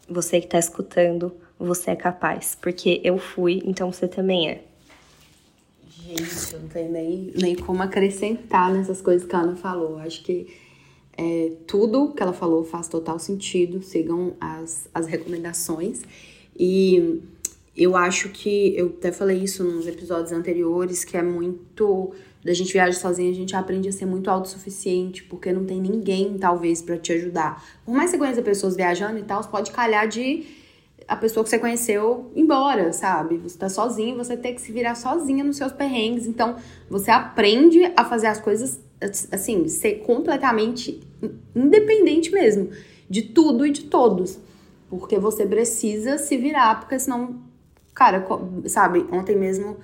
você 0.10 0.42
que 0.42 0.48
tá 0.48 0.60
escutando, 0.60 1.34
você 1.58 1.92
é 1.92 1.96
capaz, 1.96 2.58
porque 2.60 3.00
eu 3.04 3.18
fui, 3.18 3.62
então 3.66 3.92
você 3.92 4.08
também 4.08 4.50
é. 4.50 4.62
Gente, 6.06 6.54
eu 6.54 6.60
não 6.60 6.68
tenho 6.68 6.92
nem, 6.92 7.32
nem 7.36 7.56
como 7.56 7.82
acrescentar 7.82 8.74
nessas 8.74 9.02
coisas 9.02 9.26
que 9.28 9.36
a 9.36 9.40
Ana 9.40 9.56
falou. 9.56 10.00
Acho 10.00 10.22
que 10.22 10.54
é, 11.18 11.52
tudo 11.68 12.14
que 12.14 12.22
ela 12.22 12.34
falou 12.34 12.64
faz 12.64 12.88
total 12.88 13.20
sentido. 13.20 13.82
Sigam 13.82 14.34
as, 14.40 14.88
as 14.94 15.06
recomendações. 15.06 16.02
E 16.58 17.22
eu 17.76 17.96
acho 17.96 18.30
que 18.30 18.76
eu 18.78 18.88
até 18.88 19.12
falei 19.12 19.38
isso 19.38 19.64
nos 19.64 19.88
episódios 19.88 20.32
anteriores, 20.32 21.04
que 21.04 21.18
é 21.18 21.24
muito 21.24 22.14
da 22.44 22.54
gente 22.54 22.74
viaja 22.74 23.00
sozinha, 23.00 23.32
a 23.32 23.34
gente 23.34 23.56
aprende 23.56 23.88
a 23.88 23.92
ser 23.92 24.06
muito 24.06 24.30
autossuficiente, 24.30 25.24
porque 25.24 25.52
não 25.54 25.64
tem 25.64 25.80
ninguém, 25.80 26.38
talvez, 26.38 26.82
para 26.82 26.98
te 26.98 27.14
ajudar. 27.14 27.64
Por 27.86 27.96
mais 27.96 28.12
que 28.12 28.18
você 28.18 28.20
conheça 28.20 28.42
pessoas 28.42 28.76
viajando 28.76 29.18
e 29.18 29.24
tal, 29.24 29.42
pode 29.46 29.72
calhar 29.72 30.08
de 30.08 30.46
a 31.08 31.16
pessoa 31.16 31.44
que 31.44 31.50
você 31.50 31.60
conheceu 31.60 32.32
embora, 32.36 32.92
sabe? 32.92 33.38
Você 33.38 33.58
tá 33.58 33.70
sozinho, 33.70 34.18
você 34.18 34.36
tem 34.36 34.54
que 34.54 34.62
se 34.62 34.72
virar 34.72 34.96
sozinha 34.96 35.44
nos 35.44 35.58
seus 35.58 35.72
perrengues. 35.72 36.28
Então, 36.28 36.58
você 36.90 37.12
aprende 37.12 37.92
a 37.96 38.06
fazer 38.06 38.28
as 38.28 38.40
coisas, 38.40 38.80
assim, 39.32 39.68
ser 39.68 40.00
completamente 40.00 41.02
independente 41.56 42.32
mesmo 42.32 42.70
de 43.10 43.22
tudo 43.22 43.66
e 43.66 43.72
de 43.72 43.84
todos. 43.84 44.40
Porque 44.90 45.18
você 45.18 45.46
precisa 45.46 46.18
se 46.18 46.38
virar, 46.38 46.80
porque 46.80 47.00
senão, 47.00 47.42
cara, 47.94 48.26
sabe, 48.68 49.06
ontem 49.12 49.36
mesmo 49.36 49.78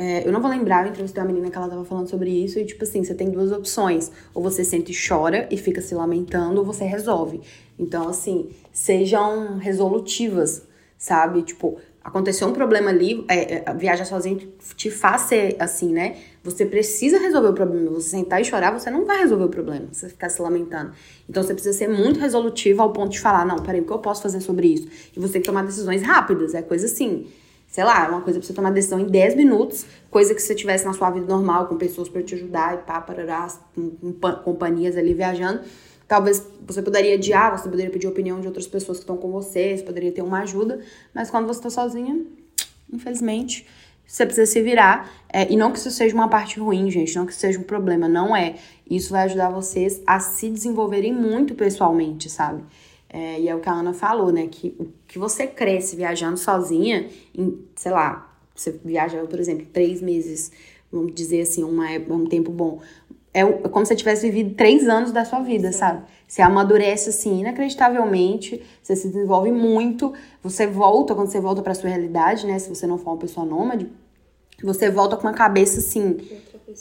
é, 0.00 0.24
eu 0.24 0.30
não 0.30 0.40
vou 0.40 0.48
lembrar, 0.48 0.84
eu 0.84 0.90
entrevistei 0.90 1.20
uma 1.20 1.26
menina 1.26 1.50
que 1.50 1.58
ela 1.58 1.68
tava 1.68 1.84
falando 1.84 2.08
sobre 2.08 2.30
isso, 2.30 2.56
e 2.60 2.64
tipo 2.64 2.84
assim, 2.84 3.02
você 3.02 3.16
tem 3.16 3.30
duas 3.32 3.50
opções. 3.50 4.12
Ou 4.32 4.40
você 4.40 4.62
sente 4.62 4.92
e 4.92 5.08
chora 5.08 5.48
e 5.50 5.56
fica 5.56 5.80
se 5.80 5.92
lamentando, 5.92 6.60
ou 6.60 6.64
você 6.64 6.84
resolve. 6.84 7.40
Então, 7.76 8.08
assim, 8.08 8.48
sejam 8.72 9.58
resolutivas, 9.58 10.62
sabe? 10.96 11.42
Tipo, 11.42 11.78
aconteceu 12.08 12.48
um 12.48 12.52
problema 12.52 12.90
ali, 12.90 13.24
é, 13.28 13.56
é, 13.56 13.74
viajar 13.74 14.04
sozinho 14.04 14.52
te 14.76 14.90
faz 14.90 15.22
ser 15.22 15.56
assim, 15.58 15.92
né? 15.92 16.16
Você 16.42 16.64
precisa 16.64 17.18
resolver 17.18 17.48
o 17.48 17.52
problema. 17.52 17.90
Você 17.90 18.10
sentar 18.10 18.40
e 18.40 18.44
chorar, 18.44 18.72
você 18.72 18.90
não 18.90 19.04
vai 19.04 19.18
resolver 19.18 19.44
o 19.44 19.48
problema, 19.48 19.86
você 19.92 20.08
ficar 20.08 20.28
se 20.28 20.40
lamentando. 20.40 20.92
Então 21.28 21.42
você 21.42 21.52
precisa 21.52 21.76
ser 21.76 21.88
muito 21.88 22.18
resolutivo 22.18 22.82
ao 22.82 22.92
ponto 22.92 23.12
de 23.12 23.20
falar: 23.20 23.44
não, 23.44 23.56
peraí, 23.56 23.80
o 23.80 23.84
que 23.84 23.92
eu 23.92 23.98
posso 23.98 24.22
fazer 24.22 24.40
sobre 24.40 24.68
isso? 24.68 24.88
E 25.16 25.20
você 25.20 25.34
tem 25.34 25.42
que 25.42 25.48
tomar 25.48 25.64
decisões 25.64 26.02
rápidas, 26.02 26.54
é 26.54 26.62
coisa 26.62 26.86
assim 26.86 27.26
sei 27.70 27.84
lá, 27.84 28.06
é 28.06 28.08
uma 28.08 28.22
coisa 28.22 28.38
pra 28.38 28.46
você 28.46 28.54
tomar 28.54 28.70
decisão 28.70 28.98
em 28.98 29.04
10 29.04 29.36
minutos, 29.36 29.84
coisa 30.10 30.34
que 30.34 30.40
você 30.40 30.54
tivesse 30.54 30.86
na 30.86 30.94
sua 30.94 31.10
vida 31.10 31.26
normal, 31.26 31.66
com 31.66 31.76
pessoas 31.76 32.08
para 32.08 32.22
te 32.22 32.34
ajudar 32.34 32.74
e 32.74 32.78
pá, 32.78 32.98
parará, 32.98 33.46
com, 33.74 33.90
com 33.90 34.32
companhias 34.42 34.96
ali 34.96 35.12
viajando. 35.12 35.60
Talvez 36.08 36.44
você 36.66 36.80
poderia 36.80 37.14
adiar, 37.14 37.56
você 37.56 37.68
poderia 37.68 37.90
pedir 37.90 38.08
opinião 38.08 38.40
de 38.40 38.46
outras 38.46 38.66
pessoas 38.66 38.96
que 38.98 39.02
estão 39.02 39.18
com 39.18 39.30
você, 39.30 39.76
você 39.76 39.82
poderia 39.82 40.10
ter 40.10 40.22
uma 40.22 40.40
ajuda, 40.40 40.80
mas 41.14 41.30
quando 41.30 41.46
você 41.46 41.60
tá 41.60 41.68
sozinha, 41.68 42.24
infelizmente, 42.90 43.66
você 44.06 44.24
precisa 44.24 44.50
se 44.50 44.62
virar. 44.62 45.12
É, 45.30 45.52
e 45.52 45.56
não 45.56 45.70
que 45.70 45.78
isso 45.78 45.90
seja 45.90 46.14
uma 46.14 46.28
parte 46.28 46.58
ruim, 46.58 46.90
gente, 46.90 47.14
não 47.14 47.26
que 47.26 47.32
isso 47.32 47.40
seja 47.40 47.58
um 47.58 47.62
problema, 47.62 48.08
não 48.08 48.34
é. 48.34 48.54
Isso 48.90 49.10
vai 49.10 49.24
ajudar 49.24 49.50
vocês 49.50 50.00
a 50.06 50.18
se 50.18 50.48
desenvolverem 50.48 51.12
muito 51.12 51.54
pessoalmente, 51.54 52.30
sabe? 52.30 52.64
É, 53.10 53.38
e 53.38 53.48
é 53.48 53.54
o 53.54 53.60
que 53.60 53.68
a 53.68 53.72
Ana 53.72 53.92
falou, 53.92 54.32
né? 54.32 54.48
Que 54.50 54.74
o 54.78 54.88
que 55.06 55.18
você 55.18 55.46
cresce 55.46 55.94
viajando 55.94 56.38
sozinha, 56.38 57.06
em, 57.36 57.58
sei 57.76 57.92
lá, 57.92 58.34
você 58.54 58.72
viaja, 58.82 59.22
por 59.24 59.38
exemplo, 59.38 59.66
três 59.70 60.00
meses, 60.00 60.50
vamos 60.90 61.14
dizer 61.14 61.42
assim, 61.42 61.62
uma, 61.62 61.86
um 62.08 62.24
tempo 62.24 62.50
bom. 62.50 62.80
É, 63.32 63.40
é 63.40 63.44
como 63.44 63.84
se 63.84 63.90
você 63.90 63.96
tivesse 63.96 64.28
vivido 64.30 64.54
três 64.54 64.88
anos 64.88 65.12
da 65.12 65.24
sua 65.24 65.40
vida, 65.40 65.70
Sim. 65.72 65.78
sabe? 65.78 66.02
Você 66.26 66.42
amadurece 66.42 67.10
assim 67.10 67.40
inacreditavelmente, 67.40 68.62
você 68.82 68.96
se 68.96 69.08
desenvolve 69.08 69.50
muito, 69.50 70.12
você 70.42 70.66
volta, 70.66 71.14
quando 71.14 71.30
você 71.30 71.40
volta 71.40 71.62
para 71.62 71.74
sua 71.74 71.88
realidade, 71.88 72.46
né? 72.46 72.58
Se 72.58 72.68
você 72.68 72.86
não 72.86 72.98
for 72.98 73.10
uma 73.10 73.18
pessoa 73.18 73.46
nômade, 73.46 73.90
você 74.62 74.90
volta 74.90 75.16
com 75.16 75.22
uma 75.26 75.34
cabeça 75.34 75.78
assim, 75.78 76.16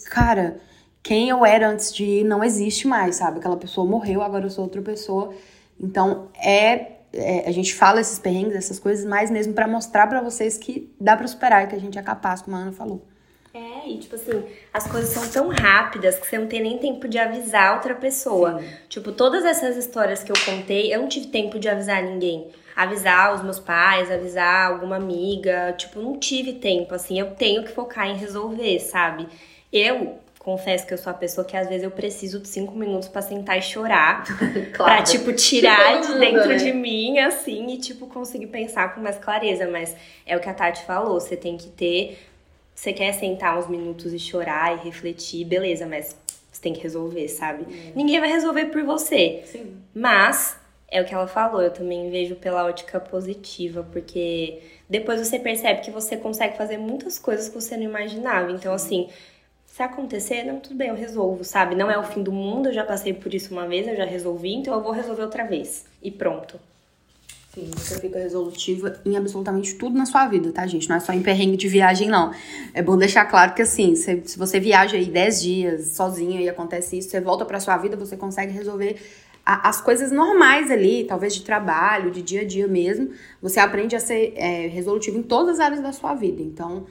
cara, 0.10 0.58
quem 1.04 1.30
eu 1.30 1.46
era 1.46 1.70
antes 1.70 1.94
de 1.94 2.04
ir 2.04 2.24
não 2.24 2.44
existe 2.44 2.88
mais, 2.88 3.18
sabe? 3.18 3.40
Aquela 3.40 3.58
pessoa 3.58 3.88
morreu, 3.88 4.22
agora 4.22 4.46
eu 4.46 4.50
sou 4.50 4.64
outra 4.64 4.82
pessoa. 4.82 5.34
Então, 5.80 6.28
é, 6.36 6.98
é, 7.14 7.48
a 7.48 7.52
gente 7.52 7.74
fala 7.74 8.02
esses 8.02 8.20
perrengues, 8.20 8.56
essas 8.56 8.80
coisas, 8.80 9.06
mais 9.06 9.32
mesmo 9.32 9.54
para 9.54 9.68
mostrar 9.68 10.08
para 10.08 10.22
vocês 10.22 10.58
que 10.58 10.94
dá 11.00 11.16
para 11.16 11.28
superar, 11.28 11.68
que 11.68 11.76
a 11.76 11.80
gente 11.80 11.98
é 11.98 12.02
capaz, 12.02 12.42
como 12.42 12.56
a 12.56 12.60
Ana 12.60 12.72
falou. 12.72 13.06
É, 13.58 13.90
e 13.90 13.98
tipo 13.98 14.16
assim, 14.16 14.44
as 14.72 14.86
coisas 14.86 15.10
são 15.10 15.28
tão 15.30 15.50
rápidas 15.50 16.20
que 16.20 16.28
você 16.28 16.38
não 16.38 16.46
tem 16.46 16.62
nem 16.62 16.78
tempo 16.78 17.08
de 17.08 17.18
avisar 17.18 17.74
outra 17.74 17.96
pessoa. 17.96 18.60
Sim. 18.60 18.70
Tipo, 18.88 19.12
todas 19.12 19.44
essas 19.44 19.76
histórias 19.76 20.24
que 20.24 20.32
eu 20.32 20.36
contei, 20.46 20.94
eu 20.94 21.02
não 21.02 21.08
tive 21.08 21.28
tempo 21.28 21.58
de 21.58 21.68
avisar 21.68 22.04
ninguém. 22.04 22.48
Avisar 22.76 23.34
os 23.34 23.42
meus 23.42 23.60
pais, 23.60 24.12
avisar 24.12 24.72
alguma 24.72 24.98
amiga, 24.98 25.74
tipo, 25.74 26.00
não 26.00 26.20
tive 26.20 26.54
tempo, 26.54 26.94
assim, 26.94 27.20
eu 27.20 27.32
tenho 27.32 27.64
que 27.64 27.72
focar 27.72 28.08
em 28.08 28.16
resolver, 28.16 28.80
sabe? 28.80 29.28
Eu 29.74 30.20
confesso 30.48 30.88
que 30.88 30.94
eu 30.94 30.98
sou 30.98 31.12
a 31.12 31.14
pessoa 31.14 31.44
que 31.44 31.58
às 31.58 31.68
vezes 31.68 31.84
eu 31.84 31.92
preciso 31.92 32.40
de 32.40 32.48
cinco 32.48 32.74
minutos 32.74 33.10
para 33.10 33.22
sentar 33.22 33.58
e 33.58 33.62
chorar. 33.62 34.24
claro. 34.74 34.94
Pra, 34.94 35.02
tipo, 35.02 35.34
tirar 35.34 36.00
de 36.00 36.20
dentro 36.20 36.48
né? 36.48 36.56
de 36.56 36.72
mim, 36.72 37.20
assim, 37.20 37.74
e, 37.74 37.78
tipo, 37.78 38.08
conseguir 38.08 38.48
pensar 38.48 38.94
com 38.94 39.02
mais 39.02 39.18
clareza. 39.18 39.68
Mas 39.68 39.94
é 40.26 40.38
o 40.38 40.40
que 40.40 40.48
a 40.48 40.54
Tati 40.54 40.86
falou, 40.86 41.20
você 41.20 41.36
tem 41.36 41.58
que 41.58 41.68
ter. 41.68 42.18
Você 42.78 42.94
quer 42.94 43.12
sentar 43.14 43.58
uns 43.58 43.68
minutos 43.68 44.14
e 44.14 44.20
chorar 44.20 44.78
e 44.78 44.86
refletir, 44.86 45.44
beleza, 45.44 45.88
mas 45.88 46.16
você 46.52 46.62
tem 46.62 46.74
que 46.74 46.80
resolver, 46.84 47.28
sabe? 47.28 47.64
É. 47.64 47.92
Ninguém 47.96 48.20
vai 48.20 48.30
resolver 48.30 48.66
por 48.66 48.84
você. 48.84 49.42
Sim. 49.48 49.78
Mas 49.96 50.56
é 50.88 51.02
o 51.02 51.06
que 51.06 51.12
ela 51.12 51.28
falou, 51.28 51.60
eu 51.60 51.72
também 51.72 52.12
vejo 52.12 52.36
pela 52.36 52.66
ótica 52.66 53.00
positiva, 53.00 53.84
porque 53.92 54.62
depois 54.88 55.20
você 55.20 55.40
percebe 55.40 55.82
que 55.82 55.90
você 55.90 56.16
consegue 56.18 56.56
fazer 56.56 56.78
muitas 56.78 57.18
coisas 57.18 57.50
que 57.50 57.56
você 57.56 57.76
não 57.76 57.84
imaginava. 57.84 58.52
Então, 58.52 58.72
assim, 58.72 59.10
se 59.66 59.82
acontecer, 59.82 60.44
não, 60.44 60.60
tudo 60.60 60.76
bem, 60.76 60.90
eu 60.90 60.96
resolvo, 60.96 61.44
sabe? 61.44 61.74
Não 61.74 61.90
é 61.90 61.98
o 61.98 62.04
fim 62.04 62.22
do 62.22 62.32
mundo, 62.32 62.70
eu 62.70 62.74
já 62.74 62.84
passei 62.84 63.12
por 63.12 63.34
isso 63.34 63.52
uma 63.56 63.68
vez, 63.68 63.88
eu 63.88 63.96
já 63.96 64.06
resolvi, 64.06 64.54
então 64.54 64.76
eu 64.76 64.84
vou 64.84 64.92
resolver 64.92 65.24
outra 65.24 65.46
vez. 65.46 65.88
E 66.00 66.12
pronto. 66.12 66.60
Sim, 67.58 67.72
você 67.76 68.00
fica 68.00 68.20
resolutiva 68.20 69.00
em 69.04 69.18
absolutamente 69.18 69.74
tudo 69.74 69.98
na 69.98 70.06
sua 70.06 70.28
vida, 70.28 70.52
tá, 70.52 70.68
gente? 70.68 70.88
Não 70.88 70.96
é 70.96 71.00
só 71.00 71.12
em 71.12 71.24
perrengue 71.24 71.58
de 71.58 71.68
viagem, 71.68 72.08
não. 72.08 72.32
É 72.72 72.84
bom 72.84 72.96
deixar 72.96 73.26
claro 73.26 73.56
que, 73.56 73.64
assim, 73.64 73.96
se, 73.96 74.22
se 74.26 74.38
você 74.38 74.60
viaja 74.60 74.96
aí 74.96 75.06
10 75.06 75.42
dias 75.42 75.88
sozinha 75.88 76.40
e 76.40 76.48
acontece 76.48 77.00
isso, 77.00 77.10
você 77.10 77.20
volta 77.20 77.46
pra 77.46 77.60
sua 77.60 77.76
vida, 77.78 77.98
você 77.98 78.16
consegue 78.16 78.52
resolver 78.52 78.98
a, 79.44 79.70
as 79.70 79.82
coisas 79.82 80.12
normais 80.12 80.70
ali, 80.70 81.06
talvez 81.06 81.34
de 81.34 81.42
trabalho, 81.42 82.12
de 82.12 82.22
dia 82.22 82.42
a 82.42 82.46
dia 82.46 82.68
mesmo. 82.68 83.10
Você 83.42 83.60
aprende 83.60 83.96
a 83.96 84.00
ser 84.00 84.34
é, 84.36 84.68
resolutivo 84.68 85.18
em 85.18 85.24
todas 85.24 85.56
as 85.56 85.60
áreas 85.60 85.82
da 85.82 85.92
sua 85.92 86.14
vida. 86.14 86.44
Então, 86.44 86.86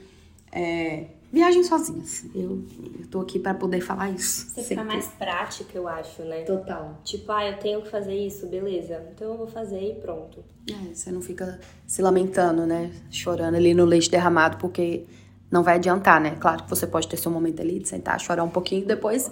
é, 0.51 1.05
Viagem 1.31 1.63
sozinhas. 1.63 2.25
Eu, 2.33 2.63
eu 2.99 3.07
tô 3.11 3.19
aqui 3.19 3.37
para 3.37 3.53
poder 3.53 3.81
falar 3.81 4.09
isso. 4.09 4.49
Você 4.49 4.63
fica 4.63 4.83
mais 4.83 5.07
prática, 5.07 5.77
eu 5.77 5.87
acho, 5.87 6.21
né? 6.23 6.43
Total. 6.43 6.99
Tipo, 7.03 7.31
ah, 7.31 7.45
eu 7.45 7.57
tenho 7.57 7.81
que 7.81 7.89
fazer 7.89 8.15
isso, 8.15 8.47
beleza. 8.47 9.05
Então 9.13 9.31
eu 9.31 9.37
vou 9.37 9.47
fazer 9.47 9.79
e 9.79 9.95
pronto. 9.95 10.43
É, 10.69 10.93
você 10.93 11.11
não 11.11 11.21
fica 11.21 11.59
se 11.85 12.01
lamentando, 12.01 12.65
né? 12.65 12.91
Chorando 13.11 13.55
ali 13.55 13.73
no 13.73 13.83
leite 13.83 14.09
derramado, 14.09 14.57
porque 14.57 15.05
não 15.51 15.63
vai 15.63 15.75
adiantar, 15.75 16.21
né? 16.21 16.37
Claro 16.39 16.63
que 16.63 16.69
você 16.69 16.87
pode 16.87 17.07
ter 17.07 17.17
seu 17.17 17.31
momento 17.31 17.61
ali 17.61 17.79
de 17.79 17.89
sentar, 17.89 18.19
chorar 18.19 18.43
um 18.43 18.49
pouquinho, 18.49 18.85
depois 18.85 19.29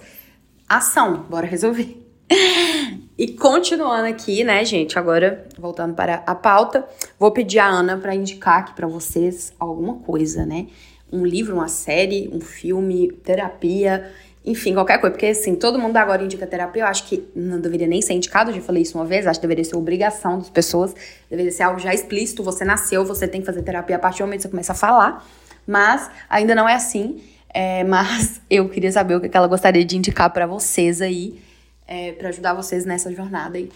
ação, 0.68 1.24
bora 1.30 1.48
resolver. 1.48 2.02
E 3.18 3.30
continuando 3.30 4.08
aqui, 4.08 4.44
né, 4.44 4.66
gente? 4.66 5.00
Agora, 5.00 5.48
voltando 5.58 5.94
para 5.94 6.16
a 6.28 6.36
pauta, 6.36 6.86
vou 7.18 7.32
pedir 7.32 7.60
a 7.60 7.66
Ana 7.66 7.96
para 7.96 8.14
indicar 8.14 8.60
aqui 8.60 8.74
para 8.74 8.88
vocês 8.88 9.54
alguma 9.58 10.00
coisa, 10.00 10.46
né? 10.46 10.68
Um 11.12 11.26
livro, 11.26 11.56
uma 11.56 11.68
série, 11.68 12.30
um 12.32 12.42
filme, 12.42 13.12
terapia, 13.24 14.12
enfim, 14.46 14.74
qualquer 14.74 15.00
coisa. 15.00 15.12
Porque, 15.12 15.26
assim, 15.28 15.56
todo 15.56 15.80
mundo 15.80 15.98
agora 15.98 16.24
indica 16.24 16.46
terapia. 16.46 16.84
Eu 16.84 16.88
acho 16.88 17.08
que 17.08 17.28
não 17.36 17.60
deveria 17.60 17.88
nem 17.88 18.02
ser 18.02 18.14
indicado, 18.14 18.54
já 18.54 18.62
falei 18.62 18.84
isso 18.84 18.98
uma 18.98 19.06
vez. 19.06 19.26
Acho 19.26 19.40
que 19.40 19.48
deveria 19.48 19.64
ser 19.64 19.76
obrigação 19.76 20.38
das 20.38 20.50
pessoas. 20.50 20.94
Deveria 21.30 21.52
ser 21.52 21.64
algo 21.64 21.80
já 21.80 21.94
explícito. 21.94 22.44
Você 22.44 22.64
nasceu, 22.64 23.04
você 23.04 23.28
tem 23.28 23.42
que 23.42 23.48
fazer 23.48 23.64
terapia 23.64 23.96
a 23.96 24.00
partir 24.00 24.20
do 24.20 24.26
momento 24.26 24.40
que 24.40 24.44
você 24.44 24.50
começa 24.50 24.74
a 24.74 24.76
falar. 24.76 25.26
Mas 25.66 26.10
ainda 26.30 26.54
não 26.54 26.70
é 26.70 26.76
assim. 26.76 27.22
É, 27.52 27.84
mas 27.84 28.40
eu 28.50 28.70
queria 28.70 28.92
saber 28.92 29.16
o 29.16 29.22
que 29.22 29.36
ela 29.36 29.48
gostaria 29.48 29.84
de 29.84 29.98
indicar 29.98 30.30
para 30.32 30.46
vocês 30.46 31.02
aí, 31.02 31.40
é, 31.88 32.12
para 32.12 32.30
ajudar 32.30 32.54
vocês 32.54 32.86
nessa 32.86 33.12
jornada 33.12 33.58
aí. 33.58 33.72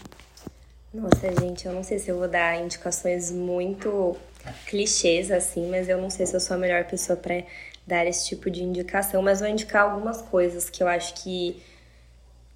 Nossa, 0.94 1.32
gente, 1.40 1.66
eu 1.66 1.74
não 1.74 1.84
sei 1.84 1.98
se 2.00 2.10
eu 2.10 2.18
vou 2.18 2.28
dar 2.28 2.60
indicações 2.60 3.32
muito 3.32 4.18
clichês, 4.66 5.32
assim, 5.32 5.70
mas 5.70 5.90
eu 5.90 5.98
não 5.98 6.10
sei 6.10 6.26
se 6.26 6.36
eu 6.36 6.40
sou 6.40 6.56
a 6.56 6.60
melhor 6.60 6.86
pessoa 6.86 7.18
para 7.18 7.44
dar 7.86 8.06
esse 8.06 8.28
tipo 8.28 8.50
de 8.50 8.64
indicação, 8.64 9.22
mas 9.22 9.40
vou 9.40 9.50
indicar 9.50 9.84
algumas 9.84 10.22
coisas 10.22 10.70
que 10.70 10.84
eu 10.84 10.88
acho 10.88 11.16
que 11.24 11.62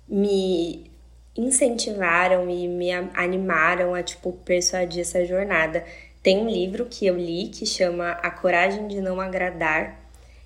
me 0.08 0.92
incentivaram 1.36 2.50
e 2.50 2.68
me 2.68 2.92
animaram 3.16 3.96
a, 3.96 4.04
tipo, 4.04 4.32
persuadir 4.46 5.02
essa 5.02 5.26
jornada. 5.26 5.84
Tem 6.22 6.38
um 6.38 6.48
livro 6.48 6.86
que 6.86 7.06
eu 7.06 7.18
li 7.18 7.48
que 7.48 7.66
chama 7.66 8.12
A 8.12 8.30
Coragem 8.30 8.88
de 8.88 9.02
Não 9.02 9.20
Agradar, 9.20 10.00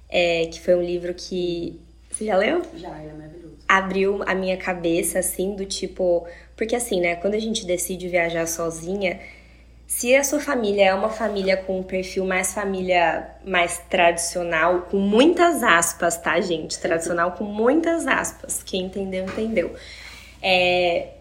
é, 0.10 0.46
que 0.46 0.60
foi 0.60 0.76
um 0.76 0.82
livro 0.82 1.14
que. 1.14 1.80
Você 2.10 2.26
já 2.26 2.38
leu? 2.38 2.64
Já, 2.76 2.98
é 2.98 3.14
maravilhoso. 3.14 3.58
Abriu 3.68 4.24
a 4.26 4.34
minha 4.34 4.58
cabeça, 4.58 5.20
assim, 5.20 5.56
do 5.56 5.66
tipo. 5.66 6.26
Porque, 6.56 6.76
assim, 6.76 7.02
né, 7.02 7.16
quando 7.18 7.36
a 7.36 7.40
gente 7.40 7.66
decide 7.66 8.08
viajar 8.08 8.48
sozinha, 8.48 9.20
se 9.88 10.14
a 10.14 10.24
sua 10.24 10.42
família 10.42 10.88
é 10.88 10.94
uma 10.94 11.10
família 11.10 11.56
com 11.56 11.80
um 11.80 11.84
perfil 11.84 12.26
mais 12.26 12.54
família 12.54 13.26
mais 13.46 13.80
tradicional, 13.90 14.82
com 14.82 14.98
muitas 14.98 15.64
aspas, 15.64 16.18
tá, 16.18 16.40
gente? 16.42 16.78
Tradicional 16.78 17.32
com 17.32 17.46
muitas 17.46 18.06
aspas. 18.06 18.62
Quem 18.62 18.84
entendeu, 18.84 19.24
entendeu. 19.24 19.74
É, 20.44 21.14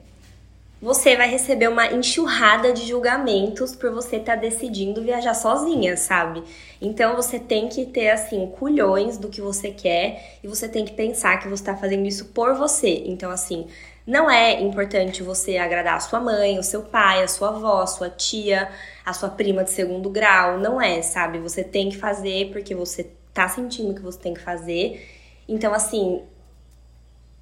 você 0.82 1.16
vai 1.16 1.30
receber 1.30 1.68
uma 1.68 1.86
enxurrada 1.92 2.72
de 2.72 2.86
julgamentos 2.86 3.76
por 3.76 3.92
você 3.92 4.16
estar 4.16 4.34
tá 4.34 4.40
decidindo 4.40 5.00
viajar 5.00 5.34
sozinha, 5.34 5.96
sabe? 5.96 6.42
Então 6.82 7.14
você 7.14 7.38
tem 7.38 7.68
que 7.68 7.86
ter 7.86 8.10
assim 8.10 8.48
culhões 8.48 9.16
do 9.16 9.28
que 9.28 9.40
você 9.40 9.70
quer 9.70 10.38
e 10.42 10.48
você 10.48 10.68
tem 10.68 10.84
que 10.84 10.92
pensar 10.92 11.38
que 11.38 11.48
você 11.48 11.62
está 11.62 11.76
fazendo 11.76 12.04
isso 12.04 12.26
por 12.26 12.54
você. 12.54 13.04
Então 13.06 13.30
assim, 13.30 13.68
não 14.06 14.30
é 14.30 14.60
importante 14.60 15.22
você 15.22 15.56
agradar 15.56 15.96
a 15.96 16.00
sua 16.00 16.20
mãe, 16.20 16.58
o 16.58 16.62
seu 16.62 16.82
pai, 16.82 17.22
a 17.22 17.28
sua 17.28 17.48
avó, 17.48 17.82
a 17.82 17.86
sua 17.86 18.08
tia, 18.08 18.70
a 19.04 19.12
sua 19.12 19.28
prima 19.28 19.64
de 19.64 19.70
segundo 19.70 20.08
grau, 20.08 20.58
não 20.58 20.80
é, 20.80 21.02
sabe? 21.02 21.38
Você 21.40 21.64
tem 21.64 21.90
que 21.90 21.96
fazer 21.96 22.50
porque 22.52 22.74
você 22.74 23.10
tá 23.34 23.48
sentindo 23.48 23.94
que 23.94 24.00
você 24.00 24.18
tem 24.18 24.32
que 24.32 24.40
fazer. 24.40 25.04
Então 25.48 25.74
assim, 25.74 26.22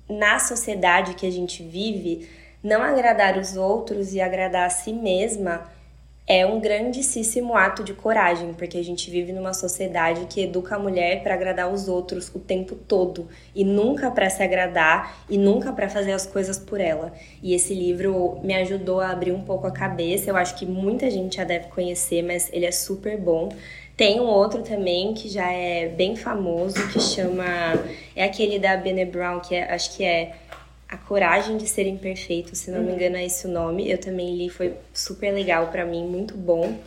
na 0.08 0.38
sociedade 0.38 1.14
que 1.14 1.26
a 1.26 1.30
gente 1.30 1.62
vive, 1.62 2.28
não 2.62 2.82
agradar 2.82 3.36
os 3.36 3.56
outros 3.56 4.14
e 4.14 4.20
agradar 4.20 4.66
a 4.66 4.70
si 4.70 4.92
mesma 4.92 5.70
é 6.26 6.46
um 6.46 6.58
grandíssimo 6.58 7.54
ato 7.54 7.84
de 7.84 7.92
coragem, 7.92 8.54
porque 8.54 8.78
a 8.78 8.82
gente 8.82 9.10
vive 9.10 9.30
numa 9.30 9.52
sociedade 9.52 10.24
que 10.24 10.40
educa 10.40 10.76
a 10.76 10.78
mulher 10.78 11.22
para 11.22 11.34
agradar 11.34 11.70
os 11.70 11.86
outros 11.86 12.30
o 12.34 12.38
tempo 12.38 12.74
todo 12.74 13.28
e 13.54 13.62
nunca 13.62 14.10
para 14.10 14.30
se 14.30 14.42
agradar 14.42 15.24
e 15.28 15.36
nunca 15.36 15.70
para 15.70 15.88
fazer 15.88 16.12
as 16.12 16.24
coisas 16.24 16.58
por 16.58 16.80
ela. 16.80 17.12
E 17.42 17.52
esse 17.54 17.74
livro 17.74 18.40
me 18.42 18.54
ajudou 18.54 19.00
a 19.00 19.10
abrir 19.10 19.32
um 19.32 19.42
pouco 19.42 19.66
a 19.66 19.70
cabeça. 19.70 20.30
Eu 20.30 20.36
acho 20.36 20.54
que 20.54 20.64
muita 20.64 21.10
gente 21.10 21.36
já 21.36 21.44
deve 21.44 21.68
conhecer, 21.68 22.22
mas 22.22 22.50
ele 22.54 22.64
é 22.64 22.72
super 22.72 23.18
bom. 23.18 23.50
Tem 23.96 24.18
um 24.18 24.26
outro 24.26 24.62
também 24.62 25.14
que 25.14 25.28
já 25.28 25.52
é 25.52 25.88
bem 25.88 26.16
famoso 26.16 26.88
que 26.88 26.98
chama 26.98 27.44
é 28.16 28.24
aquele 28.24 28.58
da 28.58 28.76
Bene 28.76 29.04
Brown 29.04 29.38
que 29.38 29.54
é, 29.54 29.72
acho 29.72 29.96
que 29.96 30.02
é 30.02 30.32
a 30.88 30.96
Coragem 30.96 31.56
de 31.56 31.66
Ser 31.66 31.86
Imperfeito, 31.86 32.54
se 32.54 32.70
não 32.70 32.80
me 32.80 32.88
uhum. 32.88 32.94
engano 32.94 33.16
é 33.16 33.24
esse 33.24 33.46
o 33.46 33.50
nome. 33.50 33.90
Eu 33.90 33.98
também 33.98 34.36
li, 34.36 34.48
foi 34.48 34.74
super 34.92 35.32
legal 35.32 35.68
para 35.68 35.84
mim, 35.84 36.06
muito 36.06 36.36
bom. 36.36 36.78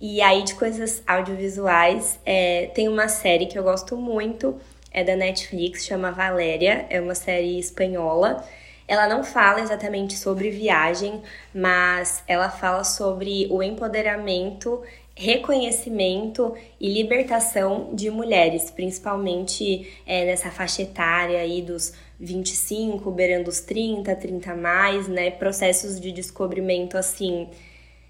E 0.00 0.20
aí, 0.20 0.42
de 0.42 0.54
coisas 0.54 1.02
audiovisuais, 1.06 2.18
é, 2.24 2.70
tem 2.74 2.88
uma 2.88 3.08
série 3.08 3.46
que 3.46 3.58
eu 3.58 3.62
gosto 3.62 3.96
muito, 3.96 4.58
é 4.90 5.02
da 5.02 5.16
Netflix, 5.16 5.86
chama 5.86 6.10
Valéria, 6.10 6.86
é 6.90 7.00
uma 7.00 7.14
série 7.14 7.58
espanhola. 7.58 8.44
Ela 8.88 9.08
não 9.08 9.24
fala 9.24 9.60
exatamente 9.60 10.16
sobre 10.16 10.50
viagem, 10.50 11.22
mas 11.52 12.22
ela 12.28 12.50
fala 12.50 12.84
sobre 12.84 13.48
o 13.50 13.62
empoderamento 13.62 14.82
reconhecimento 15.16 16.54
e 16.78 16.92
libertação 16.92 17.88
de 17.94 18.10
mulheres, 18.10 18.70
principalmente 18.70 19.90
é, 20.06 20.26
nessa 20.26 20.50
faixa 20.50 20.82
etária 20.82 21.40
aí 21.40 21.62
dos 21.62 21.94
25, 22.18 23.10
beirando 23.10 23.50
os 23.50 23.60
30, 23.60 24.14
30 24.16 24.54
mais, 24.54 25.08
né? 25.08 25.30
Processos 25.30 26.00
de 26.00 26.12
descobrimento 26.12 26.96
assim 26.96 27.48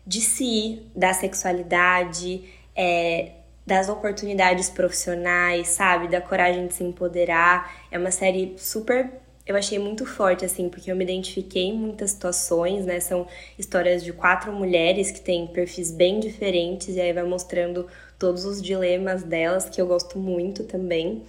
de 0.06 0.20
si, 0.20 0.82
da 0.94 1.12
sexualidade, 1.12 2.44
é, 2.76 3.32
das 3.66 3.88
oportunidades 3.88 4.70
profissionais, 4.70 5.68
sabe? 5.68 6.08
Da 6.08 6.20
coragem 6.20 6.68
de 6.68 6.74
se 6.74 6.84
empoderar. 6.84 7.86
É 7.90 7.98
uma 7.98 8.12
série 8.12 8.54
super 8.56 9.10
eu 9.46 9.54
achei 9.54 9.78
muito 9.78 10.04
forte, 10.04 10.44
assim, 10.44 10.68
porque 10.68 10.90
eu 10.90 10.96
me 10.96 11.04
identifiquei 11.04 11.66
em 11.66 11.72
muitas 11.72 12.10
situações, 12.10 12.84
né? 12.84 12.98
São 12.98 13.28
histórias 13.56 14.02
de 14.02 14.12
quatro 14.12 14.52
mulheres 14.52 15.12
que 15.12 15.20
têm 15.20 15.46
perfis 15.46 15.92
bem 15.92 16.18
diferentes, 16.18 16.96
e 16.96 17.00
aí 17.00 17.12
vai 17.12 17.22
mostrando 17.22 17.86
todos 18.18 18.44
os 18.44 18.60
dilemas 18.60 19.22
delas, 19.22 19.68
que 19.68 19.80
eu 19.80 19.86
gosto 19.86 20.18
muito 20.18 20.64
também. 20.64 21.22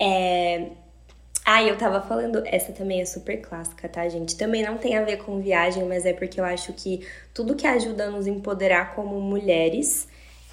É... 0.00 0.68
Ah, 1.44 1.62
eu 1.62 1.76
tava 1.76 2.00
falando, 2.00 2.42
essa 2.46 2.72
também 2.72 3.00
é 3.00 3.04
super 3.04 3.40
clássica, 3.40 3.88
tá, 3.88 4.08
gente? 4.08 4.36
Também 4.36 4.62
não 4.62 4.78
tem 4.78 4.96
a 4.96 5.02
ver 5.02 5.18
com 5.18 5.40
viagem, 5.40 5.84
mas 5.84 6.06
é 6.06 6.12
porque 6.12 6.38
eu 6.38 6.44
acho 6.44 6.72
que 6.72 7.04
tudo 7.34 7.56
que 7.56 7.66
ajuda 7.66 8.04
a 8.04 8.10
nos 8.10 8.28
empoderar 8.28 8.94
como 8.94 9.20
mulheres 9.20 10.06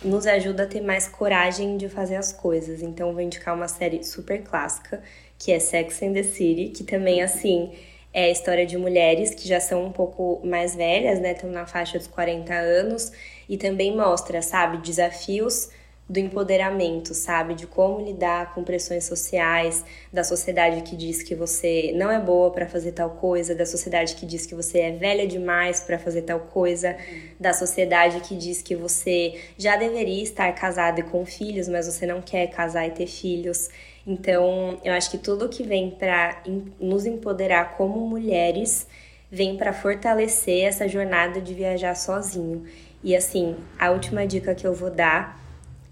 nos 0.04 0.26
ajuda 0.26 0.64
a 0.64 0.68
ter 0.68 0.82
mais 0.82 1.08
coragem 1.08 1.78
de 1.78 1.88
fazer 1.90 2.16
as 2.16 2.34
coisas. 2.34 2.82
Então, 2.82 3.14
vou 3.14 3.22
indicar 3.22 3.54
uma 3.56 3.68
série 3.68 4.04
super 4.04 4.42
clássica 4.44 5.02
que 5.38 5.52
é 5.52 5.60
Sex 5.60 6.02
and 6.02 6.14
the 6.14 6.24
City, 6.24 6.70
que 6.70 6.84
também, 6.84 7.22
assim, 7.22 7.72
é 8.12 8.26
a 8.26 8.30
história 8.30 8.66
de 8.66 8.78
mulheres 8.78 9.34
que 9.36 9.48
já 9.48 9.60
são 9.60 9.86
um 9.86 9.92
pouco 9.92 10.42
mais 10.44 10.76
velhas, 10.76 11.20
né? 11.20 11.34
Estão 11.34 11.50
na 11.52 11.66
faixa 11.66 11.98
dos 11.98 12.08
40 12.08 12.54
anos, 12.54 13.12
e 13.48 13.58
também 13.58 13.96
mostra, 13.96 14.42
sabe, 14.42 14.78
desafios 14.78 15.70
do 16.10 16.20
empoderamento, 16.20 17.14
sabe? 17.14 17.54
De 17.54 17.68
como 17.68 18.04
lidar 18.04 18.56
com 18.56 18.64
pressões 18.64 19.04
sociais, 19.04 19.86
da 20.12 20.24
sociedade 20.24 20.82
que 20.82 20.96
diz 20.96 21.22
que 21.22 21.36
você 21.36 21.94
não 21.96 22.10
é 22.10 22.20
boa 22.20 22.50
para 22.50 22.68
fazer 22.68 22.94
tal 22.94 23.12
coisa, 23.12 23.54
da 23.54 23.66
sociedade 23.66 24.16
que 24.16 24.26
diz 24.26 24.48
que 24.48 24.56
você 24.56 24.80
é 24.80 24.92
velha 24.92 25.28
demais 25.28 25.82
para 25.82 26.00
fazer 26.00 26.24
tal 26.24 26.40
coisa, 26.40 26.98
da 27.40 27.54
sociedade 27.54 28.22
que 28.22 28.36
diz 28.36 28.64
que 28.64 28.76
você 28.76 29.40
já 29.56 29.76
deveria 29.76 30.24
estar 30.24 30.52
casada 30.56 31.02
e 31.02 31.04
com 31.04 31.24
filhos, 31.28 31.68
mas 31.68 31.86
você 31.86 32.08
não 32.08 32.24
quer 32.24 32.48
casar 32.48 32.88
e 32.88 32.92
ter 32.92 33.06
filhos. 33.06 33.70
Então, 34.08 34.80
eu 34.84 34.94
acho 34.94 35.12
que 35.12 35.18
tudo 35.20 35.48
que 35.48 35.62
vem 35.62 35.92
para 35.92 36.42
nos 36.80 37.06
empoderar 37.06 37.78
como 37.78 38.00
mulheres 38.08 38.88
vem 39.30 39.58
para 39.58 39.72
fortalecer 39.72 40.64
essa 40.64 40.88
jornada 40.88 41.40
de 41.40 41.54
viajar 41.54 41.94
sozinho. 41.94 42.66
E 43.04 43.16
assim, 43.16 43.56
a 43.78 43.92
última 43.92 44.26
dica 44.26 44.56
que 44.56 44.66
eu 44.66 44.74
vou 44.74 44.90
dar 44.90 45.40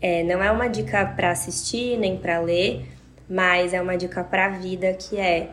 é, 0.01 0.23
não 0.23 0.41
é 0.43 0.51
uma 0.51 0.67
dica 0.67 1.05
para 1.05 1.31
assistir 1.31 1.97
nem 1.97 2.17
para 2.17 2.39
ler, 2.39 2.85
mas 3.29 3.73
é 3.73 3.81
uma 3.81 3.97
dica 3.97 4.23
para 4.23 4.45
a 4.45 4.49
vida 4.49 4.93
que 4.93 5.17
é 5.17 5.49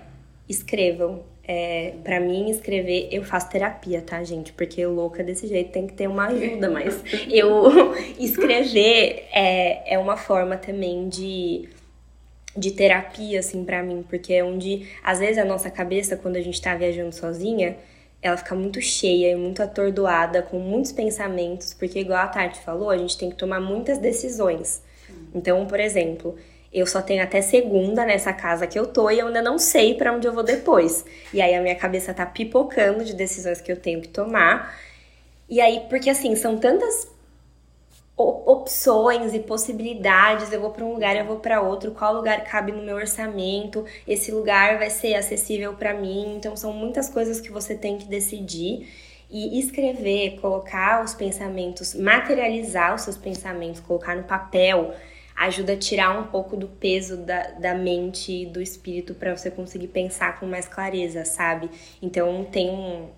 escrevam. 0.48 1.22
É, 1.46 1.92
para 2.02 2.20
mim, 2.20 2.48
escrever, 2.48 3.08
eu 3.12 3.22
faço 3.22 3.50
terapia, 3.50 4.00
tá, 4.00 4.24
gente? 4.24 4.50
Porque 4.54 4.80
eu 4.80 4.94
louca 4.94 5.22
desse 5.22 5.46
jeito 5.46 5.72
tem 5.72 5.86
que 5.86 5.92
ter 5.92 6.08
uma 6.08 6.28
ajuda, 6.28 6.70
mas 6.70 7.02
eu 7.28 7.94
escrever 8.18 9.26
é, 9.30 9.94
é 9.94 9.98
uma 9.98 10.16
forma 10.16 10.56
também 10.56 11.08
de 11.08 11.68
de 12.56 12.70
terapia, 12.70 13.40
assim, 13.40 13.64
para 13.64 13.82
mim, 13.82 14.04
porque 14.08 14.32
é 14.32 14.44
onde, 14.44 14.88
às 15.02 15.18
vezes, 15.18 15.38
a 15.38 15.44
nossa 15.44 15.70
cabeça, 15.70 16.16
quando 16.16 16.36
a 16.36 16.40
gente 16.40 16.60
tá 16.62 16.74
viajando 16.76 17.12
sozinha, 17.12 17.76
ela 18.24 18.38
fica 18.38 18.54
muito 18.54 18.80
cheia 18.80 19.32
e 19.32 19.36
muito 19.36 19.62
atordoada, 19.62 20.40
com 20.40 20.58
muitos 20.58 20.92
pensamentos, 20.92 21.74
porque, 21.74 22.00
igual 22.00 22.20
a 22.20 22.26
Tati 22.26 22.58
falou, 22.60 22.88
a 22.88 22.96
gente 22.96 23.18
tem 23.18 23.28
que 23.28 23.36
tomar 23.36 23.60
muitas 23.60 23.98
decisões. 23.98 24.82
Então, 25.34 25.66
por 25.66 25.78
exemplo, 25.78 26.34
eu 26.72 26.86
só 26.86 27.02
tenho 27.02 27.22
até 27.22 27.42
segunda 27.42 28.02
nessa 28.06 28.32
casa 28.32 28.66
que 28.66 28.78
eu 28.78 28.86
tô 28.86 29.10
e 29.10 29.18
eu 29.18 29.26
ainda 29.26 29.42
não 29.42 29.58
sei 29.58 29.92
para 29.92 30.10
onde 30.10 30.26
eu 30.26 30.32
vou 30.32 30.42
depois. 30.42 31.04
E 31.34 31.42
aí 31.42 31.54
a 31.54 31.60
minha 31.60 31.74
cabeça 31.74 32.14
tá 32.14 32.24
pipocando 32.24 33.04
de 33.04 33.12
decisões 33.12 33.60
que 33.60 33.70
eu 33.70 33.76
tenho 33.76 34.00
que 34.00 34.08
tomar. 34.08 34.74
E 35.46 35.60
aí, 35.60 35.82
porque 35.90 36.08
assim, 36.08 36.34
são 36.34 36.56
tantas 36.56 37.06
opções 38.16 39.34
e 39.34 39.40
possibilidades. 39.40 40.52
Eu 40.52 40.60
vou 40.60 40.70
para 40.70 40.84
um 40.84 40.92
lugar, 40.92 41.16
eu 41.16 41.24
vou 41.24 41.38
para 41.38 41.60
outro. 41.60 41.90
Qual 41.90 42.14
lugar 42.14 42.44
cabe 42.44 42.72
no 42.72 42.82
meu 42.82 42.96
orçamento? 42.96 43.84
Esse 44.06 44.30
lugar 44.30 44.78
vai 44.78 44.90
ser 44.90 45.14
acessível 45.14 45.74
para 45.74 45.94
mim. 45.94 46.36
Então 46.36 46.56
são 46.56 46.72
muitas 46.72 47.08
coisas 47.08 47.40
que 47.40 47.50
você 47.50 47.74
tem 47.74 47.98
que 47.98 48.06
decidir 48.06 48.88
e 49.30 49.58
escrever, 49.58 50.38
colocar 50.40 51.02
os 51.02 51.12
pensamentos, 51.12 51.94
materializar 51.94 52.94
os 52.94 53.02
seus 53.02 53.16
pensamentos, 53.16 53.80
colocar 53.80 54.14
no 54.14 54.22
papel, 54.22 54.94
ajuda 55.34 55.72
a 55.72 55.76
tirar 55.76 56.16
um 56.16 56.28
pouco 56.28 56.56
do 56.56 56.68
peso 56.68 57.16
da, 57.16 57.50
da 57.52 57.74
mente 57.74 58.30
e 58.30 58.46
do 58.46 58.62
espírito 58.62 59.12
para 59.14 59.36
você 59.36 59.50
conseguir 59.50 59.88
pensar 59.88 60.38
com 60.38 60.46
mais 60.46 60.68
clareza, 60.68 61.24
sabe? 61.24 61.68
Então 62.00 62.44
tem 62.44 62.70
um 62.70 63.08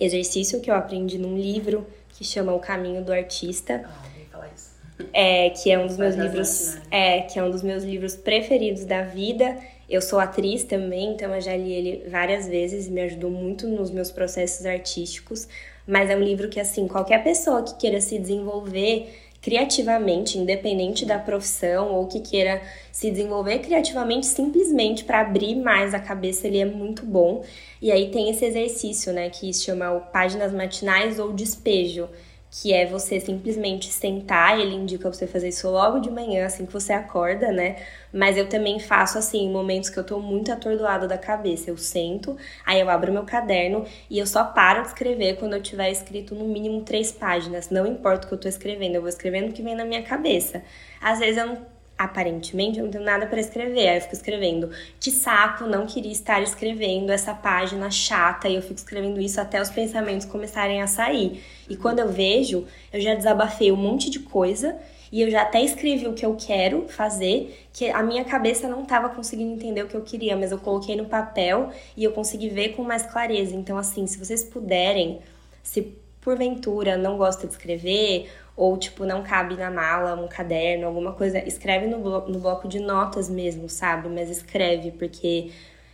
exercício 0.00 0.60
que 0.60 0.70
eu 0.70 0.74
aprendi 0.74 1.18
num 1.18 1.36
livro 1.36 1.86
que 2.16 2.24
chama 2.24 2.54
O 2.54 2.58
Caminho 2.58 3.04
do 3.04 3.12
Artista. 3.12 3.84
Ah, 3.84 4.06
falar 4.30 4.50
isso. 4.54 4.76
É, 5.12 5.50
que 5.50 5.70
é 5.70 5.78
um 5.78 5.86
dos 5.86 5.98
meus 5.98 6.14
livros, 6.14 6.74
né? 6.74 6.82
é, 6.90 7.20
que 7.20 7.38
é 7.38 7.42
um 7.42 7.50
dos 7.50 7.62
meus 7.62 7.84
livros 7.84 8.16
preferidos 8.16 8.84
da 8.84 9.02
vida. 9.02 9.58
Eu 9.88 10.00
sou 10.00 10.18
atriz 10.18 10.64
também, 10.64 11.12
então 11.12 11.34
eu 11.34 11.40
já 11.40 11.56
li 11.56 11.72
ele 11.72 12.08
várias 12.08 12.48
vezes 12.48 12.86
e 12.86 12.90
me 12.90 13.02
ajudou 13.02 13.30
muito 13.30 13.68
nos 13.68 13.90
meus 13.90 14.10
processos 14.10 14.64
artísticos. 14.64 15.46
Mas 15.86 16.10
é 16.10 16.16
um 16.16 16.22
livro 16.22 16.48
que, 16.48 16.58
assim, 16.58 16.88
qualquer 16.88 17.22
pessoa 17.22 17.62
que 17.62 17.76
queira 17.76 18.00
se 18.00 18.18
desenvolver 18.18 19.08
criativamente, 19.40 20.38
independente 20.38 21.06
da 21.06 21.20
profissão, 21.20 21.92
ou 21.92 22.08
que 22.08 22.18
queira 22.18 22.60
se 22.90 23.08
desenvolver 23.12 23.60
criativamente 23.60 24.26
simplesmente 24.26 25.04
para 25.04 25.20
abrir 25.20 25.54
mais 25.54 25.94
a 25.94 26.00
cabeça, 26.00 26.48
ele 26.48 26.58
é 26.58 26.64
muito 26.64 27.06
bom. 27.06 27.44
E 27.80 27.92
aí 27.92 28.10
tem 28.10 28.30
esse 28.30 28.44
exercício, 28.44 29.12
né, 29.12 29.30
que 29.30 29.52
se 29.52 29.64
chama 29.64 29.92
o 29.92 30.00
páginas 30.00 30.52
matinais 30.52 31.18
ou 31.18 31.32
despejo, 31.32 32.08
que 32.50 32.72
é 32.72 32.86
você 32.86 33.20
simplesmente 33.20 33.92
sentar, 33.92 34.58
ele 34.58 34.74
indica 34.74 35.12
você 35.12 35.26
fazer 35.26 35.48
isso 35.48 35.68
logo 35.68 35.98
de 35.98 36.10
manhã, 36.10 36.46
assim 36.46 36.64
que 36.64 36.72
você 36.72 36.92
acorda, 36.92 37.52
né? 37.52 37.76
Mas 38.12 38.36
eu 38.36 38.48
também 38.48 38.78
faço 38.78 39.18
assim, 39.18 39.44
em 39.44 39.50
momentos 39.50 39.90
que 39.90 39.98
eu 39.98 40.04
tô 40.04 40.20
muito 40.20 40.50
atordoada 40.50 41.06
da 41.06 41.18
cabeça. 41.18 41.68
Eu 41.70 41.76
sento, 41.76 42.36
aí 42.64 42.80
eu 42.80 42.88
abro 42.88 43.12
meu 43.12 43.24
caderno 43.24 43.84
e 44.08 44.18
eu 44.18 44.26
só 44.26 44.44
paro 44.44 44.82
de 44.82 44.88
escrever 44.88 45.36
quando 45.36 45.54
eu 45.54 45.62
tiver 45.62 45.90
escrito 45.90 46.34
no 46.34 46.44
mínimo 46.46 46.82
três 46.82 47.12
páginas. 47.12 47.68
Não 47.68 47.86
importa 47.86 48.24
o 48.26 48.28
que 48.28 48.34
eu 48.34 48.40
tô 48.40 48.48
escrevendo, 48.48 48.94
eu 48.94 49.00
vou 49.02 49.10
escrevendo 49.10 49.50
o 49.50 49.52
que 49.52 49.62
vem 49.62 49.74
na 49.74 49.84
minha 49.84 50.02
cabeça. 50.02 50.62
Às 51.00 51.18
vezes 51.18 51.36
eu 51.36 51.46
não 51.46 51.75
aparentemente 51.98 52.78
eu 52.78 52.84
não 52.84 52.90
tenho 52.90 53.04
nada 53.04 53.26
para 53.26 53.40
escrever. 53.40 53.88
Aí 53.88 53.96
eu 53.96 54.02
fico 54.02 54.14
escrevendo. 54.14 54.70
Que 55.00 55.10
saco, 55.10 55.64
não 55.64 55.86
queria 55.86 56.12
estar 56.12 56.42
escrevendo 56.42 57.10
essa 57.10 57.34
página 57.34 57.90
chata. 57.90 58.48
E 58.48 58.54
eu 58.54 58.62
fico 58.62 58.74
escrevendo 58.74 59.20
isso 59.20 59.40
até 59.40 59.60
os 59.60 59.70
pensamentos 59.70 60.26
começarem 60.26 60.82
a 60.82 60.86
sair. 60.86 61.42
E 61.68 61.76
quando 61.76 62.00
eu 62.00 62.08
vejo, 62.08 62.66
eu 62.92 63.00
já 63.00 63.14
desabafei 63.14 63.72
um 63.72 63.76
monte 63.76 64.10
de 64.10 64.20
coisa. 64.20 64.76
E 65.10 65.22
eu 65.22 65.30
já 65.30 65.42
até 65.42 65.62
escrevi 65.62 66.06
o 66.08 66.14
que 66.14 66.26
eu 66.26 66.34
quero 66.34 66.88
fazer, 66.88 67.68
que 67.72 67.88
a 67.88 68.02
minha 68.02 68.24
cabeça 68.24 68.68
não 68.68 68.82
estava 68.82 69.08
conseguindo 69.08 69.52
entender 69.52 69.82
o 69.84 69.86
que 69.86 69.94
eu 69.94 70.02
queria, 70.02 70.36
mas 70.36 70.50
eu 70.50 70.58
coloquei 70.58 70.96
no 70.96 71.06
papel 71.06 71.70
e 71.96 72.02
eu 72.02 72.10
consegui 72.12 72.48
ver 72.48 72.70
com 72.70 72.82
mais 72.82 73.04
clareza. 73.04 73.54
Então, 73.54 73.78
assim, 73.78 74.04
se 74.06 74.18
vocês 74.18 74.42
puderem, 74.42 75.20
se 75.62 75.94
porventura 76.20 76.96
não 76.96 77.16
gosta 77.16 77.46
de 77.46 77.52
escrever 77.52 78.28
ou 78.56 78.76
tipo 78.78 79.04
não 79.04 79.22
cabe 79.22 79.54
na 79.54 79.70
mala 79.70 80.14
um 80.14 80.26
caderno, 80.26 80.86
alguma 80.86 81.12
coisa, 81.12 81.38
escreve 81.46 81.86
no, 81.86 81.98
blo 81.98 82.26
no 82.26 82.38
bloco 82.38 82.66
de 82.66 82.80
notas 82.80 83.28
mesmo, 83.28 83.68
sabe? 83.68 84.08
Mas 84.08 84.30
escreve 84.30 84.92
porque 84.92 85.50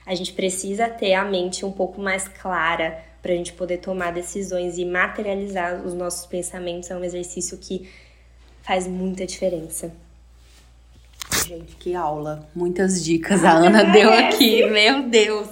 a 0.07 0.15
gente 0.15 0.33
precisa 0.33 0.89
ter 0.89 1.15
a 1.15 1.25
mente 1.25 1.65
um 1.65 1.73
pouco 1.73 2.01
mais 2.01 2.29
clara 2.29 3.03
para 3.21 3.33
a 3.33 3.37
gente 3.37 3.53
poder 3.53 3.79
tomar 3.79 4.13
decisões 4.13 4.79
e 4.79 4.85
materializar 4.85 5.85
os 5.85 5.95
nossos 5.95 6.27
pensamentos. 6.27 6.91
É 6.91 6.97
um 6.97 7.05
exercício 7.05 7.59
que 7.59 7.89
faz 8.63 8.87
muita 8.87 9.27
diferença. 9.27 9.93
Gente, 11.47 11.77
que 11.77 11.95
aula! 11.95 12.49
Muitas 12.55 13.03
dicas 13.05 13.45
a 13.45 13.53
Ana 13.53 13.85
deu 13.85 14.13
aqui, 14.13 14.65
meu 14.67 15.09
Deus! 15.09 15.49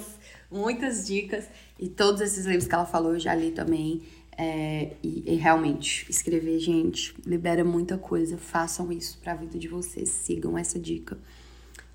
Muitas 0.49 1.07
dicas. 1.07 1.45
E 1.79 1.87
todos 1.87 2.21
esses 2.21 2.45
livros 2.45 2.67
que 2.67 2.75
ela 2.75 2.85
falou 2.85 3.13
eu 3.13 3.19
já 3.19 3.33
li 3.33 3.51
também. 3.51 4.01
É, 4.43 4.93
e, 5.03 5.23
e, 5.27 5.35
realmente, 5.35 6.09
escrever, 6.09 6.57
gente, 6.57 7.13
libera 7.23 7.63
muita 7.63 7.95
coisa. 7.95 8.39
Façam 8.39 8.91
isso 8.91 9.19
para 9.21 9.33
a 9.33 9.35
vida 9.35 9.59
de 9.59 9.67
vocês. 9.67 10.09
Sigam 10.09 10.57
essa 10.57 10.79
dica. 10.79 11.15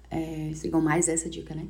É, 0.08 0.52
sigam 0.54 0.80
mais 0.80 1.08
essa 1.08 1.28
dica, 1.28 1.56
né? 1.56 1.66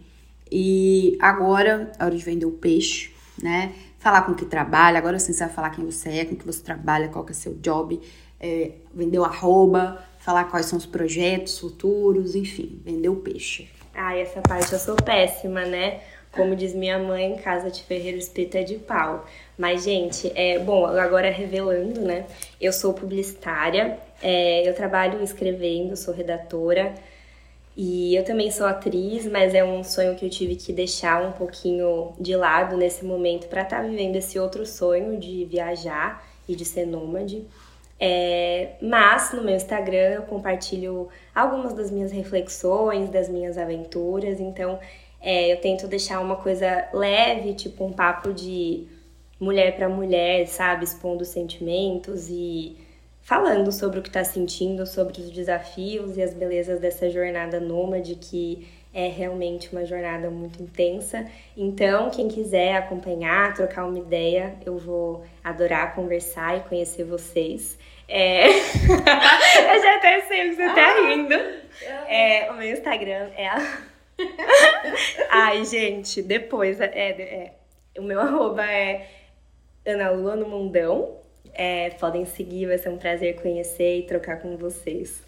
E 0.53 1.17
agora 1.19 1.91
é 1.99 2.05
hora 2.05 2.15
de 2.15 2.23
vender 2.23 2.45
o 2.45 2.51
peixe, 2.51 3.11
né? 3.43 3.73
Falar 3.99 4.27
com 4.27 4.35
que 4.35 4.45
trabalha. 4.45 4.99
Agora 4.99 5.19
sim 5.19 5.33
você 5.33 5.47
vai 5.47 5.55
falar 5.55 5.71
quem 5.71 5.83
você 5.83 6.11
é, 6.11 6.25
com 6.27 6.37
que 6.37 6.45
você 6.45 6.63
trabalha, 6.63 7.09
qual 7.09 7.25
que 7.25 7.33
é 7.33 7.35
seu 7.35 7.55
job. 7.55 7.99
É, 8.39 8.73
vender 8.95 9.19
o 9.19 9.25
arroba, 9.25 10.05
falar 10.19 10.45
quais 10.45 10.67
são 10.67 10.77
os 10.77 10.85
projetos 10.85 11.59
futuros, 11.59 12.35
enfim, 12.35 12.83
vender 12.85 13.09
o 13.09 13.17
peixe. 13.17 13.67
Ah, 13.95 14.15
essa 14.15 14.43
parte 14.43 14.75
eu 14.75 14.79
sou 14.79 14.95
péssima, 14.95 15.65
né? 15.65 16.03
Como 16.37 16.55
diz 16.55 16.75
minha 16.75 16.99
mãe, 16.99 17.37
casa 17.37 17.71
de 17.71 17.83
ferreiro 17.83 18.19
espírito 18.19 18.57
é 18.57 18.63
de 18.63 18.77
pau. 18.77 19.25
Mas, 19.57 19.85
gente, 19.85 20.31
é 20.35 20.59
bom, 20.59 20.85
agora 20.85 21.31
revelando, 21.31 22.01
né? 22.03 22.27
Eu 22.61 22.73
sou 22.73 22.93
publicitária, 22.93 23.99
é, 24.23 24.69
eu 24.69 24.75
trabalho 24.75 25.23
escrevendo, 25.23 25.97
sou 25.97 26.13
redatora. 26.13 26.95
E 27.77 28.15
eu 28.15 28.25
também 28.25 28.51
sou 28.51 28.67
atriz, 28.67 29.27
mas 29.27 29.55
é 29.55 29.63
um 29.63 29.85
sonho 29.85 30.15
que 30.15 30.25
eu 30.25 30.31
tive 30.31 30.57
que 30.57 30.73
deixar 30.73 31.23
um 31.23 31.33
pouquinho 31.33 32.15
de 32.19 32.35
lado 32.35 32.77
nesse 32.77 33.05
momento 33.05 33.49
para 33.49 33.63
estar 33.63 33.83
tá 33.83 33.83
vivendo 33.83 34.17
esse 34.17 34.39
outro 34.39 34.65
sonho 34.65 35.19
de 35.19 35.45
viajar 35.45 36.27
e 36.49 36.55
de 36.55 36.65
ser 36.65 36.87
nômade. 36.87 37.45
É, 37.99 38.73
mas 38.81 39.33
no 39.33 39.43
meu 39.43 39.55
Instagram 39.55 40.15
eu 40.15 40.23
compartilho 40.23 41.09
algumas 41.35 41.73
das 41.73 41.91
minhas 41.91 42.13
reflexões, 42.13 43.09
das 43.09 43.29
minhas 43.29 43.57
aventuras, 43.57 44.39
então 44.39 44.79
é, 45.27 45.53
eu 45.53 45.57
tento 45.57 45.89
deixar 45.89 46.21
uma 46.21 46.37
coisa 46.37 46.89
leve, 46.93 47.53
tipo 47.53 47.85
um 47.85 47.93
papo 47.93 48.33
de 48.33 48.87
mulher 49.41 49.75
para 49.75 49.89
mulher, 49.89 50.47
sabe? 50.47 50.85
Expondo 50.85 51.25
sentimentos 51.25 52.29
e 52.31 52.77
falando 53.23 53.73
sobre 53.73 53.99
o 53.99 54.03
que 54.03 54.09
está 54.09 54.23
sentindo, 54.23 54.87
sobre 54.87 55.21
os 55.21 55.33
desafios 55.33 56.17
e 56.17 56.23
as 56.23 56.33
belezas 56.33 56.79
dessa 56.79 57.11
jornada 57.11 57.59
nômade 57.59 58.15
que 58.15 58.69
é 58.95 59.09
realmente 59.09 59.69
uma 59.73 59.85
jornada 59.85 60.31
muito 60.31 60.63
intensa. 60.63 61.27
Então, 61.57 62.09
quem 62.09 62.29
quiser 62.29 62.77
acompanhar, 62.77 63.53
trocar 63.53 63.85
uma 63.85 63.99
ideia, 63.99 64.55
eu 64.65 64.79
vou 64.79 65.25
adorar 65.43 65.93
conversar 65.97 66.57
e 66.59 66.61
conhecer 66.69 67.03
vocês. 67.03 67.77
É... 68.07 68.47
eu 68.47 69.83
já 69.83 69.97
até 69.97 70.21
sei 70.21 70.51
que 70.51 70.55
você 70.55 70.67
tá 70.73 70.87
ah. 70.87 71.09
rindo. 71.09 71.35
É, 72.07 72.49
o 72.53 72.55
meu 72.55 72.71
Instagram 72.71 73.29
é 73.37 73.49
a... 73.49 73.96
Ai, 75.31 75.65
gente, 75.65 76.23
depois 76.23 76.81
é, 76.81 76.87
é, 76.87 77.53
o 77.99 78.03
meu 78.03 78.21
arroba 78.23 78.65
é 78.65 79.09
Ana 79.85 80.11
Lua 80.11 80.37
no 80.37 80.49
Mundão. 80.49 81.17
É, 81.55 81.91
podem 81.91 82.27
seguir, 82.27 82.67
vai 82.67 82.77
ser 82.77 82.91
um 82.91 82.99
prazer 82.99 83.41
conhecer 83.41 84.01
e 84.01 84.03
trocar 84.07 84.41
com 84.41 84.57
vocês. 84.57 85.23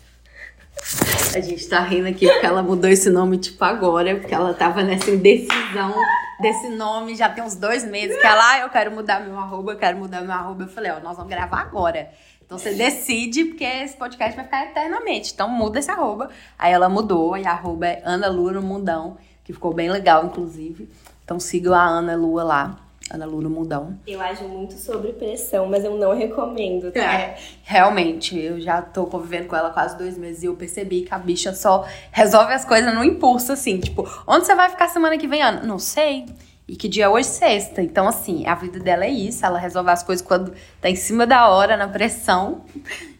A 1.34 1.41
gente 1.41 1.66
tá 1.68 1.80
rindo 1.80 2.07
aqui 2.09 2.26
porque 2.26 2.47
ela 2.47 2.62
mudou 2.62 2.89
esse 2.89 3.11
nome, 3.11 3.39
tipo, 3.39 3.62
agora, 3.64 4.14
porque 4.16 4.34
ela 4.34 4.55
tava 4.55 4.82
nessa 4.82 5.11
indecisão 5.11 5.95
desse 6.39 6.68
nome 6.68 7.16
já 7.16 7.28
tem 7.28 7.43
uns 7.43 7.55
dois 7.55 7.84
meses. 7.84 8.16
Que 8.18 8.26
ela, 8.26 8.53
ah, 8.53 8.61
eu 8.61 8.70
quero 8.70 8.91
mudar 8.91 9.20
meu 9.20 9.36
arroba, 9.36 9.72
eu 9.72 9.78
quero 9.78 9.99
mudar 9.99 10.22
meu 10.22 10.32
arroba. 10.32 10.64
Eu 10.64 10.68
falei, 10.68 10.91
ó, 10.91 11.01
nós 11.01 11.16
vamos 11.16 11.30
gravar 11.30 11.61
agora. 11.61 12.11
Então 12.49 12.57
você 12.57 12.72
decide, 12.72 13.44
porque 13.44 13.62
esse 13.62 13.94
podcast 13.94 14.34
vai 14.34 14.46
ficar 14.46 14.64
eternamente. 14.64 15.34
Então 15.34 15.51
muda 15.51 15.78
esse 15.78 15.90
arroba. 15.90 16.30
Aí 16.59 16.72
ela 16.72 16.88
mudou, 16.88 17.36
e 17.36 17.46
a 17.46 17.51
arroba 17.51 17.86
é 17.86 18.01
Ana 18.03 18.26
Lua 18.26 18.53
no 18.53 18.62
Mundão, 18.62 19.18
que 19.44 19.53
ficou 19.53 19.74
bem 19.74 19.90
legal, 19.90 20.24
inclusive. 20.24 20.88
Então 21.22 21.38
sigam 21.38 21.74
a 21.74 21.84
Ana 21.84 22.16
Lua 22.16 22.42
lá. 22.42 22.80
Ana 23.11 23.26
Lula 23.26 23.51
Mundão. 23.51 23.99
Eu 24.07 24.18
acho 24.22 24.44
muito 24.44 24.72
sobre 24.74 25.12
pressão, 25.12 25.66
mas 25.66 25.84
eu 25.84 25.94
não 25.99 26.14
recomendo, 26.14 26.90
tá? 26.90 27.01
É, 27.01 27.38
realmente, 27.62 28.38
eu 28.38 28.59
já 28.59 28.80
tô 28.80 29.05
convivendo 29.05 29.49
com 29.49 29.57
ela 29.57 29.68
quase 29.68 29.99
dois 29.99 30.16
meses 30.16 30.42
e 30.42 30.46
eu 30.46 30.55
percebi 30.57 31.03
que 31.03 31.14
a 31.14 31.18
bicha 31.18 31.53
só 31.55 31.86
resolve 32.11 32.55
as 32.55 32.64
coisas 32.64 32.94
no 32.94 33.05
impulso, 33.05 33.53
assim. 33.53 33.78
Tipo, 33.78 34.09
onde 34.26 34.46
você 34.46 34.55
vai 34.55 34.70
ficar 34.70 34.88
semana 34.88 35.18
que 35.18 35.26
vem, 35.26 35.42
Ana? 35.42 35.62
Não 35.62 35.78
sei. 35.78 36.26
E 36.68 36.76
que 36.76 36.86
dia 36.86 37.04
é 37.04 37.08
hoje? 37.08 37.26
Sexta. 37.28 37.80
Então, 37.80 38.06
assim, 38.06 38.46
a 38.46 38.54
vida 38.54 38.78
dela 38.78 39.06
é 39.06 39.08
isso. 39.08 39.44
Ela 39.44 39.58
resolve 39.58 39.90
as 39.90 40.02
coisas 40.02 40.24
quando 40.24 40.52
tá 40.82 40.90
em 40.90 40.96
cima 40.96 41.26
da 41.26 41.48
hora, 41.48 41.78
na 41.78 41.88
pressão. 41.88 42.62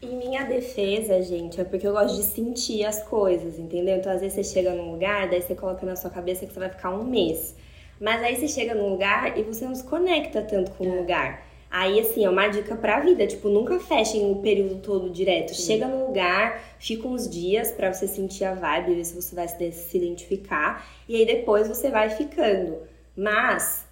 Em 0.03 0.16
minha 0.16 0.44
defesa, 0.44 1.22
gente, 1.22 1.59
é 1.59 1.64
porque 1.64 1.86
eu 1.86 1.92
gosto 1.92 2.14
de 2.14 2.24
sentir 2.24 2.84
as 2.84 3.03
coisas, 3.05 3.59
entendeu? 3.59 3.96
Então, 3.96 4.12
às 4.12 4.20
vezes 4.20 4.34
você 4.34 4.44
chega 4.44 4.74
num 4.74 4.92
lugar, 4.92 5.30
daí 5.30 5.40
você 5.40 5.55
coloca 5.55 5.86
na 5.86 5.96
sua 5.96 6.11
cabeça 6.11 6.44
que 6.44 6.53
você 6.53 6.61
vai 6.61 6.68
ficar 6.68 6.90
um 6.90 7.05
mês. 7.05 7.57
Mas 7.99 8.22
aí 8.22 8.36
você 8.36 8.49
chega 8.49 8.74
num 8.74 8.90
lugar 8.90 9.38
e 9.38 9.42
você 9.42 9.64
não 9.64 9.74
se 9.74 9.84
conecta 9.84 10.42
tanto 10.42 10.70
com 10.72 10.84
o 10.84 10.94
é. 10.94 11.01
lugar. 11.01 11.49
Aí, 11.70 11.99
assim, 12.01 12.26
é 12.26 12.30
uma 12.30 12.49
dica 12.49 12.76
pra 12.76 13.01
vida. 13.01 13.26
Tipo, 13.26 13.49
nunca 13.49 13.80
fechem 13.80 14.30
o 14.30 14.36
período 14.36 14.76
todo 14.82 15.09
direto. 15.09 15.55
Sim. 15.55 15.62
Chega 15.62 15.88
no 15.88 16.07
lugar, 16.07 16.62
fica 16.78 17.09
uns 17.09 17.26
dias 17.28 17.70
para 17.70 17.94
você 17.94 18.07
sentir 18.07 18.44
a 18.44 18.53
vibe, 18.53 18.94
ver 18.94 19.05
se 19.07 19.14
você 19.14 19.34
vai 19.34 19.49
se, 19.49 19.72
se 19.72 19.96
identificar. 19.96 20.86
E 21.09 21.16
aí 21.16 21.24
depois 21.24 21.66
você 21.66 21.90
vai 21.90 22.11
ficando. 22.11 22.78
Mas 23.19 23.85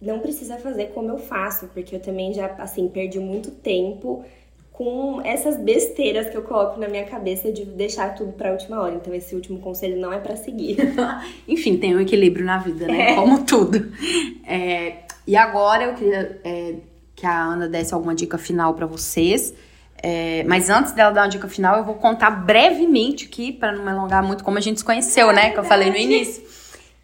não 0.00 0.18
precisa 0.18 0.58
fazer 0.58 0.88
como 0.88 1.08
eu 1.08 1.16
faço, 1.16 1.68
porque 1.68 1.96
eu 1.96 2.00
também 2.00 2.34
já, 2.34 2.54
assim, 2.58 2.86
perdi 2.86 3.18
muito 3.18 3.50
tempo 3.50 4.22
com 4.70 5.22
essas 5.24 5.56
besteiras 5.56 6.28
que 6.28 6.36
eu 6.36 6.42
coloco 6.42 6.78
na 6.78 6.86
minha 6.86 7.06
cabeça 7.06 7.50
de 7.50 7.64
deixar 7.64 8.14
tudo 8.14 8.32
para 8.32 8.50
a 8.50 8.52
última 8.52 8.78
hora. 8.78 8.94
Então 8.94 9.14
esse 9.14 9.34
último 9.34 9.58
conselho 9.58 9.98
não 9.98 10.12
é 10.12 10.18
para 10.18 10.36
seguir. 10.36 10.76
Enfim, 11.48 11.78
tem 11.78 11.96
um 11.96 12.00
equilíbrio 12.00 12.44
na 12.44 12.58
vida, 12.58 12.86
né? 12.86 13.12
É. 13.12 13.14
Como 13.14 13.42
tudo. 13.46 13.90
É, 14.46 14.98
e 15.26 15.34
agora 15.34 15.84
eu 15.84 15.94
queria 15.94 16.38
é, 16.44 16.74
que 17.14 17.24
a 17.24 17.42
Ana 17.42 17.66
desse 17.66 17.94
alguma 17.94 18.14
dica 18.14 18.36
final 18.36 18.74
para 18.74 18.84
vocês. 18.84 19.54
É, 20.02 20.44
mas 20.44 20.68
antes 20.68 20.92
dela 20.92 21.10
dar 21.10 21.22
uma 21.22 21.28
dica 21.28 21.48
final, 21.48 21.78
eu 21.78 21.84
vou 21.84 21.94
contar 21.94 22.28
brevemente 22.28 23.24
aqui, 23.24 23.54
para 23.54 23.72
não 23.72 23.82
me 23.82 23.90
alongar 23.90 24.22
muito, 24.22 24.44
como 24.44 24.58
a 24.58 24.60
gente 24.60 24.80
se 24.80 24.84
conheceu, 24.84 25.32
né? 25.32 25.52
Que 25.52 25.58
eu 25.58 25.64
falei 25.64 25.88
no 25.88 25.96
início 25.96 26.55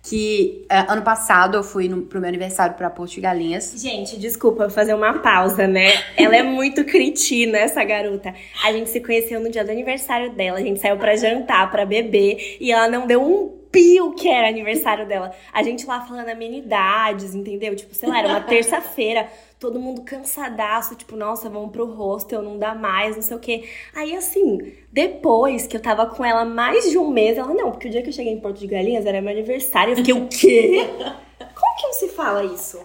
que 0.03 0.67
uh, 0.71 0.93
ano 0.93 1.03
passado 1.03 1.57
eu 1.57 1.63
fui 1.63 1.89
no, 1.89 2.03
pro 2.03 2.21
meu 2.21 2.29
aniversário 2.29 2.75
pra 2.75 2.91
Porto 2.91 3.13
de 3.13 3.21
Galinhas. 3.21 3.75
Gente, 3.77 4.19
desculpa, 4.19 4.69
fazer 4.69 4.95
uma 4.95 5.21
pausa, 5.21 5.67
né? 5.69 5.93
Ela 6.17 6.37
é 6.37 6.43
muito 6.43 6.85
critina, 6.85 7.59
essa 7.59 7.85
garota. 7.85 8.35
A 8.65 8.73
gente 8.73 8.91
se 8.91 9.01
conheceu 9.01 9.41
no 9.41 9.49
dia 9.49 9.65
do 9.65 9.71
aniversário 9.71 10.33
dela, 10.33 10.59
a 10.59 10.63
gente 10.63 10.81
saiu 10.81 10.97
para 10.97 11.15
jantar, 11.17 11.71
para 11.71 11.87
beber, 11.87 12.57
e 12.61 12.73
ela 12.73 12.89
não 12.89 13.07
deu 13.07 13.23
um 13.23 13.62
pio 13.73 14.13
que 14.15 14.29
era 14.29 14.49
aniversário 14.49 15.09
dela. 15.09 15.33
A 15.53 15.63
gente 15.63 15.87
lá 15.87 16.03
falando 16.03 16.29
amenidades, 16.29 17.35
entendeu? 17.35 17.75
Tipo, 17.75 17.95
sei 17.95 18.09
lá, 18.09 18.19
era 18.19 18.29
uma 18.29 18.41
terça-feira 18.45 19.29
todo 19.63 19.79
mundo 19.79 20.03
cansadaço, 20.03 20.97
tipo, 20.97 21.15
nossa, 21.15 21.49
vamos 21.49 21.71
pro 21.71 21.87
hostel, 21.87 22.43
não 22.43 22.59
dá 22.59 22.75
mais, 22.75 23.15
não 23.15 23.23
sei 23.23 23.37
o 23.37 23.39
quê. 23.39 23.69
Aí, 23.95 24.13
assim, 24.17 24.73
depois 24.91 25.69
que 25.69 25.77
eu 25.77 25.81
tava 25.81 26.05
com 26.07 26.25
ela 26.25 26.45
mais 26.45 26.91
de 26.91 26.99
um 26.99 27.09
mês, 27.09 27.39
ela, 27.39 27.55
não, 27.55 27.71
porque 27.71 27.87
o 27.87 27.91
dia 27.91 28.03
que 28.03 28.09
eu 28.09 28.13
cheguei 28.13 28.33
em 28.33 28.41
Porto 28.41 28.59
de 28.59 28.67
Galinhas 28.67 29.07
era 29.07 29.23
meu 29.23 29.31
aniversário. 29.31 29.93
Eu 29.93 29.97
fiquei, 29.99 30.15
o 30.15 30.27
quê? 30.27 30.85
Como 31.55 31.77
que 31.77 31.87
não 31.87 31.93
se 31.93 32.09
fala 32.09 32.45
isso? 32.45 32.81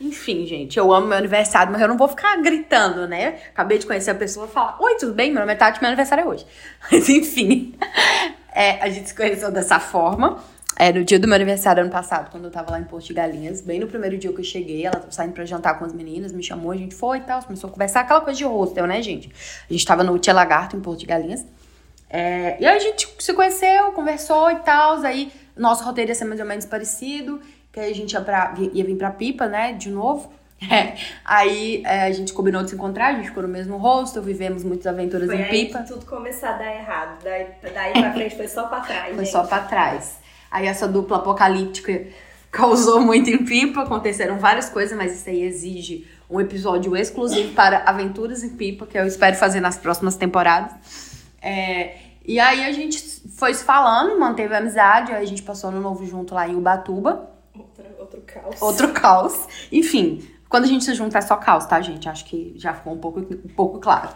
Enfim, 0.00 0.46
gente, 0.46 0.78
eu 0.78 0.92
amo 0.92 1.08
meu 1.08 1.18
aniversário, 1.18 1.72
mas 1.72 1.80
eu 1.80 1.88
não 1.88 1.96
vou 1.96 2.08
ficar 2.08 2.36
gritando, 2.36 3.08
né? 3.08 3.40
Acabei 3.50 3.78
de 3.78 3.86
conhecer 3.86 4.10
a 4.10 4.14
pessoa 4.14 4.46
e 4.46 4.48
falar: 4.48 4.76
Oi, 4.80 4.96
tudo 4.96 5.12
bem? 5.12 5.30
Meu 5.30 5.40
nome 5.40 5.52
é 5.52 5.56
Tati, 5.56 5.80
meu 5.80 5.88
aniversário 5.88 6.22
é 6.22 6.26
hoje. 6.26 6.46
Mas 6.90 7.08
enfim, 7.08 7.74
é, 8.56 8.82
a 8.82 8.88
gente 8.88 9.10
se 9.10 9.14
conheceu 9.14 9.52
dessa 9.52 9.78
forma. 9.78 10.42
É, 10.78 10.90
no 10.90 11.04
dia 11.04 11.18
do 11.18 11.26
meu 11.26 11.36
aniversário 11.36 11.82
ano 11.82 11.90
passado, 11.90 12.30
quando 12.30 12.44
eu 12.44 12.50
tava 12.50 12.70
lá 12.70 12.80
em 12.80 12.84
Porto 12.84 13.06
de 13.06 13.12
Galinhas, 13.14 13.60
bem 13.60 13.78
no 13.78 13.86
primeiro 13.86 14.16
dia 14.16 14.32
que 14.32 14.40
eu 14.40 14.44
cheguei, 14.44 14.84
ela 14.84 14.96
tava 14.96 15.12
saindo 15.12 15.32
pra 15.32 15.44
jantar 15.44 15.78
com 15.78 15.84
as 15.84 15.92
meninas, 15.92 16.32
me 16.32 16.42
chamou, 16.42 16.72
a 16.72 16.76
gente 16.76 16.94
foi 16.94 17.18
e 17.18 17.20
tal, 17.20 17.42
começou 17.42 17.68
a 17.68 17.72
conversar, 17.72 18.00
aquela 18.00 18.20
coisa 18.22 18.36
de 18.36 18.44
hostel, 18.44 18.86
né, 18.86 19.00
gente? 19.02 19.30
A 19.68 19.72
gente 19.72 19.84
tava 19.84 20.02
no 20.02 20.18
Tia 20.18 20.32
Lagarto, 20.32 20.74
em 20.74 20.80
Porto 20.80 21.00
de 21.00 21.06
Galinhas. 21.06 21.46
É, 22.08 22.56
e 22.58 22.66
aí 22.66 22.76
a 22.76 22.78
gente 22.78 23.08
se 23.18 23.32
conheceu, 23.34 23.92
conversou 23.92 24.50
e 24.50 24.56
tal, 24.56 24.98
aí 25.00 25.30
nosso 25.54 25.84
roteiro 25.84 26.10
ia 26.10 26.14
ser 26.14 26.24
mais 26.24 26.40
ou 26.40 26.46
menos 26.46 26.64
parecido, 26.64 27.40
que 27.72 27.80
aí 27.80 27.90
a 27.90 27.94
gente 27.94 28.12
ia, 28.12 28.20
pra, 28.20 28.54
ia 28.72 28.84
vir 28.84 28.96
pra 28.96 29.10
Pipa, 29.10 29.46
né, 29.46 29.72
de 29.72 29.90
novo. 29.90 30.32
É, 30.70 30.96
aí 31.22 31.82
é, 31.84 32.04
a 32.04 32.12
gente 32.12 32.32
combinou 32.32 32.62
de 32.62 32.70
se 32.70 32.76
encontrar, 32.76 33.08
a 33.08 33.12
gente 33.12 33.28
ficou 33.28 33.42
no 33.42 33.48
mesmo 33.48 33.76
hostel, 33.76 34.22
vivemos 34.22 34.64
muitas 34.64 34.86
aventuras 34.86 35.26
foi 35.26 35.36
em 35.36 35.48
Pipa. 35.48 35.80
Que 35.80 35.88
tudo 35.88 36.06
começou 36.06 36.48
a 36.48 36.52
dar 36.52 36.74
errado, 36.74 37.22
daí, 37.22 37.46
daí 37.74 37.92
pra 37.92 38.12
frente 38.12 38.36
foi 38.36 38.48
só 38.48 38.66
pra 38.66 38.80
trás. 38.80 39.14
Foi 39.14 39.24
gente. 39.24 39.32
só 39.32 39.44
pra 39.44 39.60
trás. 39.60 40.18
Aí 40.50 40.66
essa 40.66 40.88
dupla 40.88 41.18
apocalíptica 41.18 42.06
causou 42.50 43.00
muito 43.00 43.28
em 43.28 43.44
Pipa, 43.44 43.82
aconteceram 43.82 44.38
várias 44.38 44.70
coisas, 44.70 44.96
mas 44.96 45.14
isso 45.14 45.28
aí 45.28 45.42
exige 45.42 46.06
um 46.28 46.40
episódio 46.40 46.96
exclusivo 46.96 47.52
para 47.52 47.82
Aventuras 47.84 48.42
em 48.42 48.50
Pipa, 48.50 48.86
que 48.86 48.98
eu 48.98 49.06
espero 49.06 49.36
fazer 49.36 49.60
nas 49.60 49.76
próximas 49.76 50.16
temporadas. 50.16 50.72
É, 51.40 51.96
e 52.24 52.40
aí 52.40 52.64
a 52.64 52.72
gente 52.72 52.98
foi 53.36 53.54
se 53.54 53.62
falando, 53.62 54.18
manteve 54.18 54.54
a 54.54 54.58
amizade, 54.58 55.12
aí 55.12 55.22
a 55.22 55.26
gente 55.26 55.42
passou 55.42 55.70
no 55.70 55.80
novo 55.80 56.04
junto 56.06 56.34
lá 56.34 56.48
em 56.48 56.56
Ubatuba. 56.56 57.30
Outro 57.98 58.20
caos. 58.22 58.62
Outro 58.62 58.92
caos. 58.92 59.46
Enfim, 59.70 60.26
quando 60.48 60.64
a 60.64 60.68
gente 60.68 60.84
se 60.84 60.94
junta 60.94 61.18
é 61.18 61.20
só 61.20 61.36
caos, 61.36 61.66
tá, 61.66 61.80
gente? 61.80 62.08
Acho 62.08 62.24
que 62.24 62.54
já 62.56 62.72
ficou 62.72 62.92
um 62.92 62.98
pouco, 62.98 63.20
um 63.20 63.54
pouco 63.54 63.78
claro. 63.78 64.08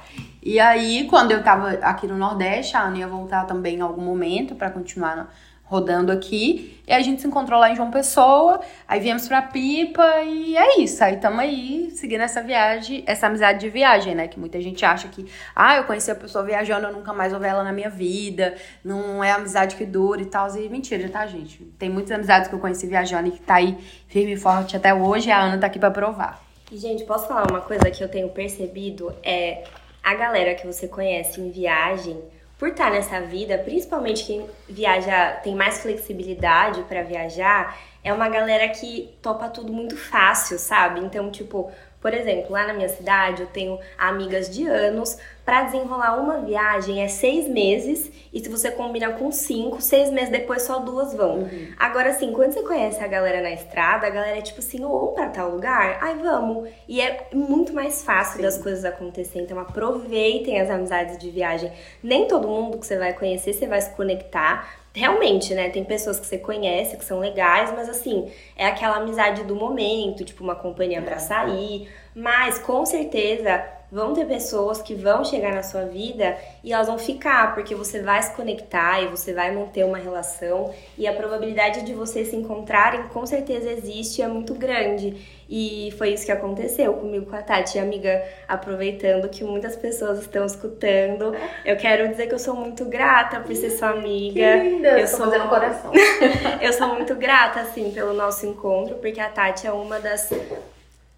E 0.42 0.60
aí, 0.60 1.06
quando 1.08 1.32
eu 1.32 1.42
tava 1.42 1.70
aqui 1.82 2.06
no 2.06 2.16
Nordeste, 2.16 2.76
a 2.76 2.82
Ana 2.82 2.98
ia 2.98 3.08
voltar 3.08 3.44
também 3.44 3.76
em 3.76 3.80
algum 3.80 4.02
momento 4.02 4.54
para 4.54 4.70
continuar 4.70 5.32
rodando 5.70 6.10
aqui. 6.10 6.82
E 6.84 6.92
a 6.92 7.00
gente 7.00 7.20
se 7.20 7.28
encontrou 7.28 7.60
lá 7.60 7.70
em 7.70 7.76
João 7.76 7.92
Pessoa, 7.92 8.60
aí 8.88 8.98
viemos 8.98 9.28
pra 9.28 9.40
Pipa 9.40 10.22
e 10.24 10.56
é 10.56 10.80
isso. 10.80 11.02
Aí 11.04 11.18
tamo 11.18 11.40
aí 11.40 11.88
seguindo 11.92 12.22
essa 12.22 12.42
viagem, 12.42 13.04
essa 13.06 13.28
amizade 13.28 13.60
de 13.60 13.70
viagem, 13.70 14.12
né? 14.12 14.26
Que 14.26 14.40
muita 14.40 14.60
gente 14.60 14.84
acha 14.84 15.06
que, 15.06 15.24
ah, 15.54 15.76
eu 15.76 15.84
conheci 15.84 16.10
a 16.10 16.16
pessoa 16.16 16.42
viajando, 16.42 16.88
eu 16.88 16.92
nunca 16.92 17.12
mais 17.12 17.32
vou 17.32 17.40
ela 17.44 17.62
na 17.62 17.72
minha 17.72 17.88
vida, 17.88 18.56
não 18.84 19.22
é 19.22 19.30
amizade 19.30 19.76
que 19.76 19.86
dura 19.86 20.20
e 20.20 20.26
tal. 20.26 20.52
E 20.56 20.68
mentira, 20.68 21.08
tá, 21.08 21.24
gente? 21.28 21.62
Tem 21.78 21.88
muitas 21.88 22.10
amizades 22.10 22.48
que 22.48 22.54
eu 22.56 22.58
conheci 22.58 22.88
viajando 22.88 23.28
e 23.28 23.30
que 23.30 23.40
tá 23.40 23.54
aí 23.54 23.78
firme 24.08 24.32
e 24.32 24.36
forte 24.36 24.76
até 24.76 24.92
hoje, 24.92 25.28
e 25.28 25.32
a 25.32 25.40
Ana 25.40 25.58
tá 25.58 25.68
aqui 25.68 25.78
pra 25.78 25.92
provar. 25.92 26.42
E, 26.72 26.76
gente, 26.76 27.04
posso 27.04 27.28
falar 27.28 27.48
uma 27.48 27.60
coisa 27.60 27.88
que 27.88 28.02
eu 28.02 28.08
tenho 28.08 28.28
percebido? 28.30 29.14
É 29.22 29.62
a 30.02 30.14
galera 30.16 30.56
que 30.56 30.66
você 30.66 30.88
conhece 30.88 31.40
em 31.40 31.50
viagem 31.52 32.20
por 32.60 32.68
estar 32.68 32.90
nessa 32.90 33.22
vida, 33.22 33.56
principalmente 33.56 34.26
quem 34.26 34.46
viaja, 34.68 35.30
tem 35.42 35.54
mais 35.54 35.80
flexibilidade 35.80 36.82
para 36.82 37.02
viajar, 37.02 37.74
é 38.04 38.12
uma 38.12 38.28
galera 38.28 38.68
que 38.68 39.08
topa 39.22 39.48
tudo 39.48 39.72
muito 39.72 39.96
fácil, 39.96 40.58
sabe? 40.58 41.00
Então, 41.00 41.30
tipo, 41.30 41.72
por 42.00 42.14
exemplo, 42.14 42.52
lá 42.52 42.66
na 42.66 42.72
minha 42.72 42.88
cidade 42.88 43.42
eu 43.42 43.48
tenho 43.48 43.78
amigas 43.98 44.48
de 44.48 44.66
anos. 44.66 45.18
Para 45.44 45.64
desenrolar 45.64 46.16
uma 46.16 46.38
viagem 46.38 47.02
é 47.02 47.08
seis 47.08 47.48
meses 47.48 48.10
e 48.32 48.38
se 48.38 48.48
você 48.48 48.70
combina 48.70 49.10
com 49.12 49.32
cinco, 49.32 49.80
seis 49.80 50.08
meses 50.10 50.30
depois 50.30 50.62
só 50.62 50.78
duas 50.78 51.12
vão. 51.12 51.40
Uhum. 51.40 51.72
Agora, 51.76 52.10
assim, 52.10 52.32
quando 52.32 52.52
você 52.52 52.62
conhece 52.62 53.02
a 53.02 53.08
galera 53.08 53.40
na 53.40 53.50
estrada, 53.50 54.06
a 54.06 54.10
galera 54.10 54.38
é 54.38 54.42
tipo 54.42 54.60
assim, 54.60 54.84
ou 54.84 55.08
pra 55.08 55.28
tal 55.28 55.50
lugar, 55.50 55.98
ai 56.00 56.14
vamos. 56.18 56.68
E 56.86 57.00
é 57.00 57.26
muito 57.32 57.72
mais 57.72 58.04
fácil 58.04 58.36
Sim. 58.36 58.42
das 58.42 58.58
coisas 58.58 58.84
acontecerem. 58.84 59.44
Então 59.44 59.58
aproveitem 59.58 60.60
as 60.60 60.70
amizades 60.70 61.18
de 61.18 61.30
viagem. 61.30 61.72
Nem 62.02 62.28
todo 62.28 62.46
mundo 62.46 62.78
que 62.78 62.86
você 62.86 62.96
vai 62.96 63.12
conhecer 63.12 63.52
você 63.52 63.66
vai 63.66 63.80
se 63.80 63.90
conectar, 63.96 64.79
Realmente, 64.92 65.54
né? 65.54 65.70
Tem 65.70 65.84
pessoas 65.84 66.18
que 66.18 66.26
você 66.26 66.36
conhece 66.36 66.96
que 66.96 67.04
são 67.04 67.20
legais, 67.20 67.72
mas 67.72 67.88
assim, 67.88 68.30
é 68.56 68.66
aquela 68.66 68.96
amizade 68.96 69.44
do 69.44 69.54
momento, 69.54 70.24
tipo 70.24 70.42
uma 70.42 70.56
companhia 70.56 71.00
para 71.00 71.18
sair. 71.18 71.88
Mas 72.14 72.58
com 72.58 72.84
certeza 72.84 73.64
vão 73.90 74.14
ter 74.14 74.24
pessoas 74.26 74.80
que 74.80 74.94
vão 74.94 75.24
chegar 75.24 75.54
na 75.54 75.62
sua 75.62 75.84
vida 75.84 76.36
e 76.62 76.72
elas 76.72 76.86
vão 76.86 76.98
ficar, 76.98 77.54
porque 77.54 77.74
você 77.74 78.00
vai 78.00 78.22
se 78.22 78.32
conectar 78.34 79.02
e 79.02 79.08
você 79.08 79.32
vai 79.32 79.50
manter 79.50 79.84
uma 79.84 79.98
relação 79.98 80.72
e 80.96 81.06
a 81.06 81.12
probabilidade 81.12 81.82
de 81.82 81.92
vocês 81.92 82.28
se 82.28 82.36
encontrarem 82.36 83.08
com 83.08 83.26
certeza 83.26 83.70
existe, 83.70 84.22
é 84.22 84.28
muito 84.28 84.54
grande. 84.54 85.40
E 85.48 85.92
foi 85.98 86.10
isso 86.10 86.24
que 86.24 86.30
aconteceu 86.30 86.92
comigo 86.94 87.26
com 87.26 87.34
a 87.34 87.42
Tati, 87.42 87.76
amiga, 87.76 88.22
aproveitando 88.46 89.28
que 89.28 89.42
muitas 89.42 89.74
pessoas 89.74 90.20
estão 90.20 90.46
escutando. 90.46 91.34
Eu 91.64 91.76
quero 91.76 92.08
dizer 92.08 92.28
que 92.28 92.34
eu 92.34 92.38
sou 92.38 92.54
muito 92.54 92.84
grata 92.84 93.40
por 93.40 93.54
ser 93.56 93.70
sua 93.70 93.90
amiga. 93.90 94.40
Que 94.40 94.68
linda, 94.68 95.00
eu 95.00 95.08
sou 95.08 95.26
fazendo 95.26 95.48
coração. 95.48 95.90
eu 96.62 96.72
sou 96.72 96.94
muito 96.94 97.16
grata 97.16 97.60
assim 97.60 97.90
pelo 97.90 98.12
nosso 98.12 98.46
encontro, 98.46 98.94
porque 98.96 99.18
a 99.18 99.28
Tati 99.28 99.66
é 99.66 99.72
uma 99.72 99.98
das 99.98 100.30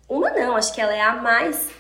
uma 0.09 0.31
não, 0.31 0.57
acho 0.57 0.75
que 0.75 0.81
ela 0.81 0.95
é 0.95 1.01
a 1.01 1.15
mais 1.15 1.71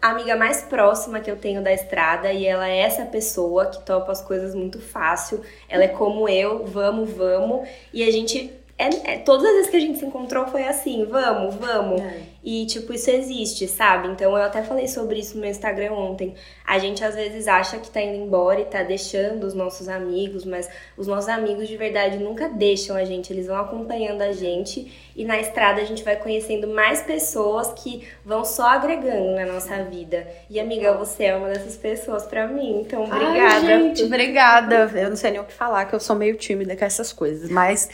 a 0.00 0.10
amiga 0.10 0.36
mais 0.36 0.62
próxima 0.62 1.20
que 1.20 1.30
eu 1.30 1.36
tenho 1.36 1.62
da 1.62 1.72
estrada 1.72 2.32
e 2.32 2.46
ela 2.46 2.68
é 2.68 2.78
essa 2.78 3.04
pessoa 3.04 3.66
que 3.66 3.82
topa 3.82 4.12
as 4.12 4.20
coisas 4.20 4.54
muito 4.54 4.80
fácil. 4.80 5.40
Ela 5.68 5.84
é 5.84 5.88
como 5.88 6.28
eu, 6.28 6.64
vamos, 6.66 7.10
vamos. 7.10 7.68
E 7.92 8.02
a 8.02 8.10
gente 8.10 8.50
é, 8.78 9.12
é, 9.12 9.18
todas 9.18 9.46
as 9.46 9.52
vezes 9.52 9.70
que 9.70 9.76
a 9.76 9.80
gente 9.80 9.98
se 9.98 10.04
encontrou 10.04 10.46
foi 10.46 10.64
assim, 10.64 11.04
vamos, 11.04 11.54
vamos. 11.54 12.00
É. 12.00 12.32
E, 12.44 12.66
tipo, 12.66 12.92
isso 12.92 13.08
existe, 13.08 13.68
sabe? 13.68 14.08
Então, 14.08 14.36
eu 14.36 14.42
até 14.42 14.62
falei 14.62 14.88
sobre 14.88 15.20
isso 15.20 15.36
no 15.36 15.42
meu 15.42 15.50
Instagram 15.50 15.92
ontem. 15.92 16.34
A 16.66 16.76
gente, 16.78 17.04
às 17.04 17.14
vezes, 17.14 17.46
acha 17.46 17.78
que 17.78 17.88
tá 17.88 18.00
indo 18.00 18.16
embora 18.16 18.60
e 18.60 18.64
tá 18.64 18.82
deixando 18.82 19.44
os 19.44 19.54
nossos 19.54 19.88
amigos, 19.88 20.44
mas 20.44 20.68
os 20.96 21.06
nossos 21.06 21.28
amigos, 21.28 21.68
de 21.68 21.76
verdade, 21.76 22.18
nunca 22.18 22.48
deixam 22.48 22.96
a 22.96 23.04
gente. 23.04 23.32
Eles 23.32 23.46
vão 23.46 23.56
acompanhando 23.56 24.22
a 24.22 24.32
gente 24.32 24.92
e 25.14 25.24
na 25.24 25.38
estrada 25.38 25.80
a 25.80 25.84
gente 25.84 26.02
vai 26.02 26.16
conhecendo 26.16 26.66
mais 26.66 27.02
pessoas 27.02 27.72
que 27.74 28.08
vão 28.24 28.44
só 28.44 28.70
agregando 28.70 29.36
na 29.36 29.46
nossa 29.46 29.84
vida. 29.84 30.26
E, 30.50 30.58
amiga, 30.58 30.94
você 30.94 31.24
é 31.24 31.36
uma 31.36 31.48
dessas 31.48 31.76
pessoas 31.76 32.24
para 32.24 32.48
mim, 32.48 32.80
então, 32.80 33.04
obrigada. 33.04 33.54
Ai, 33.54 33.60
gente, 33.60 34.02
obrigada. 34.02 34.90
Eu 34.94 35.10
não 35.10 35.16
sei 35.16 35.30
nem 35.30 35.40
o 35.40 35.44
que 35.44 35.52
falar, 35.52 35.84
que 35.84 35.94
eu 35.94 36.00
sou 36.00 36.16
meio 36.16 36.36
tímida 36.36 36.74
com 36.74 36.84
essas 36.84 37.12
coisas, 37.12 37.48
mas 37.48 37.88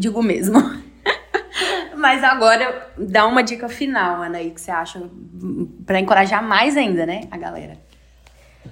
digo 0.00 0.22
mesmo. 0.22 0.58
Mas 1.94 2.24
agora, 2.24 2.90
dá 2.96 3.26
uma 3.26 3.42
dica 3.42 3.68
final, 3.68 4.22
Ana, 4.22 4.38
aí, 4.38 4.50
que 4.50 4.60
você 4.60 4.70
acha, 4.70 5.00
para 5.84 6.00
encorajar 6.00 6.42
mais 6.42 6.76
ainda, 6.76 7.04
né, 7.04 7.28
a 7.30 7.36
galera. 7.36 7.76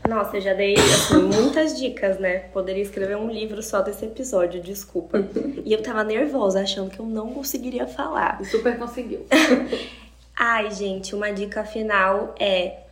Nossa, 0.08 0.36
eu 0.36 0.40
já 0.40 0.54
dei 0.54 0.74
assim, 0.74 1.22
muitas 1.22 1.78
dicas, 1.78 2.18
né? 2.18 2.38
Poderia 2.52 2.82
escrever 2.82 3.16
um 3.16 3.30
livro 3.30 3.62
só 3.62 3.82
desse 3.82 4.04
episódio, 4.04 4.60
desculpa. 4.60 5.18
E 5.64 5.72
eu 5.72 5.82
tava 5.82 6.02
nervosa, 6.02 6.62
achando 6.62 6.90
que 6.90 6.98
eu 6.98 7.04
não 7.04 7.34
conseguiria 7.34 7.86
falar. 7.86 8.38
E 8.40 8.46
super 8.46 8.78
conseguiu. 8.78 9.26
Ai, 10.38 10.70
gente, 10.70 11.14
uma 11.14 11.30
dica 11.30 11.62
final 11.64 12.34
é: 12.38 12.84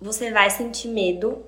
você 0.00 0.32
vai 0.32 0.50
sentir 0.50 0.88
medo, 0.88 1.44